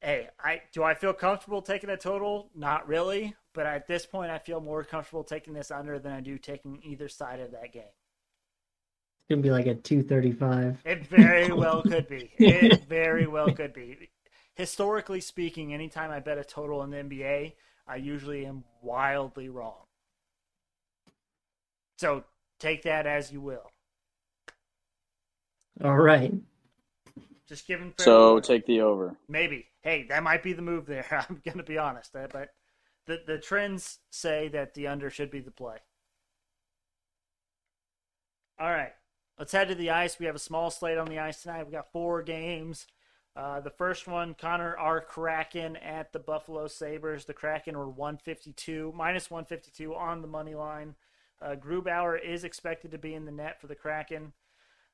I 0.01 0.05
hey, 0.05 0.27
I 0.39 0.61
do 0.71 0.83
I 0.83 0.93
feel 0.93 1.13
comfortable 1.13 1.61
taking 1.61 1.89
a 1.89 1.97
total? 1.97 2.49
Not 2.55 2.87
really, 2.87 3.35
but 3.53 3.65
at 3.65 3.87
this 3.87 4.05
point 4.05 4.31
I 4.31 4.37
feel 4.37 4.61
more 4.61 4.83
comfortable 4.83 5.23
taking 5.23 5.53
this 5.53 5.71
under 5.71 5.99
than 5.99 6.11
I 6.11 6.21
do 6.21 6.37
taking 6.37 6.79
either 6.83 7.09
side 7.09 7.39
of 7.39 7.51
that 7.51 7.73
game. 7.73 7.83
It's 7.83 9.29
gonna 9.29 9.41
be 9.41 9.51
like 9.51 9.67
a 9.67 9.75
two 9.75 10.01
thirty 10.01 10.31
five. 10.31 10.77
It 10.85 11.05
very 11.07 11.51
well 11.53 11.81
could 11.81 12.07
be. 12.07 12.31
It 12.37 12.83
very 12.85 13.27
well 13.27 13.51
could 13.51 13.73
be. 13.73 14.09
Historically 14.55 15.21
speaking, 15.21 15.73
anytime 15.73 16.11
I 16.11 16.19
bet 16.19 16.37
a 16.37 16.43
total 16.43 16.83
in 16.83 16.89
the 16.89 16.97
NBA, 16.97 17.53
I 17.87 17.95
usually 17.95 18.45
am 18.45 18.63
wildly 18.81 19.49
wrong. 19.49 19.85
So 21.97 22.23
take 22.59 22.83
that 22.83 23.05
as 23.05 23.31
you 23.31 23.41
will. 23.41 23.71
All 25.83 25.97
right. 25.97 26.33
Just 27.47 27.67
giving. 27.67 27.93
So 27.97 28.31
warning. 28.31 28.43
take 28.43 28.65
the 28.65 28.81
over. 28.81 29.15
maybe. 29.27 29.68
Hey, 29.81 30.03
that 30.09 30.23
might 30.23 30.43
be 30.43 30.53
the 30.53 30.61
move 30.61 30.85
there. 30.85 31.25
I'm 31.29 31.41
gonna 31.45 31.63
be 31.63 31.77
honest, 31.77 32.15
uh, 32.15 32.27
but 32.31 32.49
the 33.05 33.21
the 33.25 33.37
trends 33.37 33.99
say 34.09 34.47
that 34.49 34.73
the 34.73 34.87
under 34.87 35.09
should 35.09 35.31
be 35.31 35.39
the 35.39 35.51
play. 35.51 35.77
All 38.59 38.71
right, 38.71 38.93
let's 39.37 39.53
head 39.53 39.69
to 39.69 39.75
the 39.75 39.89
ice. 39.89 40.19
We 40.19 40.25
have 40.25 40.35
a 40.35 40.39
small 40.39 40.69
slate 40.69 40.97
on 40.97 41.07
the 41.07 41.19
ice 41.19 41.41
tonight. 41.41 41.65
We 41.65 41.71
got 41.71 41.91
four 41.91 42.21
games. 42.21 42.87
Uh, 43.35 43.61
the 43.61 43.69
first 43.69 44.05
one, 44.05 44.33
Connor 44.33 44.75
R. 44.75 44.99
Kraken 44.99 45.77
at 45.77 46.11
the 46.11 46.19
Buffalo 46.19 46.67
Sabres. 46.67 47.23
The 47.23 47.33
Kraken 47.33 47.77
were 47.77 47.87
152, 47.87 48.91
minus 48.93 49.31
152 49.31 49.95
on 49.95 50.21
the 50.21 50.27
money 50.27 50.55
line. 50.55 50.95
Uh, 51.41 51.55
Grubauer 51.55 52.21
is 52.21 52.43
expected 52.43 52.91
to 52.91 52.97
be 52.97 53.13
in 53.13 53.23
the 53.23 53.31
net 53.31 53.61
for 53.61 53.67
the 53.67 53.75
Kraken. 53.75 54.33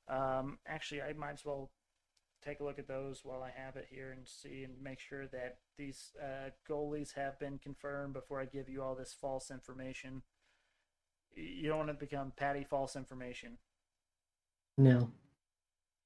Um, 0.07 0.59
actually, 0.67 1.01
I 1.01 1.13
might 1.13 1.33
as 1.33 1.45
well 1.45 1.71
take 2.45 2.59
a 2.59 2.63
look 2.63 2.79
at 2.79 2.87
those 2.87 3.21
while 3.23 3.41
I 3.41 3.51
have 3.55 3.75
it 3.75 3.87
here 3.89 4.11
and 4.11 4.27
see 4.27 4.63
and 4.63 4.73
make 4.81 4.99
sure 4.99 5.27
that 5.27 5.57
these 5.77 6.11
uh, 6.21 6.49
goalies 6.69 7.13
have 7.15 7.39
been 7.39 7.57
confirmed 7.57 8.13
before 8.13 8.39
I 8.39 8.45
give 8.45 8.69
you 8.69 8.83
all 8.83 8.95
this 8.95 9.15
false 9.19 9.49
information. 9.49 10.21
You 11.33 11.69
don't 11.69 11.77
want 11.77 11.89
to 11.89 11.93
become 11.95 12.33
patty 12.35 12.65
false 12.69 12.95
information. 12.95 13.57
No. 14.77 15.09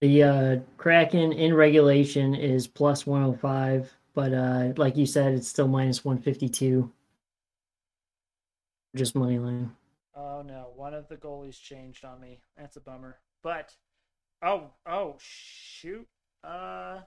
The 0.02 0.24
uh, 0.24 0.58
Kraken 0.78 1.34
in 1.34 1.54
regulation 1.54 2.34
is 2.34 2.68
plus 2.68 3.06
105, 3.06 3.92
but 4.14 4.34
uh, 4.34 4.74
like 4.78 4.96
you 4.96 5.06
said, 5.06 5.34
it's 5.34 5.50
still 5.50 5.68
minus 5.68 6.06
152. 6.06 6.90
Just 8.96 9.16
money 9.16 9.40
line. 9.40 9.76
Oh 10.16 10.42
no, 10.42 10.72
one 10.76 10.94
of 10.94 11.08
the 11.10 11.18
goalies 11.18 11.62
changed 11.62 12.06
on 12.06 12.20
me. 12.20 12.40
That's 12.58 12.78
a 12.78 12.82
bummer. 12.82 13.20
But 13.44 13.76
oh 14.42 14.72
oh 14.88 15.18
shoot. 15.20 16.08
Uh 16.44 17.00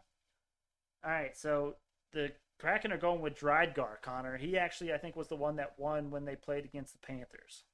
all 1.05 1.11
right, 1.11 1.37
so 1.37 1.75
the 2.13 2.33
Kraken 2.61 2.93
are 2.93 2.99
going 2.99 3.21
with 3.21 3.35
Drydegar, 3.35 4.01
Connor. 4.03 4.37
He 4.37 4.57
actually 4.57 4.93
I 4.93 4.99
think 4.99 5.17
was 5.17 5.29
the 5.29 5.37
one 5.37 5.57
that 5.57 5.73
won 5.79 6.11
when 6.11 6.25
they 6.25 6.37
played 6.37 6.65
against 6.65 6.93
the 6.93 7.07
Panthers. 7.07 7.65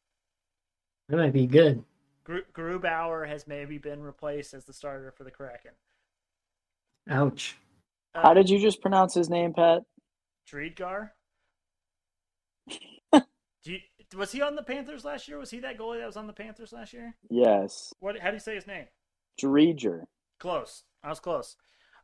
That 1.09 1.16
might 1.16 1.32
be 1.32 1.46
good. 1.46 1.84
Gru- 2.24 2.44
Grubauer 2.54 3.26
has 3.26 3.46
maybe 3.46 3.78
been 3.78 4.02
replaced 4.02 4.52
as 4.54 4.64
the 4.64 4.72
starter 4.72 5.11
for 5.11 5.24
the 5.24 5.30
Kraken. 5.30 5.72
Ouch. 7.09 7.56
Uh, 8.14 8.22
How 8.22 8.34
did 8.34 8.50
you 8.50 8.59
just 8.59 8.82
pronounce 8.82 9.14
his 9.14 9.30
name, 9.30 9.54
Pat? 9.54 9.82
Drydegar? 10.50 11.11
Do 13.12 13.72
you, 13.72 13.78
was 14.16 14.32
he 14.32 14.42
on 14.42 14.56
the 14.56 14.62
Panthers 14.62 15.04
last 15.04 15.28
year? 15.28 15.38
Was 15.38 15.50
he 15.50 15.61
that 15.61 15.78
goalie 15.78 15.98
that 16.00 16.06
was 16.06 16.16
on 16.16 16.26
the 16.26 16.32
Panthers 16.32 16.72
last 16.72 16.92
year? 16.92 17.14
Yes. 17.30 17.92
What? 18.00 18.18
How 18.18 18.28
do 18.30 18.36
you 18.36 18.40
say 18.40 18.54
his 18.54 18.66
name? 18.66 18.86
Driedger. 19.40 20.04
Close. 20.38 20.84
I 21.03 21.09
was 21.09 21.20
close. 21.20 21.57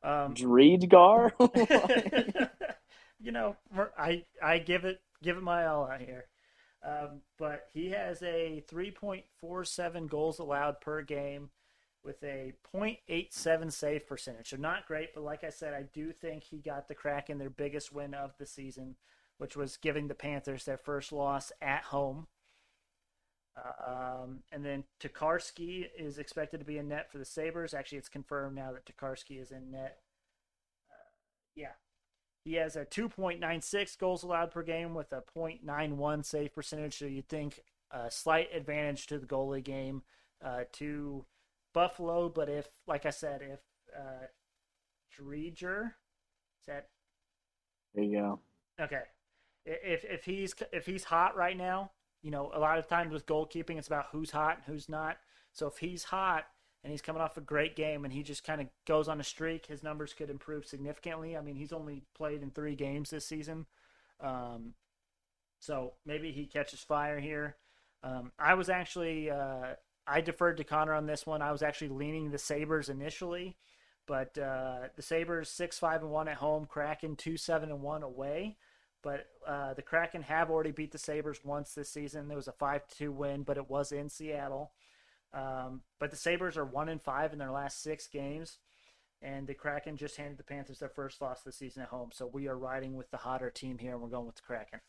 Um, 0.03 0.35
Dreedgar? 0.35 1.33
you 3.21 3.33
know, 3.33 3.57
I 3.99 4.25
I 4.43 4.59
give 4.59 4.85
it 4.85 5.01
give 5.23 5.37
it 5.37 5.43
my 5.43 5.67
all 5.67 5.87
out 5.87 6.01
here. 6.01 6.27
Um, 6.85 7.23
but 7.39 7.69
he 7.73 7.91
has 7.91 8.23
a 8.23 8.63
3.47 8.71 10.09
goals 10.09 10.39
allowed 10.39 10.83
per 10.83 11.01
game 11.01 11.49
with 12.05 12.23
a 12.23 12.53
0.87 12.75 13.73
save 13.73 14.07
percentage. 14.07 14.51
So 14.51 14.57
not 14.57 14.87
great, 14.87 15.15
but 15.15 15.25
like 15.25 15.43
I 15.45 15.49
said, 15.49 15.73
I 15.73 15.85
do 15.95 16.13
think 16.13 16.45
he 16.45 16.59
got 16.59 16.87
the 16.87 16.95
Kraken 16.95 17.39
their 17.39 17.49
biggest 17.49 17.93
win 17.93 18.13
of 18.13 18.37
the 18.39 18.45
season, 18.45 18.97
which 19.39 19.57
was 19.57 19.79
giving 19.79 20.09
the 20.09 20.15
Panthers 20.15 20.65
their 20.67 20.77
first 20.77 21.11
loss 21.11 21.51
at 21.63 21.85
home. 21.85 22.27
Um, 23.57 24.41
and 24.51 24.65
then 24.65 24.85
Tokarski 25.01 25.87
is 25.97 26.19
expected 26.19 26.59
to 26.59 26.67
be 26.67 26.79
in 26.79 26.89
net 26.89 27.11
for 27.11 27.19
the 27.19 27.25
Sabres. 27.25 27.73
Actually, 27.75 27.99
it's 27.99 28.09
confirmed 28.09 28.57
now 28.57 28.73
that 28.73 28.85
Tokarski 28.85 29.41
is 29.41 29.53
in 29.53 29.71
net. 29.71 29.99
Uh, 30.91 31.11
yeah. 31.55 31.73
He 32.45 32.55
has 32.55 32.77
a 32.77 32.85
2.96 32.85 33.99
goals 33.99 34.23
allowed 34.23 34.51
per 34.51 34.63
game 34.63 34.95
with 34.95 35.13
a 35.13 35.23
0.91 35.37 36.25
save 36.25 36.55
percentage. 36.55 36.99
So 36.99 37.07
you'd 37.07 37.29
think 37.29 37.61
a 37.91 38.11
slight 38.11 38.49
advantage 38.53 39.07
to 39.07 39.19
the 39.19 39.27
goalie 39.27 39.65
game 39.65 40.03
uh, 40.45 40.65
to 40.73 41.25
Buffalo. 41.73 42.29
But 42.29 42.49
if, 42.49 42.69
like 42.87 43.07
I 43.07 43.11
said, 43.11 43.41
if 43.41 43.61
uh, 43.97 44.27
Driedger, 45.17 45.87
is 45.87 46.67
that 46.67 46.89
there 47.95 48.05
you 48.05 48.19
go. 48.19 48.41
Okay. 48.81 49.03
If 49.65 50.05
if 50.05 50.25
he's 50.25 50.55
if 50.73 50.85
he's 50.87 51.05
hot 51.05 51.37
right 51.37 51.57
now, 51.57 51.93
you 52.25 52.31
know, 52.31 52.51
a 52.55 52.59
lot 52.59 52.79
of 52.79 52.89
times 52.89 53.13
with 53.13 53.27
goalkeeping, 53.27 53.77
it's 53.77 53.87
about 53.87 54.07
who's 54.11 54.31
hot 54.31 54.57
and 54.57 54.65
who's 54.65 54.89
not. 54.89 55.19
So 55.53 55.67
if 55.67 55.77
he's 55.77 56.05
hot 56.05 56.47
and 56.83 56.91
he's 56.91 57.03
coming 57.03 57.21
off 57.21 57.37
a 57.37 57.43
great 57.43 57.77
game 57.77 58.05
and 58.05 58.13
he 58.13 58.23
just 58.23 58.45
kind 58.45 58.63
of 58.63 58.67
goes 58.87 59.09
on 59.09 59.21
a 59.21 59.25
streak, 59.25 59.67
his 59.67 59.83
numbers 59.83 60.15
could 60.15 60.31
improve 60.31 60.65
significantly. 60.65 61.37
I 61.37 61.43
mean, 61.43 61.55
he's 61.55 61.73
only 61.73 62.03
played 62.17 62.43
in 62.43 62.51
three 62.51 62.77
games 62.77 63.11
this 63.11 63.27
season, 63.27 63.67
um, 64.23 64.73
so 65.61 65.93
maybe 66.07 66.33
he 66.33 66.47
catches 66.47 66.81
fire 66.81 67.21
here. 67.21 67.57
Um, 68.03 68.33
I 68.39 68.55
was 68.55 68.71
actually 68.71 69.31
uh, 69.31 69.75
I 70.07 70.23
deferred 70.23 70.57
to 70.57 70.65
Connor 70.65 70.95
on 70.95 71.07
this 71.07 71.27
one. 71.27 71.43
I 71.43 71.53
was 71.53 71.63
actually 71.63 71.89
leaning 71.89 72.31
the 72.31 72.39
Sabres 72.39 72.89
initially, 72.89 73.57
but 74.07 74.37
uh, 74.39 74.89
the 74.97 75.03
Sabres 75.03 75.51
six 75.51 75.79
five 75.79 76.01
and 76.01 76.11
one 76.11 76.29
at 76.29 76.37
home, 76.39 76.65
Kraken 76.65 77.17
two 77.17 77.37
seven 77.37 77.71
and 77.71 77.83
one 77.83 78.03
away. 78.03 78.57
But 79.05 79.27
uh, 79.47 79.75
the 79.75 79.83
Kraken 79.83 80.23
have 80.23 80.51
already 80.51 80.73
beat 80.73 80.91
the 80.91 80.99
Sabres 80.99 81.45
once 81.45 81.75
this 81.75 81.91
season. 81.91 82.27
There 82.27 82.39
was 82.39 82.49
a 82.49 82.53
five 82.53 82.89
two 82.89 83.13
win, 83.13 83.43
but 83.43 83.59
it 83.59 83.69
was 83.69 83.93
in 83.93 84.09
Seattle. 84.09 84.73
Um, 85.35 85.83
but 86.01 86.11
the 86.11 86.17
Sabres 86.17 86.57
are 86.57 86.65
one 86.65 86.89
and 86.89 87.03
five 87.03 87.33
in 87.33 87.39
their 87.39 87.51
last 87.51 87.83
six 87.83 88.09
games, 88.09 88.59
and 89.21 89.47
the 89.47 89.55
Kraken 89.55 89.97
just 89.97 90.17
handed 90.17 90.39
the 90.39 90.45
Panthers 90.45 90.79
their 90.79 90.89
first 90.89 91.21
loss 91.21 91.43
this 91.43 91.57
season 91.57 91.83
at 91.83 91.89
home. 91.89 92.11
So 92.13 92.27
we 92.27 92.49
are 92.49 92.57
riding 92.57 92.97
with 92.97 93.11
the 93.11 93.19
hotter 93.19 93.51
team 93.51 93.77
here, 93.79 93.93
and 93.93 94.01
we're 94.01 94.09
going 94.09 94.27
with 94.27 94.37
the 94.37 94.43
Kraken. 94.43 94.81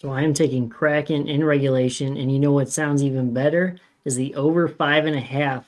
So 0.00 0.10
I 0.10 0.22
am 0.22 0.34
taking 0.34 0.68
Kraken 0.68 1.28
in 1.28 1.44
regulation, 1.44 2.16
and 2.16 2.30
you 2.30 2.38
know 2.38 2.52
what 2.52 2.68
sounds 2.68 3.02
even 3.02 3.34
better 3.34 3.76
is 4.04 4.14
the 4.14 4.34
over 4.36 4.68
five 4.68 5.06
and 5.06 5.16
a 5.16 5.20
half 5.20 5.64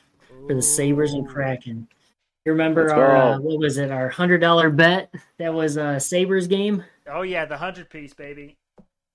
for 0.46 0.54
the 0.54 0.62
Sabres 0.62 1.12
and. 1.12 1.26
Kraken. 1.26 1.88
You 2.44 2.52
remember 2.52 2.92
our 2.92 3.16
uh, 3.16 3.38
what 3.38 3.58
was 3.58 3.78
it? 3.78 3.90
Our 3.90 4.08
hundred 4.10 4.38
dollar 4.38 4.68
bet 4.68 5.14
that 5.38 5.52
was 5.54 5.76
a 5.78 5.98
Sabres 5.98 6.46
game. 6.46 6.84
Oh 7.06 7.22
yeah, 7.22 7.46
the 7.46 7.56
hundred 7.56 7.88
piece, 7.88 8.12
baby. 8.12 8.56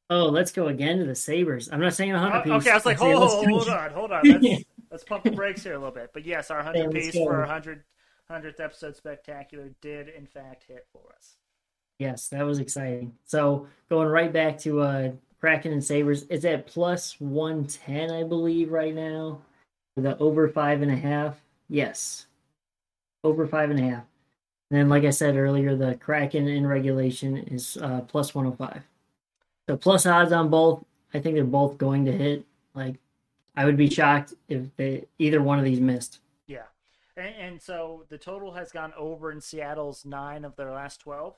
Oh, 0.10 0.26
let's 0.26 0.52
go 0.52 0.68
again 0.70 0.98
to 0.98 1.06
the 1.06 1.14
Sabres. 1.14 1.70
I'm 1.72 1.80
not 1.80 1.94
saying 1.94 2.12
a 2.14 2.20
hundred 2.20 2.40
Oh, 2.40 2.42
piece. 2.44 2.54
okay, 2.54 2.72
I 2.72 2.74
was 2.76 2.86
like, 2.88 3.00
I'm 3.00 3.16
hold, 3.16 3.48
hold 3.48 3.70
on, 3.70 3.92
hold 3.92 4.12
on. 4.12 4.24
Let's, 4.28 4.64
let's 4.90 5.04
pump 5.04 5.24
the 5.24 5.32
brakes 5.32 5.64
here 5.64 5.74
a 5.74 5.78
little 5.78 5.94
bit. 5.94 6.10
But 6.12 6.26
yes, 6.26 6.50
our 6.50 6.64
hundred 6.64 6.92
Yeah, 6.92 7.00
piece 7.00 7.14
go. 7.14 7.26
for 7.26 7.34
our 7.36 7.42
100, 7.42 7.84
100th 8.32 8.60
episode 8.60 8.96
spectacular 8.96 9.70
did 9.82 10.10
in 10.10 10.26
fact 10.26 10.64
hit 10.68 10.88
for 10.92 11.14
us. 11.16 11.36
Yes, 12.00 12.30
that 12.30 12.44
was 12.44 12.58
exciting. 12.58 13.14
So 13.26 13.68
going 13.90 14.08
right 14.08 14.34
back 14.34 14.58
to 14.60 14.82
uh 14.82 15.12
Kraken 15.40 15.72
and 15.72 15.84
Sabres, 15.84 16.26
it's 16.32 16.46
at 16.46 16.66
plus 16.66 17.16
one 17.22 17.66
ten, 17.68 18.10
I 18.10 18.24
believe, 18.24 18.72
right 18.72 18.96
now. 18.96 19.42
The 19.96 20.18
over 20.18 20.48
five 20.50 20.82
and 20.82 20.92
a 20.92 20.96
half. 20.96 21.38
Yes. 21.70 22.26
Over 23.24 23.48
five 23.48 23.70
and 23.70 23.80
a 23.80 23.84
half. 23.84 24.04
And 24.72 24.80
then 24.80 24.90
like 24.90 25.04
I 25.04 25.10
said 25.10 25.36
earlier, 25.36 25.76
the 25.76 25.96
Kraken 25.96 26.48
in 26.48 26.66
regulation 26.66 27.38
is 27.38 27.78
uh 27.78 28.02
plus 28.02 28.34
one 28.34 28.46
oh 28.46 28.52
five. 28.52 28.84
So 29.68 29.78
plus 29.78 30.06
odds 30.06 30.32
on 30.32 30.50
both. 30.50 30.84
I 31.14 31.20
think 31.20 31.36
they're 31.36 31.44
both 31.44 31.78
going 31.78 32.06
to 32.06 32.12
hit. 32.12 32.46
Like 32.74 32.96
I 33.56 33.66
would 33.66 33.78
be 33.78 33.90
shocked 33.90 34.34
if 34.48 34.64
they 34.78 35.06
either 35.18 35.42
one 35.42 35.60
of 35.60 35.66
these 35.66 35.82
missed. 35.82 36.20
Yeah, 36.48 36.68
and, 37.18 37.36
and 37.36 37.62
so 37.62 38.06
the 38.10 38.18
total 38.18 38.54
has 38.54 38.72
gone 38.72 38.94
over 38.96 39.32
in 39.32 39.42
Seattle's 39.42 40.06
nine 40.06 40.46
of 40.46 40.56
their 40.56 40.72
last 40.72 41.02
twelve. 41.02 41.36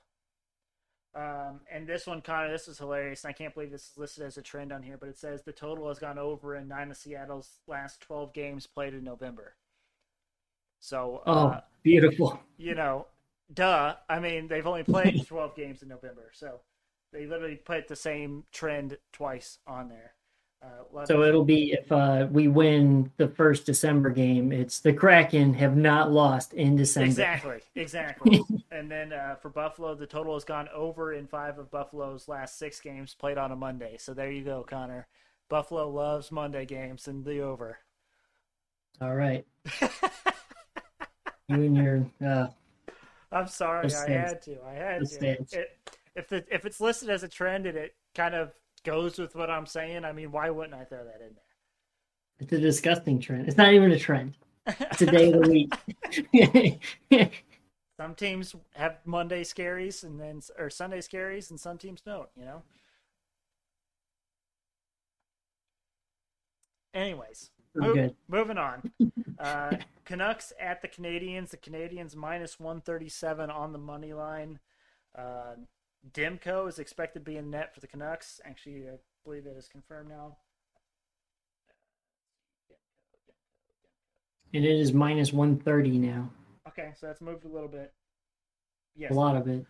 Um, 1.14 1.60
and 1.70 1.86
this 1.86 2.08
one, 2.08 2.22
Connor, 2.22 2.50
this 2.50 2.70
is 2.70 2.78
hilarious. 2.78 3.26
I 3.26 3.34
can't 3.34 3.54
believe 3.54 3.72
this 3.72 3.92
is 3.92 3.98
listed 3.98 4.24
as 4.24 4.38
a 4.38 4.42
trend 4.42 4.72
on 4.72 4.82
here, 4.82 4.98
but 4.98 5.10
it 5.10 5.18
says 5.18 5.42
the 5.42 5.52
total 5.52 5.90
has 5.90 6.00
gone 6.00 6.18
over 6.18 6.56
in 6.56 6.70
nine 6.70 6.92
of 6.92 6.96
Seattle's 6.96 7.60
last 7.68 8.02
twelve 8.02 8.34
games 8.34 8.68
played 8.68 8.94
in 8.94 9.04
November. 9.04 9.56
So, 10.80 11.22
Oh, 11.26 11.48
uh, 11.48 11.62
beautiful. 11.84 12.40
you 12.58 12.76
know, 12.76 13.08
duh. 13.54 13.96
I 14.10 14.20
mean, 14.20 14.48
they've 14.48 14.66
only 14.68 14.84
played 14.84 15.26
12 15.28 15.56
games 15.56 15.82
in 15.82 15.90
November, 15.90 16.32
so 16.34 16.62
they 17.14 17.26
literally 17.26 17.56
put 17.56 17.88
the 17.88 17.96
same 17.96 18.44
trend 18.52 18.98
twice 19.12 19.60
on 19.68 19.90
there. 19.90 20.14
Uh, 20.64 21.06
So 21.06 21.24
it. 21.24 21.30
it'll 21.30 21.44
be 21.44 21.72
if 21.72 21.92
uh, 21.92 22.28
we 22.32 22.48
win 22.48 23.12
the 23.18 23.28
first 23.28 23.66
December 23.66 24.12
game, 24.12 24.52
it's 24.52 24.80
the 24.80 24.94
Kraken 24.94 25.56
have 25.56 25.76
not 25.76 26.12
lost 26.12 26.54
in 26.54 26.76
December. 26.76 27.08
exactly, 27.08 27.60
exactly. 27.76 28.42
and 28.72 28.90
then 28.90 29.12
uh, 29.12 29.36
for 29.42 29.50
Buffalo, 29.50 29.96
the 29.96 30.06
total 30.06 30.36
has 30.36 30.44
gone 30.44 30.70
over 30.74 31.14
in 31.14 31.26
five 31.26 31.58
of 31.58 31.72
Buffalo's 31.72 32.28
last 32.28 32.60
six 32.60 32.80
games 32.80 33.16
played 33.16 33.40
on 33.40 33.52
a 33.52 33.56
Monday. 33.56 33.98
So 33.98 34.14
there 34.14 34.30
you 34.32 34.44
go, 34.44 34.64
Connor. 34.64 35.08
Buffalo 35.50 35.90
loves 35.90 36.32
Monday 36.32 36.66
games 36.66 37.08
and 37.08 37.26
the 37.26 37.40
over. 37.40 37.80
All 39.02 39.16
right. 39.16 39.46
you 41.48 41.56
and 41.56 41.78
your 41.78 42.06
uh, 42.26 42.48
I'm 43.32 43.48
sorry, 43.48 43.94
I 43.94 44.10
had 44.10 44.42
to. 44.44 44.58
I 44.68 44.74
had 44.74 45.06
to. 45.08 45.30
It, 45.52 45.78
if 46.16 46.28
the 46.28 46.44
if 46.54 46.66
it's 46.66 46.82
listed 46.82 47.10
as 47.10 47.24
a 47.24 47.28
trend 47.28 47.66
and 47.66 47.78
it 47.78 47.96
kind 48.14 48.36
of 48.36 48.52
goes 48.84 49.18
with 49.18 49.36
what 49.36 49.50
I'm 49.50 49.66
saying, 49.66 50.04
I 50.04 50.12
mean, 50.12 50.32
why 50.32 50.50
wouldn't 50.50 50.74
I 50.74 50.84
throw 50.84 51.04
that 51.06 51.22
in 51.22 51.34
there? 51.34 51.52
it's 52.42 52.52
a 52.52 52.58
disgusting 52.58 53.20
trend. 53.20 53.48
It's 53.48 53.58
not 53.58 53.72
even 53.74 53.92
a 53.92 54.00
trend. 54.00 54.36
It's 54.66 55.02
a 55.02 55.06
day 55.06 55.32
of 55.32 55.42
the 55.42 55.70
week. 57.12 57.32
some 57.98 58.16
teams 58.16 58.56
have 58.74 58.98
Monday 59.06 59.44
scaries 59.44 60.04
and 60.04 60.20
then 60.20 60.42
or 60.58 60.70
Sunday 60.70 61.00
scaries, 61.00 61.52
and 61.52 61.60
some 61.60 61.78
teams 61.78 62.02
don't. 62.02 62.30
You 62.36 62.46
know. 62.46 62.64
Anyways, 66.94 67.52
Good. 67.76 68.16
moving 68.28 68.58
on. 68.58 68.92
Uh, 69.40 69.76
Canucks 70.06 70.54
at 70.60 70.84
the 70.84 70.88
Canadiens. 70.88 71.50
The 71.50 71.58
Canadiens 71.58 72.16
minus 72.16 72.60
137 72.60 73.50
on 73.50 73.72
the 73.72 73.80
money 73.80 74.14
line. 74.14 74.60
Uh, 75.18 75.56
Demko 76.14 76.70
is 76.70 76.78
expected 76.78 77.26
to 77.26 77.26
be 77.26 77.38
in 77.38 77.50
net 77.50 77.74
for 77.74 77.80
the 77.80 77.88
Canucks. 77.88 78.40
Actually, 78.46 78.88
I 78.88 78.98
believe 79.24 79.48
it 79.48 79.58
is 79.58 79.68
confirmed 79.68 80.10
now. 80.10 80.38
And 84.54 84.64
it 84.64 84.80
is 84.80 84.94
minus 84.94 85.34
130 85.34 85.98
now. 85.98 86.30
Okay, 86.68 86.92
so 87.00 87.08
that's 87.08 87.22
moved 87.22 87.46
a 87.46 87.50
little 87.50 87.68
bit. 87.68 87.92
Yes, 88.96 89.10
A 89.10 89.16
lot 89.16 89.36
of 89.36 89.48
it. 89.48 89.66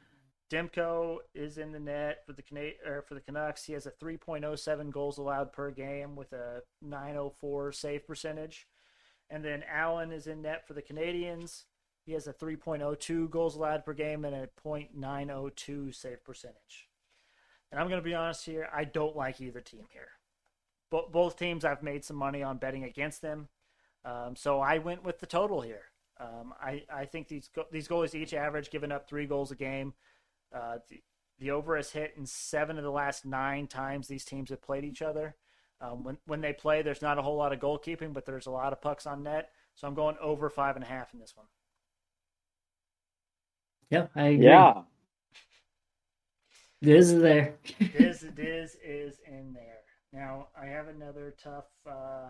Demko 0.51 1.19
is 1.33 1.57
in 1.57 1.71
the 1.71 1.79
net 1.79 2.25
for 2.25 2.33
the 2.33 2.41
Cana- 2.41 2.73
or 2.85 3.01
for 3.01 3.13
the 3.13 3.21
Canucks. 3.21 3.63
He 3.63 3.73
has 3.73 3.85
a 3.85 3.91
3.07 3.91 4.91
goals 4.91 5.17
allowed 5.17 5.53
per 5.53 5.71
game 5.71 6.15
with 6.15 6.33
a 6.33 6.63
904 6.81 7.71
save 7.71 8.05
percentage. 8.05 8.67
And 9.29 9.45
then 9.45 9.63
Allen 9.63 10.11
is 10.11 10.27
in 10.27 10.41
net 10.41 10.67
for 10.67 10.73
the 10.73 10.81
Canadiens. 10.81 11.63
He 12.05 12.11
has 12.13 12.27
a 12.27 12.33
3.02 12.33 13.29
goals 13.29 13.55
allowed 13.55 13.85
per 13.85 13.93
game 13.93 14.25
and 14.25 14.35
a 14.35 14.49
.902 14.65 15.95
save 15.95 16.23
percentage. 16.25 16.89
And 17.71 17.79
I'm 17.79 17.87
going 17.87 18.01
to 18.01 18.07
be 18.07 18.15
honest 18.15 18.45
here, 18.45 18.67
I 18.73 18.83
don't 18.83 19.15
like 19.15 19.39
either 19.39 19.61
team 19.61 19.85
here. 19.91 20.09
Bo- 20.89 21.07
both 21.09 21.37
teams 21.37 21.63
I've 21.63 21.83
made 21.83 22.03
some 22.03 22.17
money 22.17 22.43
on 22.43 22.57
betting 22.57 22.83
against 22.83 23.21
them. 23.21 23.47
Um, 24.03 24.35
so 24.35 24.59
I 24.59 24.79
went 24.79 25.05
with 25.05 25.19
the 25.19 25.25
total 25.25 25.61
here. 25.61 25.83
Um, 26.19 26.53
I, 26.61 26.83
I 26.93 27.05
think 27.05 27.29
these 27.29 27.49
go- 27.55 27.67
these 27.71 27.87
goalies 27.87 28.13
each 28.13 28.33
average 28.33 28.69
giving 28.69 28.91
up 28.91 29.07
three 29.07 29.25
goals 29.25 29.51
a 29.51 29.55
game. 29.55 29.93
Uh, 30.53 30.77
the, 30.89 31.01
the 31.39 31.51
over 31.51 31.75
has 31.75 31.91
hit 31.91 32.13
in 32.17 32.25
seven 32.25 32.77
of 32.77 32.83
the 32.83 32.91
last 32.91 33.25
nine 33.25 33.67
times 33.67 34.07
these 34.07 34.25
teams 34.25 34.49
have 34.49 34.61
played 34.61 34.85
each 34.85 35.01
other. 35.01 35.35
Um, 35.79 36.03
when 36.03 36.17
when 36.27 36.41
they 36.41 36.53
play, 36.53 36.81
there's 36.81 37.01
not 37.01 37.17
a 37.17 37.21
whole 37.21 37.37
lot 37.37 37.53
of 37.53 37.59
goalkeeping, 37.59 38.13
but 38.13 38.25
there's 38.25 38.45
a 38.45 38.51
lot 38.51 38.73
of 38.73 38.81
pucks 38.81 39.07
on 39.07 39.23
net. 39.23 39.49
So 39.75 39.87
I'm 39.87 39.95
going 39.95 40.17
over 40.21 40.49
five 40.49 40.75
and 40.75 40.85
a 40.85 40.87
half 40.87 41.13
in 41.13 41.19
this 41.19 41.35
one. 41.35 41.47
Yeah, 43.89 44.07
I 44.15 44.27
agree. 44.27 44.45
Yeah. 44.45 44.81
This 46.81 47.11
is 47.11 47.21
there. 47.21 47.55
Diz 47.97 48.25
Diz 48.35 48.77
is 48.83 49.19
in 49.27 49.53
there. 49.53 49.79
Now 50.13 50.47
I 50.59 50.65
have 50.65 50.87
another 50.87 51.35
tough 51.41 51.65
uh, 51.89 52.29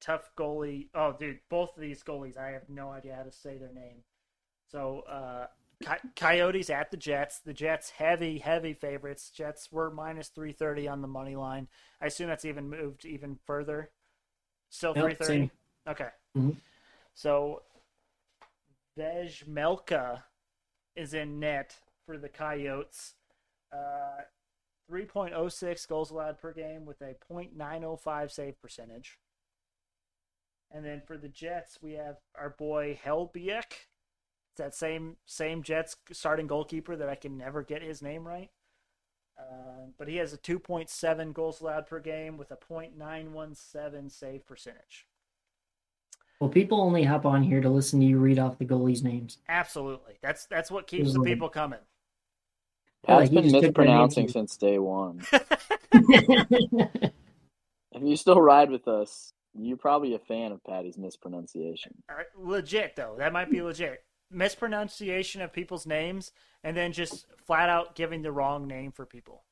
tough 0.00 0.30
goalie. 0.36 0.88
Oh, 0.94 1.14
dude, 1.18 1.40
both 1.48 1.76
of 1.76 1.80
these 1.80 2.02
goalies, 2.02 2.36
I 2.36 2.50
have 2.50 2.68
no 2.68 2.90
idea 2.90 3.14
how 3.16 3.22
to 3.22 3.32
say 3.32 3.56
their 3.58 3.72
name. 3.72 4.02
So 4.70 5.00
uh, 5.10 5.46
Coy- 5.84 5.98
Coyotes 6.16 6.70
at 6.70 6.90
the 6.90 6.96
Jets. 6.96 7.38
The 7.40 7.52
Jets 7.52 7.90
heavy 7.90 8.38
heavy 8.38 8.72
favorites. 8.74 9.30
Jets 9.30 9.70
were 9.72 9.90
minus 9.90 10.28
three 10.28 10.52
thirty 10.52 10.88
on 10.88 11.02
the 11.02 11.08
money 11.08 11.36
line. 11.36 11.68
I 12.00 12.06
assume 12.06 12.28
that's 12.28 12.44
even 12.44 12.68
moved 12.70 13.04
even 13.04 13.38
further. 13.46 13.90
Still 14.70 14.94
three 14.94 15.14
thirty. 15.14 15.50
Okay. 15.88 16.08
Mhm. 16.36 16.56
So 17.14 17.62
Vejmelka 18.98 20.22
is 20.96 21.14
in 21.14 21.40
net 21.40 21.76
for 22.06 22.18
the 22.18 22.28
Coyotes. 22.28 23.14
Uh, 23.72 24.22
3.06 24.90 25.86
goals 25.88 26.10
allowed 26.10 26.38
per 26.38 26.52
game 26.52 26.84
with 26.84 27.00
a 27.00 27.14
.905 27.30 28.30
save 28.30 28.60
percentage. 28.60 29.18
And 30.70 30.84
then 30.84 31.00
for 31.06 31.16
the 31.16 31.28
Jets, 31.28 31.78
we 31.80 31.92
have 31.94 32.16
our 32.34 32.50
boy 32.50 32.98
Helbiek. 33.04 33.64
It's 34.54 34.60
that 34.60 34.74
same 34.76 35.16
same 35.26 35.64
Jets 35.64 35.96
starting 36.12 36.46
goalkeeper 36.46 36.94
that 36.94 37.08
I 37.08 37.16
can 37.16 37.36
never 37.36 37.64
get 37.64 37.82
his 37.82 38.00
name 38.00 38.24
right. 38.24 38.50
Uh, 39.36 39.86
but 39.98 40.06
he 40.06 40.14
has 40.18 40.32
a 40.32 40.38
2.7 40.38 41.32
goals 41.32 41.60
allowed 41.60 41.88
per 41.88 41.98
game 41.98 42.36
with 42.36 42.52
a 42.52 42.56
.917 42.56 44.08
save 44.12 44.46
percentage. 44.46 45.08
Well, 46.38 46.50
people 46.50 46.80
only 46.80 47.02
hop 47.02 47.26
on 47.26 47.42
here 47.42 47.60
to 47.60 47.68
listen 47.68 47.98
to 47.98 48.06
you 48.06 48.18
read 48.18 48.38
off 48.38 48.58
the 48.58 48.64
goalies' 48.64 49.02
names. 49.02 49.38
Absolutely, 49.48 50.18
that's 50.22 50.46
that's 50.46 50.70
what 50.70 50.86
keeps 50.86 51.14
the 51.14 51.18
Mhm. 51.18 51.24
people 51.24 51.48
coming. 51.48 51.80
Yeah, 53.08 53.18
Pat's 53.18 53.30
he 53.30 53.34
been 53.34 53.44
just 53.44 53.54
took 53.56 53.62
their 53.74 53.84
mispronouncing 53.86 54.28
since 54.28 54.56
day 54.56 54.78
one. 54.78 55.20
If 57.92 58.02
you 58.02 58.16
still 58.16 58.40
ride 58.40 58.70
with 58.70 58.86
us, 58.88 59.32
you're 59.56 59.76
probably 59.76 60.14
a 60.14 60.18
fan 60.20 60.50
of 60.52 60.62
Patty's 60.64 60.98
mispronunciation. 60.98 62.02
All 62.08 62.16
right, 62.16 62.26
legit 62.36 62.94
though, 62.96 63.14
that 63.18 63.32
might 63.32 63.50
be 63.50 63.62
legit. 63.62 64.04
Mispronunciation 64.34 65.40
of 65.40 65.52
people's 65.52 65.86
names, 65.86 66.32
and 66.62 66.76
then 66.76 66.92
just 66.92 67.26
flat 67.46 67.68
out 67.68 67.94
giving 67.94 68.22
the 68.22 68.32
wrong 68.32 68.66
name 68.66 68.92
for 68.92 69.06
people. 69.06 69.44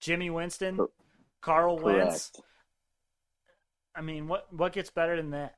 Jimmy 0.00 0.30
Winston, 0.30 0.78
Carl 1.40 1.78
Wentz. 1.78 2.32
I 3.94 4.00
mean, 4.00 4.26
what 4.26 4.52
what 4.52 4.72
gets 4.72 4.90
better 4.90 5.16
than 5.16 5.30
that? 5.30 5.54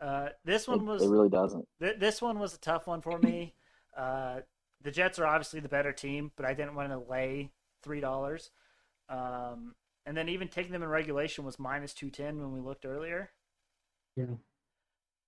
Uh, 0.00 0.28
this 0.44 0.68
one 0.68 0.86
was 0.86 1.02
it 1.02 1.08
really 1.08 1.28
doesn't. 1.28 1.66
Th- 1.80 1.98
this 1.98 2.20
one 2.20 2.38
was 2.38 2.54
a 2.54 2.58
tough 2.58 2.86
one 2.86 3.00
for 3.00 3.18
me. 3.18 3.54
Uh, 3.96 4.40
the 4.82 4.90
Jets 4.90 5.18
are 5.18 5.26
obviously 5.26 5.60
the 5.60 5.68
better 5.68 5.92
team, 5.92 6.32
but 6.36 6.46
I 6.46 6.54
didn't 6.54 6.74
want 6.74 6.90
to 6.90 6.98
lay 6.98 7.50
three 7.82 8.00
dollars. 8.00 8.50
Um, 9.08 9.74
and 10.04 10.16
then 10.16 10.28
even 10.28 10.48
taking 10.48 10.72
them 10.72 10.82
in 10.82 10.88
regulation 10.88 11.44
was 11.44 11.58
minus 11.58 11.94
two 11.94 12.10
ten 12.10 12.38
when 12.38 12.52
we 12.52 12.60
looked 12.60 12.84
earlier. 12.84 13.30
Yeah. 14.16 14.24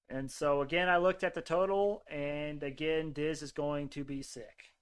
And 0.09 0.31
so 0.31 0.63
again, 0.63 0.89
I 0.89 0.97
looked 0.97 1.23
at 1.23 1.35
the 1.35 1.43
total, 1.43 2.03
and 2.11 2.63
again, 2.63 3.13
Diz 3.13 3.43
is 3.43 3.53
going 3.53 3.89
to 3.91 4.05
be 4.05 4.23
sick 4.23 4.73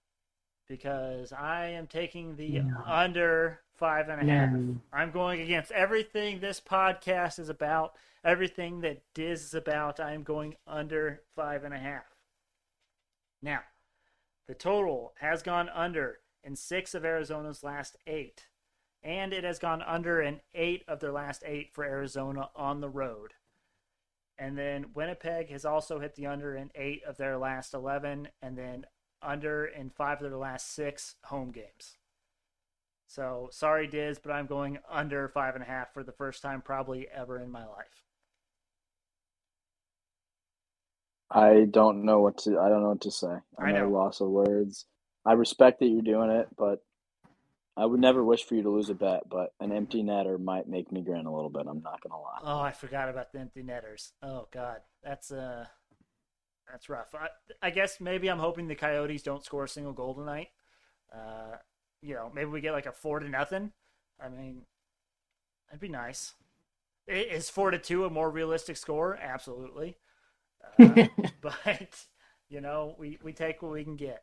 because 0.68 1.32
I 1.32 1.66
am 1.66 1.86
taking 1.86 2.36
the 2.36 2.60
No. 2.60 2.82
under 2.86 3.60
five 3.74 4.08
and 4.08 4.20
a 4.28 4.32
half. 4.32 4.52
No. 4.52 4.76
I'm 4.92 5.10
going 5.10 5.40
against 5.40 5.72
everything 5.72 6.38
this 6.40 6.60
podcast 6.60 7.38
is 7.38 7.48
about, 7.48 7.96
everything 8.24 8.80
that 8.82 9.02
Diz 9.14 9.42
is 9.44 9.54
about. 9.54 9.98
I 10.00 10.12
am 10.12 10.22
going 10.22 10.56
under 10.66 11.22
five 11.34 11.64
and 11.64 11.74
a 11.74 11.78
half. 11.78 12.04
Now, 13.42 13.60
the 14.48 14.54
total 14.54 15.12
has 15.20 15.42
gone 15.42 15.68
under 15.68 16.20
in 16.44 16.54
six 16.56 16.94
of 16.94 17.04
Arizona's 17.04 17.64
last 17.64 17.96
eight, 18.06 18.46
and 19.02 19.32
it 19.32 19.42
has 19.44 19.58
gone 19.58 19.82
under 19.82 20.22
in 20.22 20.40
eight 20.54 20.84
of 20.86 21.00
their 21.00 21.12
last 21.12 21.42
eight 21.44 21.72
for 21.72 21.84
Arizona 21.84 22.50
on 22.54 22.80
the 22.80 22.88
road. 22.88 23.34
And 24.38 24.56
then 24.58 24.86
Winnipeg 24.94 25.50
has 25.50 25.64
also 25.64 25.98
hit 25.98 26.14
the 26.14 26.26
under 26.26 26.54
in 26.54 26.70
eight 26.74 27.02
of 27.06 27.16
their 27.16 27.38
last 27.38 27.72
11, 27.74 28.28
and 28.42 28.58
then 28.58 28.86
under 29.22 29.64
in 29.64 29.90
five 29.90 30.20
of 30.22 30.30
their 30.30 30.38
last 30.38 30.74
six 30.74 31.16
home 31.24 31.50
games. 31.50 31.96
So 33.06 33.48
sorry, 33.52 33.86
Diz, 33.86 34.18
but 34.18 34.32
I'm 34.32 34.46
going 34.46 34.78
under 34.90 35.28
five 35.28 35.54
and 35.54 35.62
a 35.64 35.66
half 35.66 35.94
for 35.94 36.02
the 36.02 36.12
first 36.12 36.42
time 36.42 36.60
probably 36.60 37.06
ever 37.08 37.40
in 37.40 37.50
my 37.50 37.64
life. 37.66 38.04
I 41.30 41.66
don't 41.70 42.04
know 42.04 42.20
what 42.20 42.38
to. 42.38 42.58
I 42.58 42.68
don't 42.68 42.82
know 42.82 42.90
what 42.90 43.00
to 43.02 43.10
say. 43.10 43.36
I 43.58 43.64
I'm 43.64 43.74
at 43.76 43.82
a 43.82 43.88
know. 43.88 43.90
loss 43.90 44.20
of 44.20 44.28
words. 44.28 44.86
I 45.24 45.32
respect 45.32 45.80
that 45.80 45.86
you're 45.88 46.02
doing 46.02 46.30
it, 46.30 46.48
but 46.56 46.82
I 47.76 47.84
would 47.84 48.00
never 48.00 48.24
wish 48.24 48.44
for 48.44 48.54
you 48.54 48.62
to 48.62 48.70
lose 48.70 48.88
a 48.88 48.94
bet. 48.94 49.28
But 49.28 49.52
an 49.60 49.72
empty 49.72 50.02
netter 50.02 50.42
might 50.42 50.68
make 50.68 50.90
me 50.90 51.02
grin 51.02 51.26
a 51.26 51.34
little 51.34 51.50
bit. 51.50 51.66
I'm 51.68 51.82
not 51.82 52.00
gonna 52.00 52.20
lie. 52.20 52.38
Oh, 52.42 52.60
I 52.60 52.72
forgot 52.72 53.08
about 53.08 53.32
the 53.32 53.40
empty 53.40 53.62
netters. 53.62 54.12
Oh 54.22 54.48
God, 54.50 54.78
that's 55.02 55.30
uh, 55.30 55.66
that's 56.70 56.88
rough. 56.88 57.14
I, 57.14 57.28
I 57.62 57.70
guess 57.70 58.00
maybe 58.00 58.28
I'm 58.28 58.38
hoping 58.38 58.68
the 58.68 58.74
Coyotes 58.74 59.22
don't 59.22 59.44
score 59.44 59.64
a 59.64 59.68
single 59.68 59.92
goal 59.92 60.14
tonight. 60.14 60.48
Uh, 61.14 61.56
you 62.02 62.14
know, 62.14 62.30
maybe 62.34 62.50
we 62.50 62.60
get 62.60 62.72
like 62.72 62.86
a 62.86 62.92
four 62.92 63.20
to 63.20 63.28
nothing. 63.28 63.72
I 64.20 64.28
mean, 64.28 64.62
that'd 65.68 65.80
be 65.80 65.88
nice. 65.88 66.32
Is 67.06 67.50
four 67.50 67.70
to 67.70 67.78
two 67.78 68.04
a 68.04 68.10
more 68.10 68.30
realistic 68.30 68.76
score? 68.76 69.16
Absolutely. 69.20 69.96
Uh, 70.78 71.06
but 71.40 72.06
you 72.48 72.60
know, 72.60 72.94
we 72.98 73.18
we 73.22 73.32
take 73.32 73.62
what 73.62 73.72
we 73.72 73.84
can 73.84 73.96
get. 73.96 74.22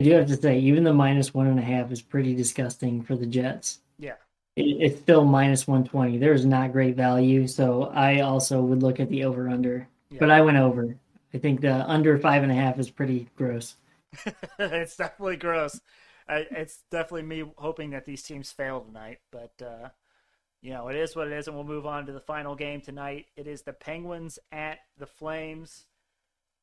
I 0.00 0.04
do 0.04 0.12
have 0.12 0.28
to 0.28 0.36
say, 0.36 0.58
even 0.58 0.84
the 0.84 0.94
minus 0.94 1.34
one 1.34 1.46
and 1.46 1.58
a 1.58 1.62
half 1.62 1.92
is 1.92 2.00
pretty 2.00 2.34
disgusting 2.34 3.02
for 3.02 3.16
the 3.16 3.26
Jets. 3.26 3.80
Yeah. 3.98 4.14
It, 4.56 4.62
it's 4.80 5.00
still 5.00 5.24
minus 5.26 5.66
120. 5.68 6.16
There's 6.16 6.46
not 6.46 6.72
great 6.72 6.96
value. 6.96 7.46
So 7.46 7.84
I 7.94 8.20
also 8.20 8.62
would 8.62 8.82
look 8.82 8.98
at 8.98 9.10
the 9.10 9.24
over 9.24 9.48
under, 9.48 9.86
Yeah. 10.10 10.18
but 10.18 10.30
I 10.30 10.40
went 10.40 10.56
over. 10.56 10.96
I 11.34 11.38
think 11.38 11.60
the 11.60 11.88
under 11.88 12.18
five 12.18 12.42
and 12.42 12.50
a 12.50 12.54
half 12.54 12.78
is 12.78 12.90
pretty 12.90 13.28
gross. 13.36 13.76
it's 14.58 14.96
definitely 14.96 15.36
gross. 15.36 15.80
I, 16.26 16.46
it's 16.50 16.78
definitely 16.90 17.22
me 17.22 17.44
hoping 17.56 17.90
that 17.90 18.06
these 18.06 18.22
teams 18.22 18.50
fail 18.50 18.80
tonight. 18.80 19.18
But 19.30 19.52
uh, 19.62 19.88
you 20.62 20.72
know, 20.72 20.88
it 20.88 20.96
is 20.96 21.14
what 21.14 21.26
it 21.26 21.32
is, 21.34 21.46
and 21.46 21.54
we'll 21.54 21.64
move 21.64 21.86
on 21.86 22.06
to 22.06 22.12
the 22.12 22.20
final 22.20 22.56
game 22.56 22.80
tonight. 22.80 23.26
It 23.36 23.46
is 23.46 23.62
the 23.62 23.72
Penguins 23.72 24.38
at 24.50 24.78
the 24.98 25.06
Flames. 25.06 25.84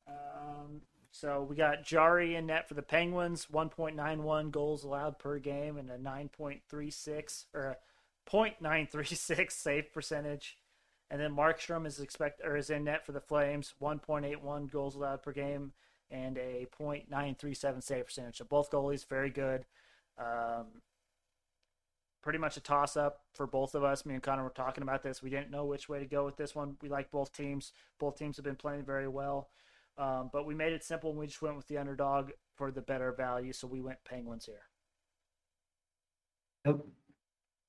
Um, 0.08 0.82
so 1.20 1.42
we 1.42 1.56
got 1.56 1.84
Jarry 1.84 2.36
in 2.36 2.46
net 2.46 2.68
for 2.68 2.74
the 2.74 2.82
Penguins, 2.82 3.48
1.91 3.52 4.52
goals 4.52 4.84
allowed 4.84 5.18
per 5.18 5.38
game, 5.38 5.76
and 5.76 5.90
a 5.90 5.98
9.36 5.98 7.46
or 7.52 7.62
a 7.62 7.76
0.936 8.30 9.50
save 9.50 9.92
percentage. 9.92 10.58
And 11.10 11.20
then 11.20 11.34
Markstrom 11.34 11.86
is 11.86 11.98
expect 11.98 12.40
or 12.44 12.56
is 12.56 12.70
in 12.70 12.84
net 12.84 13.04
for 13.04 13.12
the 13.12 13.20
Flames, 13.20 13.74
1.81 13.82 14.70
goals 14.70 14.94
allowed 14.94 15.22
per 15.22 15.32
game 15.32 15.72
and 16.10 16.38
a 16.38 16.68
.937 16.78 17.82
save 17.82 18.06
percentage. 18.06 18.36
So 18.36 18.44
both 18.44 18.70
goalies 18.70 19.06
very 19.06 19.30
good. 19.30 19.64
Um, 20.18 20.66
pretty 22.22 22.38
much 22.38 22.56
a 22.56 22.60
toss 22.60 22.96
up 22.96 23.22
for 23.32 23.46
both 23.46 23.74
of 23.74 23.82
us. 23.82 24.06
Me 24.06 24.14
and 24.14 24.22
Connor 24.22 24.44
were 24.44 24.50
talking 24.50 24.82
about 24.82 25.02
this. 25.02 25.22
We 25.22 25.30
didn't 25.30 25.50
know 25.50 25.64
which 25.64 25.88
way 25.88 25.98
to 25.98 26.06
go 26.06 26.24
with 26.24 26.36
this 26.36 26.54
one. 26.54 26.76
We 26.80 26.88
like 26.88 27.10
both 27.10 27.32
teams. 27.32 27.72
Both 27.98 28.18
teams 28.18 28.36
have 28.36 28.44
been 28.44 28.56
playing 28.56 28.84
very 28.84 29.08
well. 29.08 29.48
Um, 29.98 30.30
but 30.32 30.46
we 30.46 30.54
made 30.54 30.72
it 30.72 30.84
simple 30.84 31.10
and 31.10 31.18
we 31.18 31.26
just 31.26 31.42
went 31.42 31.56
with 31.56 31.66
the 31.66 31.76
underdog 31.76 32.30
for 32.56 32.70
the 32.70 32.80
better 32.80 33.12
value. 33.12 33.52
So 33.52 33.66
we 33.66 33.80
went 33.80 33.98
Penguins 34.04 34.46
here. 34.46 34.62
Yep. 36.64 36.78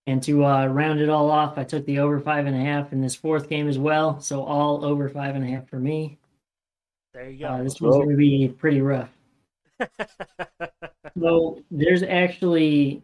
And 0.05 0.23
to 0.23 0.45
uh, 0.45 0.65
round 0.67 1.01
it 1.01 1.09
all 1.09 1.29
off, 1.29 1.57
I 1.57 1.63
took 1.63 1.85
the 1.85 1.99
over 1.99 2.19
five 2.19 2.45
and 2.45 2.55
a 2.55 2.59
half 2.59 2.93
in 2.93 3.01
this 3.01 3.15
fourth 3.15 3.49
game 3.49 3.67
as 3.67 3.77
well. 3.77 4.19
So 4.19 4.43
all 4.43 4.85
over 4.85 5.09
five 5.09 5.35
and 5.35 5.43
a 5.43 5.47
half 5.47 5.67
for 5.67 5.79
me. 5.79 6.19
There 7.13 7.29
you 7.29 7.39
go. 7.39 7.47
Uh, 7.47 7.63
this 7.63 7.81
one's 7.81 7.95
going 7.95 8.09
to 8.09 8.15
be 8.15 8.47
pretty 8.47 8.81
rough. 8.81 9.09
so 11.19 11.63
there's 11.71 12.03
actually, 12.03 13.01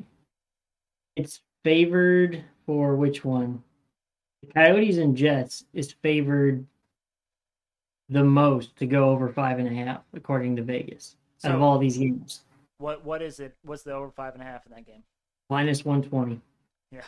it's 1.16 1.42
favored 1.64 2.44
for 2.66 2.96
which 2.96 3.26
one? 3.26 3.64
The 4.44 4.54
Coyotes 4.54 4.98
and 4.98 5.18
Jets 5.18 5.66
is 5.74 5.96
favored 6.04 6.66
the 8.10 8.24
most 8.24 8.76
to 8.78 8.86
go 8.86 9.10
over 9.10 9.30
five 9.30 9.60
and 9.60 9.68
a 9.68 9.74
half, 9.74 10.02
according 10.14 10.56
to 10.58 10.62
Vegas, 10.62 11.16
So- 11.38 11.50
out 11.50 11.56
of 11.56 11.62
all 11.62 11.78
these 11.80 11.98
games. 11.98 12.44
what 12.78 13.04
what 13.06 13.22
is 13.22 13.40
it? 13.40 13.56
What's 13.64 13.84
the 13.84 13.94
over 13.94 14.12
five 14.12 14.34
and 14.34 14.42
a 14.44 14.46
half 14.46 14.66
in 14.66 14.72
that 14.74 14.86
game? 14.86 15.04
Minus 15.50 15.84
120. 15.86 16.42
Yeah. 16.92 17.02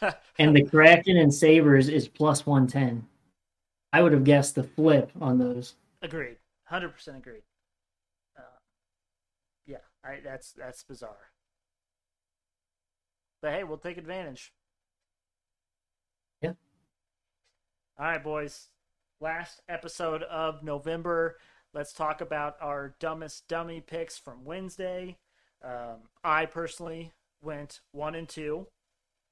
And 0.40 0.54
the 0.56 0.64
Kraken 0.64 1.16
and 1.16 1.32
Sabres 1.32 1.88
is 1.88 2.08
plus 2.08 2.44
110. 2.44 3.06
I 3.92 4.02
would 4.02 4.10
have 4.12 4.24
guessed 4.24 4.56
the 4.56 4.64
flip 4.64 5.12
on 5.20 5.38
those. 5.38 5.74
agreed. 6.02 6.38
Hundred 6.64 6.88
percent 6.88 7.18
agreed. 7.18 7.42
Uh, 8.36 8.42
yeah, 9.66 9.76
I, 10.04 10.18
that's 10.24 10.50
that's 10.52 10.82
bizarre. 10.82 11.30
But 13.40 13.52
hey, 13.52 13.62
we'll 13.64 13.78
take 13.78 13.96
advantage. 13.98 14.52
Yeah. 16.42 16.54
All 17.98 18.06
right, 18.06 18.24
boys. 18.24 18.66
Last 19.24 19.62
episode 19.70 20.22
of 20.24 20.62
November. 20.62 21.38
Let's 21.72 21.94
talk 21.94 22.20
about 22.20 22.58
our 22.60 22.94
dumbest 23.00 23.48
dummy 23.48 23.80
picks 23.80 24.18
from 24.18 24.44
Wednesday. 24.44 25.16
Um, 25.64 26.10
I 26.22 26.44
personally 26.44 27.14
went 27.40 27.80
one 27.92 28.14
and 28.16 28.28
two, 28.28 28.66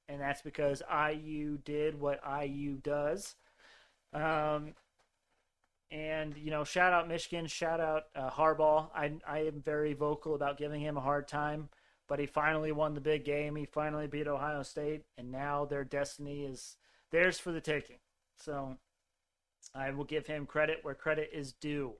and 0.09 0.18
that's 0.18 0.40
because 0.40 0.82
IU 0.90 1.59
did 1.59 2.01
what 2.01 2.22
IU 2.26 2.76
does. 2.76 3.34
Um, 4.14 4.72
and 5.90 6.38
you 6.38 6.51
know, 6.51 6.64
shout 6.64 6.95
out 6.95 7.07
Michigan, 7.07 7.47
shout 7.47 7.78
out 7.78 8.05
uh, 8.16 8.30
Harbaugh. 8.30 8.88
I 8.95 9.12
I 9.28 9.40
am 9.40 9.61
very 9.61 9.93
vocal 9.93 10.34
about 10.34 10.57
giving 10.57 10.80
him 10.80 10.97
a 10.97 11.03
hard 11.03 11.28
time, 11.28 11.68
but 12.09 12.18
he 12.18 12.24
finally 12.24 12.72
won 12.72 12.95
the 12.95 13.03
big 13.03 13.26
game. 13.26 13.57
He 13.57 13.66
finally 13.66 14.07
beat 14.07 14.26
Ohio 14.26 14.62
State, 14.62 15.03
and 15.18 15.30
now 15.30 15.66
their 15.66 15.84
destiny 15.84 16.47
is 16.47 16.78
theirs 17.11 17.38
for 17.38 17.53
the 17.53 17.61
taking. 17.61 17.99
So 18.38 18.78
I 19.75 19.91
will 19.91 20.05
give 20.05 20.27
him 20.27 20.47
credit 20.47 20.79
where 20.83 20.95
credit 20.95 21.31
is 21.33 21.53
due. 21.53 21.95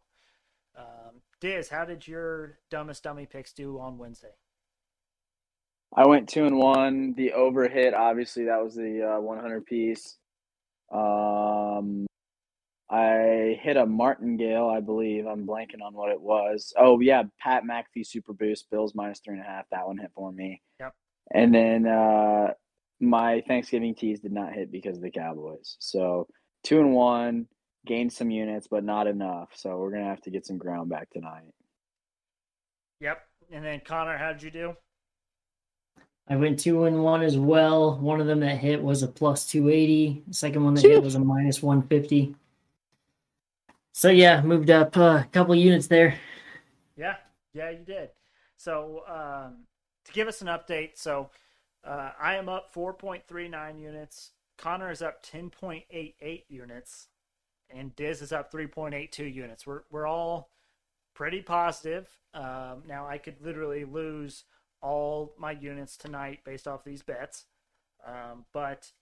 Um, 0.77 1.21
Diz, 1.41 1.69
how 1.69 1.85
did 1.85 2.07
your 2.07 2.59
dumbest 2.71 3.03
dummy 3.03 3.27
picks 3.27 3.53
do 3.53 3.79
on 3.79 3.99
Wednesday? 3.99 4.35
I 5.95 6.07
went 6.07 6.29
two 6.29 6.47
and 6.47 6.57
one. 6.57 7.15
The 7.15 7.33
over 7.33 7.69
hit, 7.69 7.95
obviously, 7.95 8.47
that 8.47 8.63
was 8.63 8.75
the 8.75 9.17
uh, 9.17 9.21
100 9.21 9.67
piece. 9.67 10.17
Um, 10.91 12.07
I 12.89 13.59
hit 13.63 13.77
a 13.77 13.87
martingale, 13.87 14.69
I 14.69 14.81
believe. 14.81 15.27
I'm 15.27 15.47
blanking 15.47 15.83
on 15.83 15.95
what 15.95 16.11
it 16.11 16.21
was. 16.21 16.73
Oh 16.77 17.01
yeah, 17.01 17.23
Pat 17.41 17.63
McAfee 17.65 18.07
super 18.07 18.35
boost, 18.35 18.71
Bills 18.71 18.95
minus 18.95 19.21
three 19.21 19.35
and 19.35 19.43
a 19.43 19.49
half. 19.49 19.65
That 19.71 19.87
one 19.87 19.99
hit 19.99 20.11
for 20.15 20.31
me. 20.31 20.61
Yep. 20.79 20.95
And 21.35 21.55
then 21.55 21.87
uh, 21.87 22.53
my 23.01 23.43
Thanksgiving 23.49 23.95
tease 23.95 24.21
did 24.21 24.33
not 24.33 24.53
hit 24.53 24.71
because 24.71 24.97
of 24.97 25.03
the 25.03 25.11
Cowboys. 25.11 25.77
So 25.81 26.29
two 26.63 26.81
and 26.81 26.93
one, 26.93 27.47
gained 27.87 28.13
some 28.13 28.31
units, 28.31 28.67
but 28.69 28.85
not 28.85 29.07
enough. 29.07 29.51
So 29.55 29.79
we're 29.79 29.91
gonna 29.91 30.05
have 30.05 30.23
to 30.23 30.31
get 30.31 30.47
some 30.47 30.59
ground 30.59 30.91
back 30.91 31.11
tonight. 31.11 31.53
Yep. 33.01 33.21
And 33.51 33.65
then 33.65 33.81
Connor, 33.85 34.17
how 34.17 34.33
did 34.33 34.43
you 34.43 34.51
do? 34.51 34.77
I 36.29 36.37
went 36.37 36.61
two 36.61 36.85
and 36.85 37.03
one 37.03 37.23
as 37.23 37.37
well. 37.37 37.99
One 37.99 38.21
of 38.21 38.27
them 38.27 38.41
that 38.41 38.59
hit 38.59 38.83
was 38.83 39.03
a 39.03 39.09
plus 39.09 39.47
280. 39.47 40.23
The 40.29 40.35
second 40.35 40.65
one 40.65 40.75
that 40.75 40.83
hit 40.83 41.03
was 41.03 41.17
a 41.17 41.19
minus 41.19 41.63
150. 41.63 42.35
So 43.93 44.09
yeah, 44.09 44.41
moved 44.41 44.71
up 44.71 44.97
uh, 44.97 45.23
a 45.25 45.29
couple 45.33 45.55
units 45.55 45.89
there. 45.89 46.19
Yeah, 46.97 47.17
yeah, 47.53 47.71
you 47.71 47.85
did. 47.85 48.11
So 48.57 49.03
um, 49.09 49.65
to 50.05 50.13
give 50.13 50.29
us 50.29 50.41
an 50.41 50.47
update, 50.47 50.93
so 50.95 51.31
uh, 51.85 52.13
I 52.19 52.37
am 52.37 52.49
up 52.49 52.73
4.39 52.73 53.81
units. 53.81 54.31
Connor 54.59 54.91
is 54.91 55.03
up 55.03 55.25
10.88 55.25 56.45
units, 56.49 57.09
and 57.71 57.95
Diz 57.97 58.23
is 58.23 58.33
up 58.33 58.53
3.82 58.53 59.33
units. 59.33 59.67
We're 59.67 59.83
we're 59.91 60.07
all 60.07 60.51
pretty 61.15 61.43
positive. 61.43 62.09
Um, 62.35 62.85
now 62.87 63.07
I 63.07 63.19
could 63.19 63.37
literally 63.43 63.85
lose 63.85 64.45
all 64.81 65.35
my 65.39 65.53
units 65.53 65.97
tonight 65.97 66.41
based 66.45 66.67
off 66.67 66.85
these 66.85 67.03
bets, 67.03 67.47
um, 68.07 68.45
but 68.53 68.93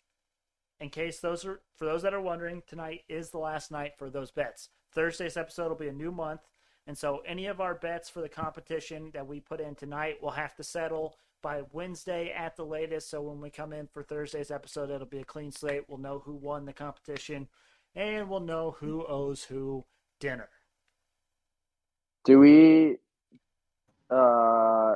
in 0.80 0.88
case 0.88 1.20
those 1.20 1.44
are 1.44 1.60
for 1.76 1.84
those 1.84 2.02
that 2.02 2.14
are 2.14 2.20
wondering, 2.20 2.62
tonight 2.66 3.02
is 3.08 3.30
the 3.30 3.38
last 3.38 3.70
night 3.70 3.92
for 3.98 4.10
those 4.10 4.30
bets. 4.30 4.70
Thursday's 4.92 5.36
episode 5.36 5.68
will 5.68 5.76
be 5.76 5.88
a 5.88 5.92
new 5.92 6.10
month. 6.10 6.40
And 6.86 6.96
so 6.96 7.22
any 7.26 7.46
of 7.46 7.60
our 7.60 7.74
bets 7.74 8.08
for 8.08 8.20
the 8.20 8.28
competition 8.28 9.10
that 9.12 9.26
we 9.26 9.38
put 9.38 9.60
in 9.60 9.74
tonight 9.74 10.22
will 10.22 10.32
have 10.32 10.56
to 10.56 10.64
settle 10.64 11.16
by 11.42 11.62
Wednesday 11.72 12.32
at 12.32 12.56
the 12.56 12.64
latest. 12.64 13.10
So 13.10 13.22
when 13.22 13.40
we 13.40 13.50
come 13.50 13.72
in 13.72 13.86
for 13.86 14.02
Thursday's 14.02 14.50
episode, 14.50 14.90
it'll 14.90 15.06
be 15.06 15.20
a 15.20 15.24
clean 15.24 15.52
slate. 15.52 15.84
We'll 15.88 15.98
know 15.98 16.20
who 16.20 16.34
won 16.34 16.64
the 16.64 16.72
competition 16.72 17.48
and 17.94 18.28
we'll 18.28 18.40
know 18.40 18.76
who 18.78 19.04
owes 19.06 19.44
who 19.44 19.84
dinner. 20.18 20.48
Do 22.24 22.38
we? 22.38 22.98
Uh, 24.10 24.94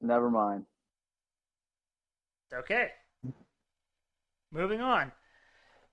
never 0.00 0.30
mind. 0.30 0.64
Okay. 2.52 2.88
Moving 4.52 4.80
on. 4.80 5.12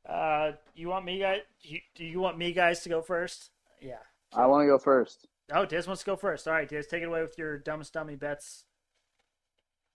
Uh, 0.08 0.52
you 0.76 0.88
want 0.88 1.06
me 1.06 1.20
guys? 1.20 1.41
You, 1.62 1.80
do 1.95 2.04
you 2.04 2.20
want 2.20 2.38
me 2.38 2.54
guys 2.54 2.82
to 2.82 2.89
go 2.89 3.02
first? 3.02 3.52
Yeah. 3.80 3.95
I 4.34 4.45
want 4.45 4.64
to 4.64 4.68
go 4.68 4.78
first. 4.78 5.28
Oh, 5.54 5.66
Diz 5.66 5.88
wants 5.88 6.04
to 6.04 6.06
go 6.06 6.16
first. 6.16 6.47
All 6.47 6.54
right, 6.54 6.68
Diz, 6.68 6.88
take 6.88 7.04
it 7.04 7.08
away 7.08 7.22
with 7.22 7.38
your 7.38 7.58
dumbest 7.58 7.93
dummy 7.93 8.16
bets. 8.16 8.66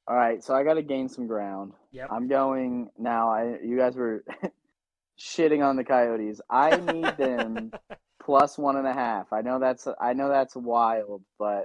All 0.08 0.16
right, 0.16 0.42
so 0.42 0.54
I 0.54 0.62
got 0.62 0.74
to 0.74 0.82
gain 0.82 1.08
some 1.08 1.26
ground. 1.26 1.72
Yep. 1.92 2.08
I'm 2.12 2.28
going 2.28 2.90
now. 2.96 3.30
I 3.30 3.58
you 3.64 3.76
guys 3.76 3.96
were 3.96 4.24
shitting 5.18 5.64
on 5.64 5.76
the 5.76 5.84
Coyotes. 5.84 6.40
I 6.48 6.76
need 6.76 7.16
them 7.16 7.72
plus 8.22 8.56
one 8.56 8.76
and 8.76 8.86
a 8.86 8.92
half. 8.92 9.32
I 9.32 9.40
know 9.40 9.58
that's 9.58 9.88
I 10.00 10.12
know 10.12 10.28
that's 10.28 10.54
wild, 10.54 11.22
but 11.38 11.64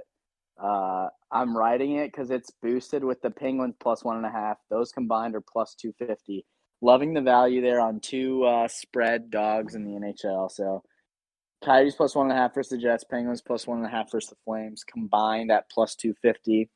uh, 0.60 1.08
I'm 1.30 1.56
writing 1.56 1.96
it 1.98 2.10
because 2.10 2.30
it's 2.30 2.50
boosted 2.62 3.04
with 3.04 3.22
the 3.22 3.30
Penguins 3.30 3.74
plus 3.80 4.02
one 4.02 4.16
and 4.16 4.26
a 4.26 4.30
half. 4.30 4.58
Those 4.70 4.90
combined 4.90 5.36
are 5.36 5.40
plus 5.42 5.74
two 5.74 5.92
fifty. 5.98 6.44
Loving 6.80 7.14
the 7.14 7.20
value 7.20 7.62
there 7.62 7.80
on 7.80 8.00
two 8.00 8.42
uh, 8.42 8.66
spread 8.66 9.30
dogs 9.30 9.76
in 9.76 9.84
the 9.84 9.92
NHL. 9.92 10.50
So 10.50 10.82
Coyotes 11.62 11.94
plus 11.94 12.14
one 12.14 12.30
and 12.30 12.38
a 12.38 12.40
half 12.40 12.54
versus 12.54 12.70
the 12.70 12.78
Jets. 12.78 13.04
Penguins 13.04 13.42
plus 13.42 13.66
one 13.66 13.78
and 13.78 13.86
a 13.86 13.90
half 13.90 14.10
versus 14.10 14.30
the 14.30 14.36
Flames 14.44 14.84
combined 14.84 15.50
at 15.50 15.70
plus 15.70 15.94
two 15.94 16.14
fifty. 16.22 16.70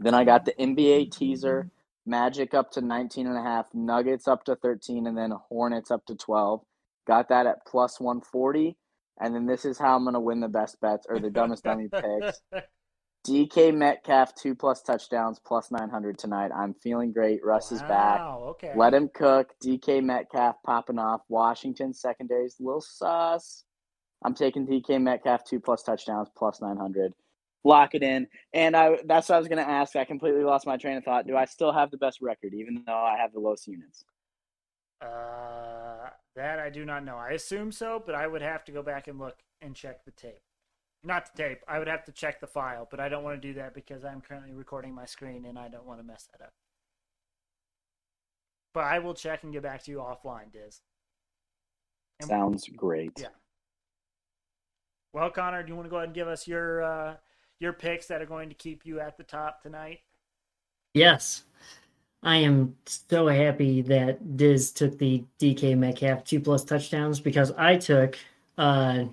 Then 0.00 0.14
I 0.14 0.24
got 0.24 0.44
the 0.44 0.52
NBA 0.52 1.12
teaser. 1.12 1.70
Magic 2.06 2.52
up 2.52 2.70
to 2.72 2.82
19 2.82 3.26
and 3.26 3.38
a 3.38 3.42
half, 3.42 3.66
Nuggets 3.72 4.28
up 4.28 4.44
to 4.44 4.56
13, 4.56 5.06
and 5.06 5.16
then 5.16 5.32
Hornets 5.48 5.90
up 5.90 6.04
to 6.06 6.14
12. 6.14 6.60
Got 7.06 7.30
that 7.30 7.46
at 7.46 7.64
plus 7.66 7.98
140. 7.98 8.76
And 9.20 9.34
then 9.34 9.46
this 9.46 9.64
is 9.64 9.78
how 9.78 9.96
I'm 9.96 10.04
going 10.04 10.14
to 10.14 10.20
win 10.20 10.40
the 10.40 10.48
best 10.48 10.80
bets 10.80 11.06
or 11.08 11.18
the 11.18 11.30
dumbest 11.30 11.64
dummy 11.64 11.88
picks. 11.88 12.42
DK 13.26 13.74
Metcalf, 13.74 14.34
two 14.34 14.54
plus 14.54 14.82
touchdowns, 14.82 15.38
plus 15.38 15.70
900 15.70 16.18
tonight. 16.18 16.50
I'm 16.54 16.74
feeling 16.74 17.10
great. 17.10 17.42
Russ 17.42 17.72
is 17.72 17.80
back. 17.80 18.18
Wow, 18.18 18.44
okay. 18.50 18.72
Let 18.76 18.92
him 18.92 19.08
cook. 19.14 19.54
DK 19.64 20.02
Metcalf 20.02 20.56
popping 20.66 20.98
off. 20.98 21.22
Washington 21.30 21.94
secondary's 21.94 22.56
a 22.60 22.64
little 22.64 22.82
sus. 22.82 23.64
I'm 24.24 24.34
taking 24.34 24.66
DK 24.66 25.00
Metcalf, 25.00 25.44
two 25.44 25.60
plus 25.60 25.82
touchdowns, 25.82 26.28
plus 26.36 26.60
900. 26.60 27.12
lock 27.62 27.94
it 27.94 28.02
in. 28.02 28.26
And 28.52 28.76
I 28.76 28.98
that's 29.04 29.28
what 29.28 29.36
I 29.36 29.38
was 29.38 29.48
going 29.48 29.64
to 29.64 29.70
ask. 29.70 29.96
I 29.96 30.04
completely 30.04 30.44
lost 30.44 30.66
my 30.66 30.76
train 30.76 30.96
of 30.96 31.04
thought. 31.04 31.26
Do 31.26 31.36
I 31.36 31.44
still 31.44 31.72
have 31.72 31.90
the 31.90 31.96
best 31.98 32.20
record, 32.20 32.54
even 32.54 32.82
though 32.86 32.92
I 32.92 33.16
have 33.18 33.32
the 33.32 33.40
lowest 33.40 33.66
units? 33.66 34.04
Uh, 35.00 36.08
that 36.36 36.58
I 36.58 36.70
do 36.70 36.84
not 36.84 37.04
know. 37.04 37.16
I 37.16 37.30
assume 37.30 37.70
so, 37.72 38.02
but 38.04 38.14
I 38.14 38.26
would 38.26 38.42
have 38.42 38.64
to 38.64 38.72
go 38.72 38.82
back 38.82 39.08
and 39.08 39.18
look 39.18 39.36
and 39.60 39.74
check 39.74 40.04
the 40.04 40.10
tape. 40.10 40.40
Not 41.02 41.30
the 41.34 41.42
tape. 41.42 41.58
I 41.68 41.78
would 41.78 41.88
have 41.88 42.04
to 42.04 42.12
check 42.12 42.40
the 42.40 42.46
file, 42.46 42.88
but 42.90 42.98
I 43.00 43.10
don't 43.10 43.22
want 43.24 43.40
to 43.40 43.48
do 43.48 43.54
that 43.54 43.74
because 43.74 44.04
I'm 44.04 44.22
currently 44.22 44.52
recording 44.54 44.94
my 44.94 45.04
screen 45.04 45.44
and 45.44 45.58
I 45.58 45.68
don't 45.68 45.84
want 45.86 46.00
to 46.00 46.06
mess 46.06 46.26
that 46.32 46.42
up. 46.42 46.52
But 48.72 48.84
I 48.84 48.98
will 49.00 49.12
check 49.14 49.42
and 49.44 49.52
get 49.52 49.62
back 49.62 49.82
to 49.84 49.90
you 49.90 49.98
offline, 49.98 50.50
Diz. 50.52 50.80
And- 52.20 52.28
Sounds 52.28 52.68
great. 52.74 53.12
Yeah. 53.20 53.28
Well, 55.14 55.30
Connor, 55.30 55.62
do 55.62 55.68
you 55.68 55.76
want 55.76 55.86
to 55.86 55.90
go 55.90 55.98
ahead 55.98 56.08
and 56.08 56.14
give 56.14 56.26
us 56.26 56.48
your 56.48 56.82
uh, 56.82 57.14
your 57.60 57.72
picks 57.72 58.06
that 58.06 58.20
are 58.20 58.26
going 58.26 58.48
to 58.48 58.54
keep 58.56 58.84
you 58.84 58.98
at 58.98 59.16
the 59.16 59.22
top 59.22 59.62
tonight? 59.62 60.00
Yes. 60.92 61.44
I 62.24 62.38
am 62.38 62.74
so 62.86 63.28
happy 63.28 63.80
that 63.82 64.36
Diz 64.36 64.72
took 64.72 64.98
the 64.98 65.22
DK 65.38 65.78
Metcalf 65.78 66.24
two 66.24 66.40
plus 66.40 66.64
touchdowns 66.64 67.20
because 67.20 67.52
I 67.52 67.76
took 67.76 68.18
uh, 68.58 69.04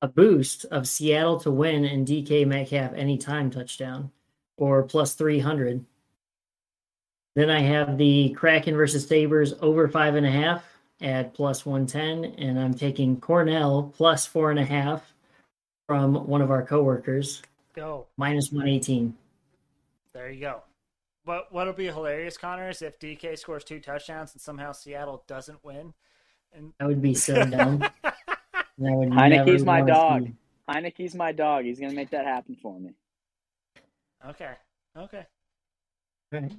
a 0.00 0.08
boost 0.08 0.64
of 0.66 0.88
Seattle 0.88 1.38
to 1.40 1.50
win 1.50 1.84
and 1.84 2.06
DK 2.06 2.46
Metcalf 2.46 2.94
anytime 2.94 3.50
touchdown 3.50 4.10
or 4.56 4.82
plus 4.84 5.14
300. 5.14 5.84
Then 7.34 7.50
I 7.50 7.60
have 7.60 7.98
the 7.98 8.30
Kraken 8.30 8.74
versus 8.74 9.06
Sabres 9.06 9.52
over 9.60 9.86
five 9.88 10.14
and 10.14 10.24
a 10.24 10.30
half 10.30 10.64
at 11.00 11.34
plus 11.34 11.64
110. 11.66 12.24
And 12.38 12.58
I'm 12.58 12.74
taking 12.74 13.20
Cornell 13.20 13.92
plus 13.96 14.26
four 14.26 14.50
and 14.50 14.58
a 14.60 14.64
half 14.64 15.12
from 15.86 16.26
one 16.26 16.42
of 16.42 16.50
our 16.50 16.62
coworkers 16.64 17.42
Go. 17.74 18.06
minus 18.16 18.50
118. 18.52 19.16
There 20.12 20.30
you 20.30 20.40
go. 20.40 20.62
But 21.24 21.52
what'll 21.52 21.72
be 21.74 21.86
hilarious, 21.86 22.36
Connor, 22.36 22.70
is 22.70 22.82
if 22.82 22.98
DK 22.98 23.38
scores 23.38 23.62
two 23.64 23.78
touchdowns 23.80 24.32
and 24.32 24.40
somehow 24.40 24.72
Seattle 24.72 25.22
doesn't 25.26 25.62
win. 25.64 25.92
And 26.52 26.72
That 26.80 26.88
would 26.88 27.02
be 27.02 27.14
so 27.14 27.44
dumb. 27.44 27.84
And 28.82 28.88
I 28.88 28.96
would 28.96 29.08
Heinicke's 29.10 29.62
my 29.62 29.82
dog. 29.82 30.24
see- 30.24 30.34
Heinicke's 30.66 31.14
my 31.14 31.32
dog. 31.32 31.64
He's 31.66 31.78
going 31.78 31.90
to 31.90 31.96
make 31.96 32.08
that 32.10 32.24
happen 32.24 32.56
for 32.62 32.80
me. 32.80 32.94
okay, 34.26 34.52
okay, 34.96 35.26
Right. 36.32 36.50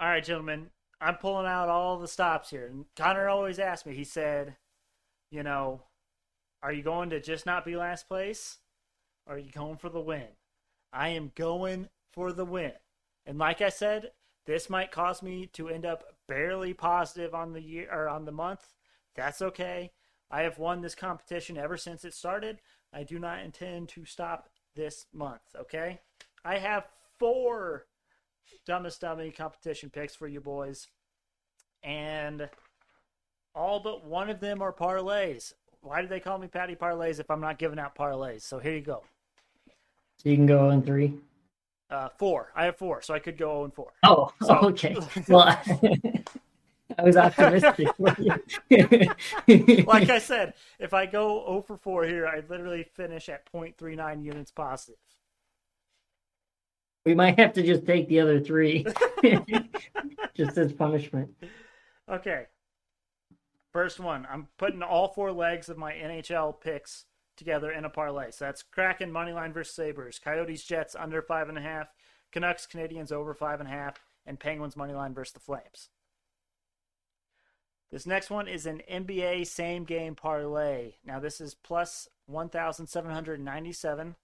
all 0.00 0.08
right, 0.08 0.24
gentlemen. 0.24 0.70
I'm 1.02 1.16
pulling 1.16 1.46
out 1.46 1.68
all 1.68 1.98
the 1.98 2.08
stops 2.08 2.50
here. 2.50 2.66
And 2.66 2.86
Connor 2.96 3.28
always 3.28 3.58
asked 3.58 3.86
me. 3.86 3.94
He 3.94 4.04
said, 4.04 4.56
"You 5.30 5.42
know, 5.42 5.82
are 6.62 6.72
you 6.72 6.82
going 6.82 7.10
to 7.10 7.20
just 7.20 7.44
not 7.44 7.64
be 7.64 7.76
last 7.76 8.08
place, 8.08 8.58
or 9.26 9.34
are 9.34 9.38
you 9.38 9.50
going 9.50 9.76
for 9.76 9.88
the 9.88 10.00
win?" 10.00 10.28
I 10.92 11.08
am 11.08 11.32
going 11.34 11.88
for 12.12 12.32
the 12.32 12.44
win. 12.44 12.74
And 13.24 13.38
like 13.38 13.60
I 13.60 13.70
said, 13.70 14.12
this 14.46 14.68
might 14.68 14.90
cause 14.90 15.22
me 15.22 15.46
to 15.54 15.68
end 15.68 15.86
up 15.86 16.16
barely 16.28 16.74
positive 16.74 17.34
on 17.34 17.52
the 17.52 17.62
year 17.62 17.88
or 17.90 18.08
on 18.08 18.24
the 18.24 18.32
month. 18.32 18.74
That's 19.14 19.40
okay. 19.42 19.92
I 20.30 20.42
have 20.42 20.58
won 20.58 20.80
this 20.80 20.94
competition 20.94 21.56
ever 21.56 21.76
since 21.76 22.04
it 22.04 22.14
started. 22.14 22.60
I 22.92 23.04
do 23.04 23.18
not 23.18 23.40
intend 23.40 23.88
to 23.90 24.04
stop 24.04 24.48
this 24.74 25.06
month, 25.12 25.42
okay? 25.58 26.00
I 26.44 26.58
have 26.58 26.88
four 27.18 27.86
dumbest 28.66 29.00
dummy 29.00 29.30
competition 29.30 29.90
picks 29.90 30.14
for 30.14 30.28
you 30.28 30.40
boys. 30.40 30.88
And 31.82 32.48
all 33.54 33.80
but 33.80 34.04
one 34.04 34.30
of 34.30 34.40
them 34.40 34.62
are 34.62 34.72
parlays. 34.72 35.52
Why 35.80 36.00
do 36.00 36.08
they 36.08 36.20
call 36.20 36.38
me 36.38 36.46
Patty 36.46 36.76
Parlays 36.76 37.18
if 37.18 37.28
I'm 37.30 37.40
not 37.40 37.58
giving 37.58 37.78
out 37.78 37.96
parlays? 37.96 38.42
So 38.42 38.58
here 38.60 38.74
you 38.74 38.80
go. 38.82 39.02
So 40.18 40.28
you 40.28 40.36
can 40.36 40.46
go 40.46 40.70
on 40.70 40.82
three. 40.82 41.14
Uh, 41.90 42.08
four. 42.16 42.52
I 42.56 42.64
have 42.66 42.76
four, 42.76 43.02
so 43.02 43.12
I 43.12 43.18
could 43.18 43.36
go 43.36 43.50
0 43.50 43.64
and 43.64 43.74
4. 43.74 43.92
Oh, 44.04 44.32
So- 44.42 44.54
okay. 44.68 44.96
Well, 45.28 45.42
I 46.98 47.02
was 47.02 47.16
optimistic. 47.16 47.88
like 49.86 50.08
I 50.08 50.18
said, 50.18 50.54
if 50.78 50.94
I 50.94 51.06
go 51.06 51.44
0 51.46 51.64
for 51.66 51.76
4 51.76 52.04
here, 52.04 52.26
I 52.26 52.42
literally 52.48 52.84
finish 52.94 53.28
at 53.28 53.50
0.39 53.52 54.24
units 54.24 54.50
positive. 54.50 54.96
We 57.04 57.14
might 57.14 57.38
have 57.38 57.52
to 57.54 57.62
just 57.62 57.86
take 57.86 58.08
the 58.08 58.20
other 58.20 58.40
three, 58.40 58.86
just 60.34 60.56
as 60.56 60.72
punishment. 60.72 61.30
Okay. 62.08 62.46
First 63.72 63.98
one. 63.98 64.26
I'm 64.30 64.48
putting 64.58 64.82
all 64.82 65.08
four 65.08 65.32
legs 65.32 65.68
of 65.68 65.78
my 65.78 65.92
NHL 65.92 66.60
picks 66.60 67.06
together 67.36 67.72
in 67.72 67.84
a 67.84 67.90
parlay. 67.90 68.30
So 68.30 68.44
that's 68.44 68.62
Kraken 68.62 69.10
moneyline 69.10 69.52
versus 69.52 69.74
Sabres, 69.74 70.18
Coyotes 70.18 70.64
Jets 70.64 70.94
under 70.94 71.22
five 71.22 71.48
and 71.48 71.58
a 71.58 71.62
half, 71.62 71.88
Canucks 72.30 72.66
Canadiens 72.66 73.10
over 73.10 73.34
five 73.34 73.60
and 73.60 73.68
a 73.68 73.72
half, 73.72 73.98
and 74.26 74.38
Penguins 74.38 74.74
moneyline 74.74 75.14
versus 75.14 75.32
the 75.32 75.40
Flames. 75.40 75.88
This 77.90 78.06
next 78.06 78.30
one 78.30 78.48
is 78.48 78.64
an 78.64 78.82
NBA 78.90 79.46
same 79.46 79.84
game 79.84 80.14
parlay. 80.14 80.94
Now 81.04 81.20
this 81.20 81.40
is 81.40 81.54
plus 81.54 82.08
1,797, 82.26 84.16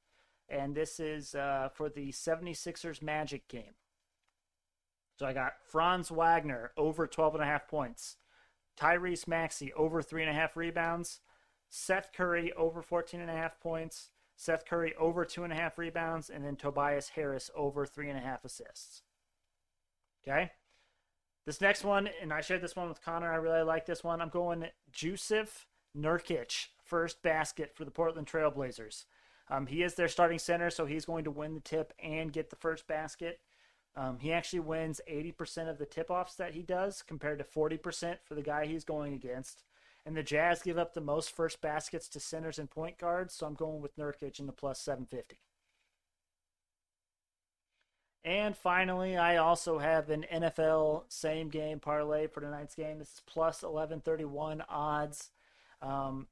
and 0.48 0.74
this 0.74 0.98
is 1.00 1.34
uh, 1.34 1.68
for 1.72 1.88
the 1.88 2.10
76ers 2.10 3.02
Magic 3.02 3.48
game. 3.48 3.74
So 5.18 5.26
I 5.26 5.32
got 5.32 5.54
Franz 5.64 6.10
Wagner 6.10 6.70
over 6.76 7.06
12 7.06 7.34
and 7.34 7.42
a 7.42 7.46
half 7.46 7.66
points, 7.68 8.16
Tyrese 8.78 9.26
Maxey 9.26 9.72
over 9.72 10.00
three 10.00 10.22
and 10.22 10.30
a 10.30 10.34
half 10.34 10.56
rebounds, 10.56 11.20
Seth 11.68 12.12
Curry 12.12 12.52
over 12.52 12.82
14 12.82 13.20
and 13.20 13.30
a 13.30 13.34
half 13.34 13.60
points, 13.60 14.10
Seth 14.36 14.64
Curry 14.64 14.94
over 14.96 15.24
two 15.24 15.42
and 15.42 15.52
a 15.52 15.56
half 15.56 15.76
rebounds, 15.78 16.30
and 16.30 16.44
then 16.44 16.54
Tobias 16.54 17.10
Harris 17.10 17.50
over 17.56 17.84
three 17.84 18.08
and 18.08 18.18
a 18.18 18.22
half 18.22 18.44
assists. 18.44 19.02
Okay. 20.22 20.52
This 21.44 21.60
next 21.60 21.82
one, 21.82 22.08
and 22.22 22.32
I 22.32 22.40
shared 22.40 22.60
this 22.60 22.76
one 22.76 22.88
with 22.88 23.02
Connor. 23.02 23.32
I 23.32 23.36
really 23.36 23.62
like 23.62 23.86
this 23.86 24.04
one. 24.04 24.20
I'm 24.20 24.28
going 24.28 24.66
Jusuf 24.92 25.64
Nurkic, 25.96 26.66
first 26.84 27.22
basket 27.22 27.74
for 27.74 27.84
the 27.84 27.90
Portland 27.90 28.28
Trailblazers. 28.28 29.06
Um, 29.50 29.66
he 29.66 29.82
is 29.82 29.94
their 29.94 30.08
starting 30.08 30.38
center, 30.38 30.70
so 30.70 30.86
he's 30.86 31.04
going 31.04 31.24
to 31.24 31.30
win 31.30 31.54
the 31.54 31.60
tip 31.60 31.92
and 32.02 32.32
get 32.32 32.50
the 32.50 32.56
first 32.56 32.86
basket. 32.86 33.40
Um, 33.96 34.18
he 34.20 34.32
actually 34.32 34.60
wins 34.60 35.00
80% 35.10 35.68
of 35.68 35.78
the 35.78 35.86
tip 35.86 36.10
offs 36.10 36.34
that 36.34 36.54
he 36.54 36.62
does 36.62 37.02
compared 37.02 37.38
to 37.38 37.44
40% 37.44 38.18
for 38.24 38.34
the 38.34 38.42
guy 38.42 38.66
he's 38.66 38.84
going 38.84 39.14
against. 39.14 39.64
And 40.06 40.16
the 40.16 40.22
Jazz 40.22 40.62
give 40.62 40.78
up 40.78 40.94
the 40.94 41.00
most 41.00 41.34
first 41.34 41.60
baskets 41.60 42.08
to 42.10 42.20
centers 42.20 42.58
and 42.58 42.70
point 42.70 42.98
guards, 42.98 43.34
so 43.34 43.46
I'm 43.46 43.54
going 43.54 43.80
with 43.80 43.96
Nurkic 43.98 44.38
in 44.38 44.46
the 44.46 44.52
plus 44.52 44.80
750. 44.80 45.40
And 48.24 48.56
finally, 48.56 49.16
I 49.16 49.36
also 49.36 49.78
have 49.78 50.10
an 50.10 50.26
NFL 50.32 51.04
same 51.08 51.48
game 51.48 51.80
parlay 51.80 52.26
for 52.26 52.40
tonight's 52.40 52.74
game. 52.74 52.98
This 52.98 53.14
is 53.14 53.22
plus 53.26 53.62
1131 53.62 54.62
odds. 54.68 55.30
Um, 55.80 56.26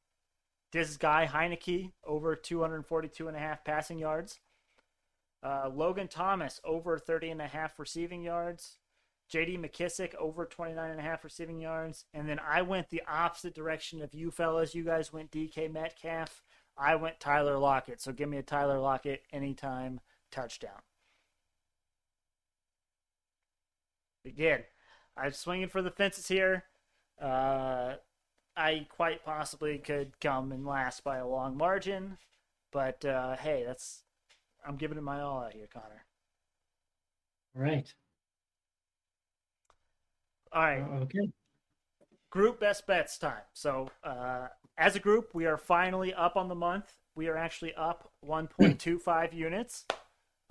this 0.73 0.97
guy, 0.97 1.29
Heinicke, 1.31 1.93
over 2.05 2.35
242 2.37 3.29
and 3.29 3.37
a 3.37 3.41
half 3.41 3.65
passing 3.65 3.99
yards. 3.99 4.41
Uh, 5.43 5.71
Logan 5.73 6.09
Thomas 6.09 6.61
over 6.65 6.99
30 6.99 7.31
and 7.31 7.43
a 7.43 7.47
half 7.47 7.79
receiving 7.79 8.23
yards. 8.23 8.79
JD 9.33 9.59
McKissic 9.59 10.15
over 10.17 10.45
29 10.45 10.91
and 10.91 11.01
a 11.01 11.03
half 11.03 11.25
receiving 11.25 11.61
yards. 11.61 12.05
And 12.15 12.29
then 12.29 12.39
I 12.39 12.63
went 12.63 12.91
the 12.91 13.03
opposite 13.09 13.55
direction 13.55 14.03
of 14.03 14.15
you 14.15 14.31
fellas. 14.31 14.75
You 14.75 14.85
guys 14.85 15.13
went 15.13 15.31
DK 15.31 15.73
Metcalf. 15.73 16.43
I 16.77 16.95
went 16.97 17.21
Tyler 17.21 17.59
Lockett. 17.59 18.01
So 18.01 18.13
give 18.13 18.29
me 18.29 18.39
a 18.39 18.43
Tyler 18.43 18.79
Lockett 18.79 19.23
anytime 19.33 20.01
touchdown. 20.31 20.81
Again, 24.25 24.65
I'm 25.17 25.33
swinging 25.33 25.69
for 25.69 25.83
the 25.83 25.91
fences 25.91 26.29
here. 26.29 26.65
Uh, 27.21 27.95
I 28.57 28.87
quite 28.89 29.25
possibly 29.25 29.79
could 29.79 30.19
come 30.21 30.53
in 30.53 30.65
last 30.65 31.05
by 31.05 31.19
a 31.19 31.27
long 31.27 31.57
margin. 31.57 32.19
But 32.73 33.05
uh, 33.05 33.37
hey, 33.37 33.65
that's 33.67 34.03
I'm 34.67 34.77
giving 34.77 34.99
it 34.99 35.03
my 35.03 35.21
all 35.21 35.43
out 35.45 35.53
here, 35.53 35.69
Connor. 35.73 36.05
All 37.57 37.63
right. 37.63 37.93
All 40.53 40.63
right, 40.63 40.83
Okay. 41.03 41.31
group 42.31 42.61
best 42.61 42.87
bets 42.87 43.19
time. 43.19 43.43
So, 43.53 43.91
uh, 44.05 44.49
as 44.79 44.97
a 44.97 45.01
group, 45.01 45.35
we 45.35 45.47
are 45.47 45.57
finally 45.59 46.15
up 46.15 46.37
on 46.37 46.49
the 46.49 46.55
month. 46.55 46.95
We 47.15 47.29
are 47.29 47.37
actually 47.37 47.75
up 47.75 48.11
1.25 48.25 49.33
units. 49.35 49.85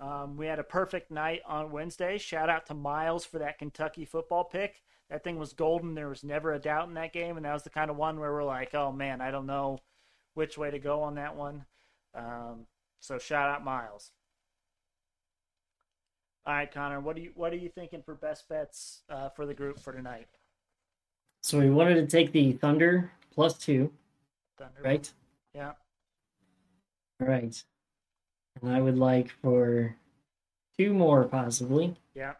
Um, 0.00 0.36
we 0.36 0.46
had 0.46 0.58
a 0.58 0.64
perfect 0.64 1.10
night 1.10 1.40
on 1.46 1.70
Wednesday. 1.70 2.18
Shout 2.18 2.50
out 2.50 2.66
to 2.66 2.74
Miles 2.74 3.24
for 3.24 3.38
that 3.38 3.58
Kentucky 3.58 4.04
football 4.04 4.44
pick. 4.44 4.82
That 5.10 5.22
thing 5.22 5.38
was 5.38 5.52
golden. 5.52 5.94
There 5.94 6.08
was 6.08 6.24
never 6.24 6.52
a 6.52 6.58
doubt 6.58 6.88
in 6.88 6.94
that 6.94 7.12
game, 7.12 7.36
and 7.36 7.46
that 7.46 7.52
was 7.52 7.62
the 7.62 7.70
kind 7.70 7.90
of 7.90 7.96
one 7.96 8.18
where 8.18 8.32
we're 8.32 8.44
like, 8.44 8.74
"Oh 8.74 8.90
man, 8.90 9.20
I 9.20 9.30
don't 9.30 9.46
know 9.46 9.78
which 10.34 10.58
way 10.58 10.70
to 10.70 10.78
go 10.78 11.02
on 11.02 11.14
that 11.14 11.36
one." 11.36 11.64
Um, 12.14 12.66
so 13.00 13.18
shout 13.18 13.48
out 13.48 13.64
Miles. 13.64 14.10
All 16.44 16.54
right, 16.54 16.72
Connor, 16.72 17.00
what 17.00 17.16
are 17.16 17.20
you 17.20 17.32
what 17.34 17.52
are 17.52 17.56
you 17.56 17.68
thinking 17.68 18.02
for 18.02 18.14
best 18.14 18.48
bets 18.48 19.02
uh, 19.08 19.28
for 19.30 19.46
the 19.46 19.54
group 19.54 19.78
for 19.78 19.92
tonight? 19.92 20.28
So 21.42 21.58
we 21.58 21.70
wanted 21.70 21.94
to 21.94 22.06
take 22.06 22.32
the 22.32 22.52
Thunder 22.52 23.12
plus 23.32 23.54
two, 23.54 23.92
Thunder. 24.58 24.80
right? 24.82 25.12
Yeah. 25.54 25.72
All 27.20 27.28
right. 27.28 27.62
And 28.60 28.72
I 28.72 28.80
would 28.80 28.98
like 28.98 29.30
for 29.42 29.94
two 30.78 30.92
more, 30.92 31.24
possibly. 31.24 31.96
Yeah. 32.14 32.32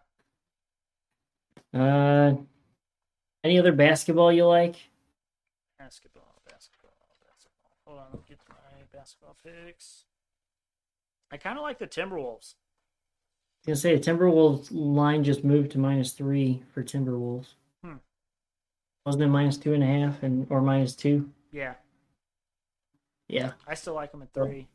Uh, 1.72 2.34
any 3.46 3.58
other 3.58 3.72
basketball 3.72 4.32
you 4.32 4.44
like? 4.46 4.74
Basketball, 5.78 6.34
basketball, 6.50 6.90
basketball. 7.26 7.70
Hold 7.86 7.98
on, 8.00 8.04
let 8.12 8.18
me 8.20 8.24
get 8.28 8.38
my 8.48 8.56
basketball 8.92 9.36
picks. 9.44 10.04
I 11.30 11.36
kind 11.36 11.56
of 11.58 11.62
like 11.62 11.78
the 11.78 11.86
Timberwolves. 11.86 12.54
I 12.54 13.58
was 13.60 13.66
gonna 13.66 13.76
say 13.76 13.96
the 13.96 14.02
Timberwolves 14.10 14.68
line 14.72 15.22
just 15.24 15.44
moved 15.44 15.72
to 15.72 15.78
minus 15.78 16.12
three 16.12 16.62
for 16.74 16.82
Timberwolves. 16.82 17.54
Hmm. 17.84 17.94
Wasn't 19.04 19.22
it 19.22 19.28
minus 19.28 19.56
two 19.58 19.74
and 19.74 19.82
a 19.82 19.86
half 19.86 20.22
and 20.22 20.46
or 20.50 20.60
minus 20.60 20.94
two? 20.96 21.30
Yeah, 21.52 21.74
Yeah, 23.28 23.52
I 23.66 23.74
still 23.74 23.94
like 23.94 24.10
them 24.12 24.22
at 24.22 24.28
Oh. 24.36 24.44
three. 24.44 24.68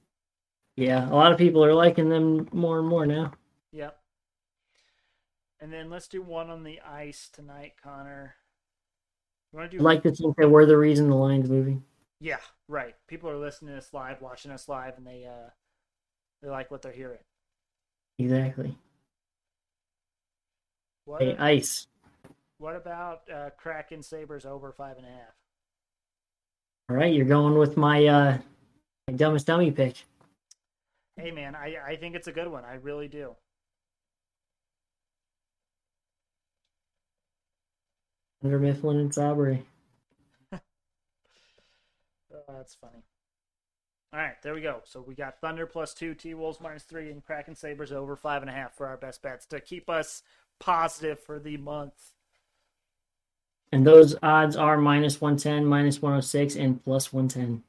yeah. 0.75 1.09
A 1.09 1.13
lot 1.13 1.31
of 1.31 1.37
people 1.37 1.63
are 1.63 1.73
liking 1.73 2.09
them 2.09 2.47
more 2.51 2.79
and 2.79 2.87
more 2.87 3.05
now. 3.05 3.33
Yep. 3.71 3.97
And 5.59 5.71
then 5.71 5.89
let's 5.89 6.07
do 6.07 6.21
one 6.23 6.49
on 6.49 6.63
the 6.63 6.81
ice 6.81 7.29
tonight, 7.29 7.75
Connor. 7.81 8.35
You 9.51 9.59
want 9.59 9.71
to 9.71 9.77
do 9.77 9.81
I'd 9.81 9.85
like 9.85 10.03
to 10.03 10.11
think 10.11 10.37
that 10.37 10.49
we're 10.49 10.65
the 10.65 10.77
reason 10.77 11.09
the 11.09 11.15
line's 11.15 11.49
moving. 11.49 11.83
Yeah, 12.19 12.37
right. 12.67 12.95
People 13.07 13.29
are 13.29 13.37
listening 13.37 13.71
to 13.73 13.77
us 13.77 13.89
live, 13.93 14.21
watching 14.21 14.51
us 14.51 14.69
live, 14.69 14.97
and 14.97 15.05
they 15.05 15.25
uh 15.25 15.49
they 16.41 16.49
like 16.49 16.71
what 16.71 16.81
they're 16.81 16.91
hearing. 16.91 17.19
Exactly. 18.19 18.77
What 21.05 21.21
Hey, 21.21 21.35
ice. 21.37 21.87
what 22.59 22.75
about 22.75 23.21
uh 23.29 23.49
Kraken 23.57 24.03
Sabres 24.03 24.45
over 24.45 24.71
five 24.71 24.97
and 24.97 25.05
a 25.05 25.09
half? 25.09 25.35
All 26.89 26.95
right, 26.95 27.13
you're 27.13 27.25
going 27.25 27.57
with 27.57 27.75
my 27.77 28.05
uh 28.05 28.37
my 29.07 29.13
dumbest 29.15 29.47
dummy 29.47 29.71
pick. 29.71 29.95
Hey 31.17 31.31
man, 31.31 31.55
I, 31.55 31.75
I 31.85 31.95
think 31.97 32.15
it's 32.15 32.27
a 32.27 32.31
good 32.31 32.47
one. 32.47 32.63
I 32.63 32.75
really 32.75 33.07
do. 33.07 33.35
Under 38.43 38.59
Mifflin 38.59 38.97
and 38.97 39.11
Sabri. 39.11 39.63
Oh, 42.51 42.57
that's 42.57 42.75
funny. 42.75 43.03
All 44.13 44.19
right, 44.19 44.41
there 44.41 44.53
we 44.53 44.61
go. 44.61 44.81
So 44.83 45.01
we 45.01 45.15
got 45.15 45.39
Thunder 45.39 45.65
plus 45.65 45.93
two, 45.93 46.13
T 46.13 46.33
Wolves 46.33 46.59
minus 46.59 46.83
three, 46.83 47.11
and 47.11 47.23
Kraken 47.23 47.55
Sabres 47.55 47.91
over 47.91 48.15
five 48.15 48.41
and 48.41 48.49
a 48.49 48.53
half 48.53 48.75
for 48.75 48.87
our 48.87 48.97
best 48.97 49.21
bets 49.21 49.45
to 49.47 49.61
keep 49.61 49.89
us 49.89 50.23
positive 50.59 51.19
for 51.19 51.39
the 51.39 51.57
month. 51.57 52.11
And 53.71 53.87
those 53.87 54.17
odds 54.21 54.57
are 54.57 54.77
minus 54.77 55.21
110, 55.21 55.65
minus 55.65 56.01
106, 56.01 56.55
and 56.55 56.83
plus 56.83 57.13
110. 57.13 57.63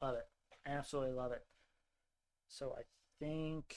Love 0.00 0.14
it. 0.14 0.26
Absolutely 0.64 1.12
love 1.12 1.32
it. 1.32 1.42
So 2.46 2.76
I 2.78 2.82
think 3.18 3.76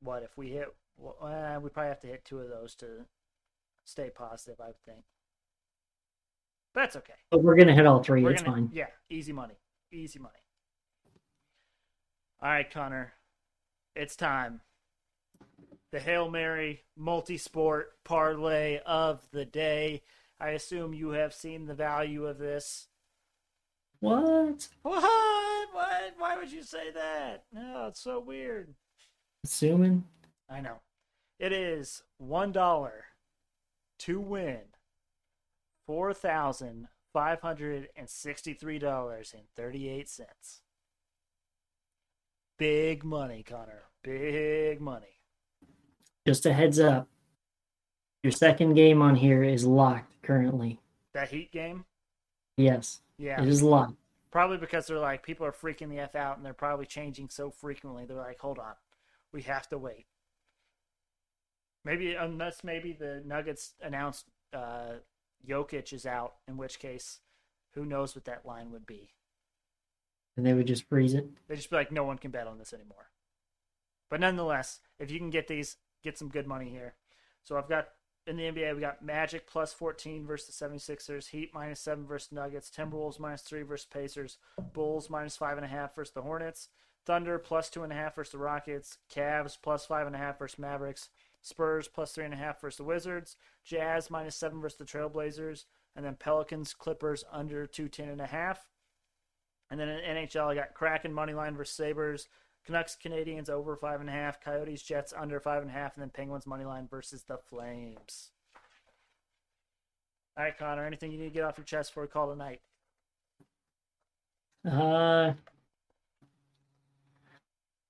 what 0.00 0.22
if 0.22 0.36
we 0.36 0.50
hit? 0.50 0.72
Well, 0.96 1.16
uh, 1.20 1.58
we 1.60 1.70
probably 1.70 1.88
have 1.88 2.00
to 2.02 2.06
hit 2.06 2.24
two 2.24 2.38
of 2.38 2.48
those 2.50 2.76
to 2.76 3.06
stay 3.84 4.10
positive. 4.10 4.60
I 4.60 4.68
would 4.68 4.84
think. 4.86 5.04
But 6.74 6.80
that's 6.80 6.96
okay. 6.96 7.14
But 7.30 7.42
we're 7.42 7.56
going 7.56 7.68
to 7.68 7.74
hit 7.74 7.86
all 7.86 8.02
3 8.02 8.22
We're 8.22 8.30
it's 8.32 8.42
gonna, 8.42 8.56
fine. 8.56 8.70
yeah, 8.72 8.86
easy 9.10 9.32
money, 9.32 9.54
easy 9.92 10.18
money. 10.18 10.34
All 12.40 12.48
right, 12.48 12.68
Connor, 12.70 13.12
it's 13.94 14.16
time. 14.16 14.62
The 15.92 16.00
Hail 16.00 16.30
Mary 16.30 16.84
multi-sport 16.96 17.92
parlay 18.04 18.80
of 18.86 19.20
the 19.30 19.44
day. 19.44 20.02
I 20.40 20.50
assume 20.50 20.94
you 20.94 21.10
have 21.10 21.34
seen 21.34 21.66
the 21.66 21.74
value 21.74 22.26
of 22.26 22.38
this. 22.38 22.88
What? 24.00 24.68
What? 24.82 25.68
What? 25.72 26.14
Why 26.18 26.36
would 26.36 26.50
you 26.50 26.62
say 26.62 26.90
that? 26.92 27.44
No, 27.52 27.86
it's 27.88 28.00
so 28.00 28.18
weird. 28.18 28.74
Assuming? 29.44 30.04
I 30.48 30.60
know. 30.60 30.80
It 31.38 31.52
is 31.52 32.02
one 32.18 32.50
dollar 32.52 33.04
to 34.02 34.20
win 34.20 34.60
four 35.86 36.12
thousand 36.14 36.88
five 37.12 37.40
hundred 37.40 37.88
and 37.96 38.08
sixty-three 38.08 38.78
dollars 38.78 39.32
and 39.36 39.44
thirty-eight 39.56 40.08
cents. 40.08 40.62
Big 42.58 43.04
money, 43.04 43.42
Connor. 43.42 43.82
Big 44.02 44.80
money. 44.80 45.20
Just 46.26 46.46
a 46.46 46.52
heads 46.52 46.78
up. 46.78 47.08
Your 48.22 48.30
second 48.32 48.74
game 48.74 49.02
on 49.02 49.16
here 49.16 49.42
is 49.42 49.64
locked 49.64 50.22
currently. 50.22 50.80
That 51.12 51.28
Heat 51.30 51.50
game. 51.52 51.84
Yes, 52.56 53.00
Yeah, 53.18 53.42
it 53.42 53.48
is 53.48 53.62
locked. 53.62 53.94
probably 54.30 54.58
because 54.58 54.86
they're 54.86 54.98
like 54.98 55.22
people 55.24 55.46
are 55.46 55.52
freaking 55.52 55.88
the 55.88 55.98
f 56.00 56.14
out, 56.14 56.36
and 56.36 56.44
they're 56.46 56.52
probably 56.52 56.86
changing 56.86 57.28
so 57.30 57.50
frequently. 57.50 58.04
They're 58.04 58.16
like, 58.16 58.38
hold 58.38 58.58
on, 58.58 58.74
we 59.32 59.42
have 59.42 59.68
to 59.70 59.78
wait. 59.78 60.06
Maybe 61.84 62.14
unless 62.14 62.62
maybe 62.62 62.92
the 62.92 63.22
Nuggets 63.24 63.74
announced 63.82 64.26
uh, 64.52 64.94
Jokic 65.46 65.92
is 65.92 66.06
out, 66.06 66.34
in 66.46 66.56
which 66.56 66.78
case, 66.78 67.18
who 67.72 67.84
knows 67.84 68.14
what 68.14 68.24
that 68.26 68.46
line 68.46 68.70
would 68.70 68.86
be. 68.86 69.10
And 70.36 70.46
they 70.46 70.54
would 70.54 70.66
just 70.66 70.88
freeze 70.88 71.14
it. 71.14 71.28
They 71.48 71.56
just 71.56 71.70
be 71.70 71.76
like, 71.76 71.92
no 71.92 72.04
one 72.04 72.18
can 72.18 72.30
bet 72.30 72.46
on 72.46 72.58
this 72.58 72.72
anymore. 72.72 73.10
But 74.08 74.20
nonetheless, 74.20 74.80
if 74.98 75.10
you 75.10 75.18
can 75.18 75.30
get 75.30 75.48
these, 75.48 75.76
get 76.02 76.18
some 76.18 76.28
good 76.28 76.46
money 76.46 76.68
here. 76.68 76.94
So 77.44 77.56
I've 77.56 77.68
got 77.68 77.88
in 78.26 78.36
the 78.36 78.44
NBA, 78.44 78.74
we 78.74 78.80
got 78.80 79.04
Magic 79.04 79.46
plus 79.46 79.72
14 79.72 80.26
versus 80.26 80.56
the 80.56 80.66
76ers, 80.66 81.28
Heat 81.28 81.50
minus 81.52 81.80
7 81.80 82.06
versus 82.06 82.30
Nuggets, 82.30 82.70
Timberwolves 82.70 83.18
minus 83.18 83.42
3 83.42 83.62
versus 83.62 83.86
Pacers, 83.92 84.38
Bulls 84.72 85.10
minus 85.10 85.36
5.5 85.36 85.94
versus 85.94 86.14
the 86.14 86.22
Hornets, 86.22 86.68
Thunder 87.04 87.38
plus 87.38 87.68
2.5 87.68 88.14
versus 88.14 88.32
the 88.32 88.38
Rockets, 88.38 88.98
Cavs 89.12 89.58
plus 89.60 89.86
5.5 89.86 90.38
versus 90.38 90.58
Mavericks, 90.58 91.08
Spurs 91.42 91.88
plus 91.88 92.16
3.5 92.16 92.60
versus 92.60 92.76
the 92.78 92.84
Wizards, 92.84 93.36
Jazz 93.64 94.10
minus 94.10 94.36
7 94.36 94.60
versus 94.60 94.78
the 94.78 94.84
Trailblazers, 94.84 95.64
and 95.94 96.04
then 96.04 96.14
Pelicans, 96.14 96.72
Clippers 96.72 97.24
under 97.30 97.66
210.5. 97.66 98.56
And 99.70 99.80
then 99.80 99.88
in 99.88 100.16
NHL, 100.16 100.46
I 100.46 100.54
got 100.54 100.74
Kraken 100.74 101.12
money 101.12 101.34
line 101.34 101.56
versus 101.56 101.74
Sabres, 101.74 102.28
Canucks 102.64 102.96
Canadiens 103.02 103.50
over 103.50 103.76
five 103.76 104.00
and 104.00 104.08
a 104.08 104.12
half, 104.12 104.40
Coyotes 104.40 104.82
Jets 104.82 105.12
under 105.16 105.40
five 105.40 105.62
and 105.62 105.70
a 105.70 105.74
half, 105.74 105.94
and 105.94 106.02
then 106.02 106.10
Penguins 106.10 106.46
money 106.46 106.64
line 106.64 106.86
versus 106.88 107.24
the 107.24 107.36
Flames. 107.36 108.30
All 110.36 110.44
right, 110.44 110.56
Connor. 110.56 110.86
Anything 110.86 111.10
you 111.10 111.18
need 111.18 111.28
to 111.28 111.34
get 111.34 111.44
off 111.44 111.58
your 111.58 111.64
chest 111.64 111.90
before 111.90 112.04
we 112.04 112.08
call 112.08 112.30
tonight? 112.30 112.60
Uh, 114.64 115.32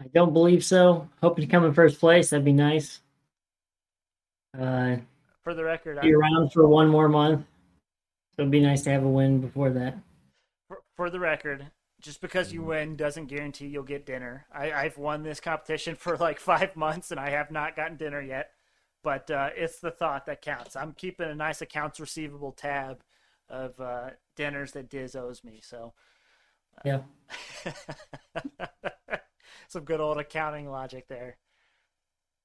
I 0.01 0.07
don't 0.15 0.33
believe 0.33 0.65
so. 0.65 1.09
Hoping 1.21 1.45
to 1.45 1.51
come 1.51 1.65
in 1.65 1.75
first 1.75 2.01
place. 2.01 2.31
That'd 2.31 2.45
be 2.45 2.53
nice. 2.53 3.01
Uh, 4.59 4.97
For 5.43 5.55
the 5.55 5.65
record, 5.65 6.01
be 6.01 6.09
I, 6.09 6.11
around 6.17 6.53
for 6.53 6.67
one 6.67 6.89
more 6.89 7.09
month. 7.09 7.47
So 8.35 8.43
it'd 8.43 8.51
be 8.51 8.61
nice 8.61 8.83
to 8.83 8.91
have 8.91 9.05
a 9.05 9.09
win 9.09 9.41
before 9.41 9.71
that. 9.71 9.97
for, 10.69 10.83
for 10.97 11.11
the 11.11 11.21
record, 11.21 11.67
just 12.01 12.21
because 12.21 12.53
you 12.53 12.63
win 12.63 12.97
doesn't 12.97 13.27
guarantee 13.27 13.67
you'll 13.67 13.83
get 13.83 14.07
dinner. 14.07 14.47
I, 14.53 14.73
I've 14.73 14.99
won 14.99 15.23
this 15.23 15.41
competition 15.41 15.95
for 15.97 16.17
like 16.17 16.41
five 16.53 16.75
months 16.77 17.11
and 17.11 17.21
I 17.21 17.31
have 17.31 17.51
not 17.51 17.77
gotten 17.77 17.97
dinner 17.97 18.21
yet. 18.21 18.51
But 19.05 19.31
uh, 19.31 19.51
it's 19.57 19.81
the 19.81 19.91
thought 19.91 20.27
that 20.27 20.43
counts. 20.43 20.77
I'm 20.77 20.93
keeping 20.93 21.29
a 21.29 21.35
nice 21.35 21.61
accounts 21.61 21.99
receivable 21.99 22.53
tab 22.53 23.03
of 23.49 23.79
uh, 23.81 24.11
dinners 24.37 24.73
that 24.73 24.89
Diz 24.89 25.17
owes 25.17 25.43
me. 25.43 25.61
So 25.63 25.93
Yeah. 26.85 27.01
some 29.69 29.85
good 29.85 30.01
old 30.01 30.19
accounting 30.19 30.71
logic 30.71 31.09
there. 31.09 31.37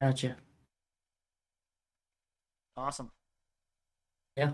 Gotcha. 0.01 0.37
Awesome. 2.77 3.11
Yeah. 4.35 4.51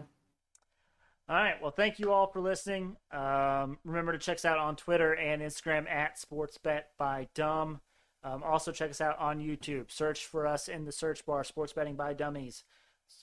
All 1.29 1.35
right. 1.35 1.61
Well, 1.61 1.71
thank 1.71 1.99
you 1.99 2.11
all 2.11 2.27
for 2.27 2.39
listening. 2.39 2.95
Um, 3.11 3.77
remember 3.83 4.13
to 4.13 4.17
check 4.17 4.35
us 4.35 4.45
out 4.45 4.57
on 4.57 4.75
Twitter 4.75 5.13
and 5.13 5.41
Instagram 5.41 5.89
at 5.89 6.17
SportsBet 6.17 6.83
by 6.97 7.27
Dumb. 7.35 7.81
Um, 8.23 8.41
also, 8.43 8.71
check 8.71 8.89
us 8.89 9.01
out 9.01 9.19
on 9.19 9.39
YouTube. 9.39 9.91
Search 9.91 10.25
for 10.25 10.47
us 10.47 10.69
in 10.69 10.85
the 10.85 10.91
search 10.91 11.25
bar, 11.25 11.43
Sports 11.43 11.73
Betting 11.73 11.95
by 11.95 12.13
Dummies. 12.13 12.63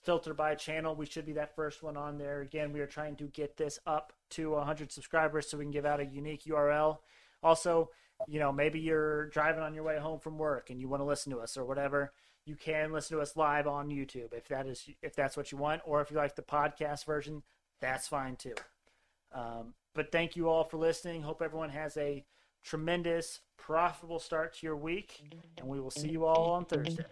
Filter 0.04 0.34
by 0.34 0.54
channel. 0.54 0.94
We 0.94 1.06
should 1.06 1.24
be 1.24 1.32
that 1.32 1.56
first 1.56 1.82
one 1.82 1.96
on 1.96 2.18
there. 2.18 2.42
Again, 2.42 2.72
we 2.72 2.80
are 2.80 2.86
trying 2.86 3.16
to 3.16 3.24
get 3.24 3.56
this 3.56 3.78
up 3.86 4.12
to 4.30 4.50
100 4.50 4.92
subscribers 4.92 5.48
so 5.48 5.56
we 5.56 5.64
can 5.64 5.72
give 5.72 5.86
out 5.86 6.00
a 6.00 6.04
unique 6.04 6.44
URL. 6.44 6.98
Also, 7.42 7.90
you 8.28 8.38
know, 8.38 8.52
maybe 8.52 8.78
you're 8.78 9.28
driving 9.28 9.62
on 9.62 9.74
your 9.74 9.82
way 9.82 9.98
home 9.98 10.20
from 10.20 10.38
work 10.38 10.68
and 10.68 10.80
you 10.80 10.88
want 10.88 11.00
to 11.00 11.06
listen 11.06 11.32
to 11.32 11.38
us 11.38 11.56
or 11.56 11.64
whatever. 11.64 12.12
You 12.46 12.56
can 12.56 12.92
listen 12.92 13.16
to 13.16 13.22
us 13.22 13.36
live 13.36 13.66
on 13.66 13.88
YouTube 13.88 14.32
if 14.32 14.48
that 14.48 14.66
is 14.66 14.88
if 15.02 15.14
that's 15.14 15.36
what 15.36 15.52
you 15.52 15.58
want, 15.58 15.82
or 15.84 16.00
if 16.00 16.10
you 16.10 16.16
like 16.16 16.36
the 16.36 16.42
podcast 16.42 17.04
version, 17.04 17.42
that's 17.80 18.08
fine 18.08 18.36
too. 18.36 18.54
Um, 19.32 19.74
but 19.94 20.10
thank 20.10 20.36
you 20.36 20.48
all 20.48 20.64
for 20.64 20.76
listening. 20.76 21.22
Hope 21.22 21.42
everyone 21.42 21.70
has 21.70 21.96
a 21.96 22.24
tremendous, 22.64 23.40
profitable 23.56 24.18
start 24.18 24.54
to 24.54 24.66
your 24.66 24.76
week, 24.76 25.22
and 25.58 25.68
we 25.68 25.80
will 25.80 25.90
see 25.90 26.08
you 26.08 26.24
all 26.24 26.52
on 26.52 26.64
Thursday. 26.64 27.04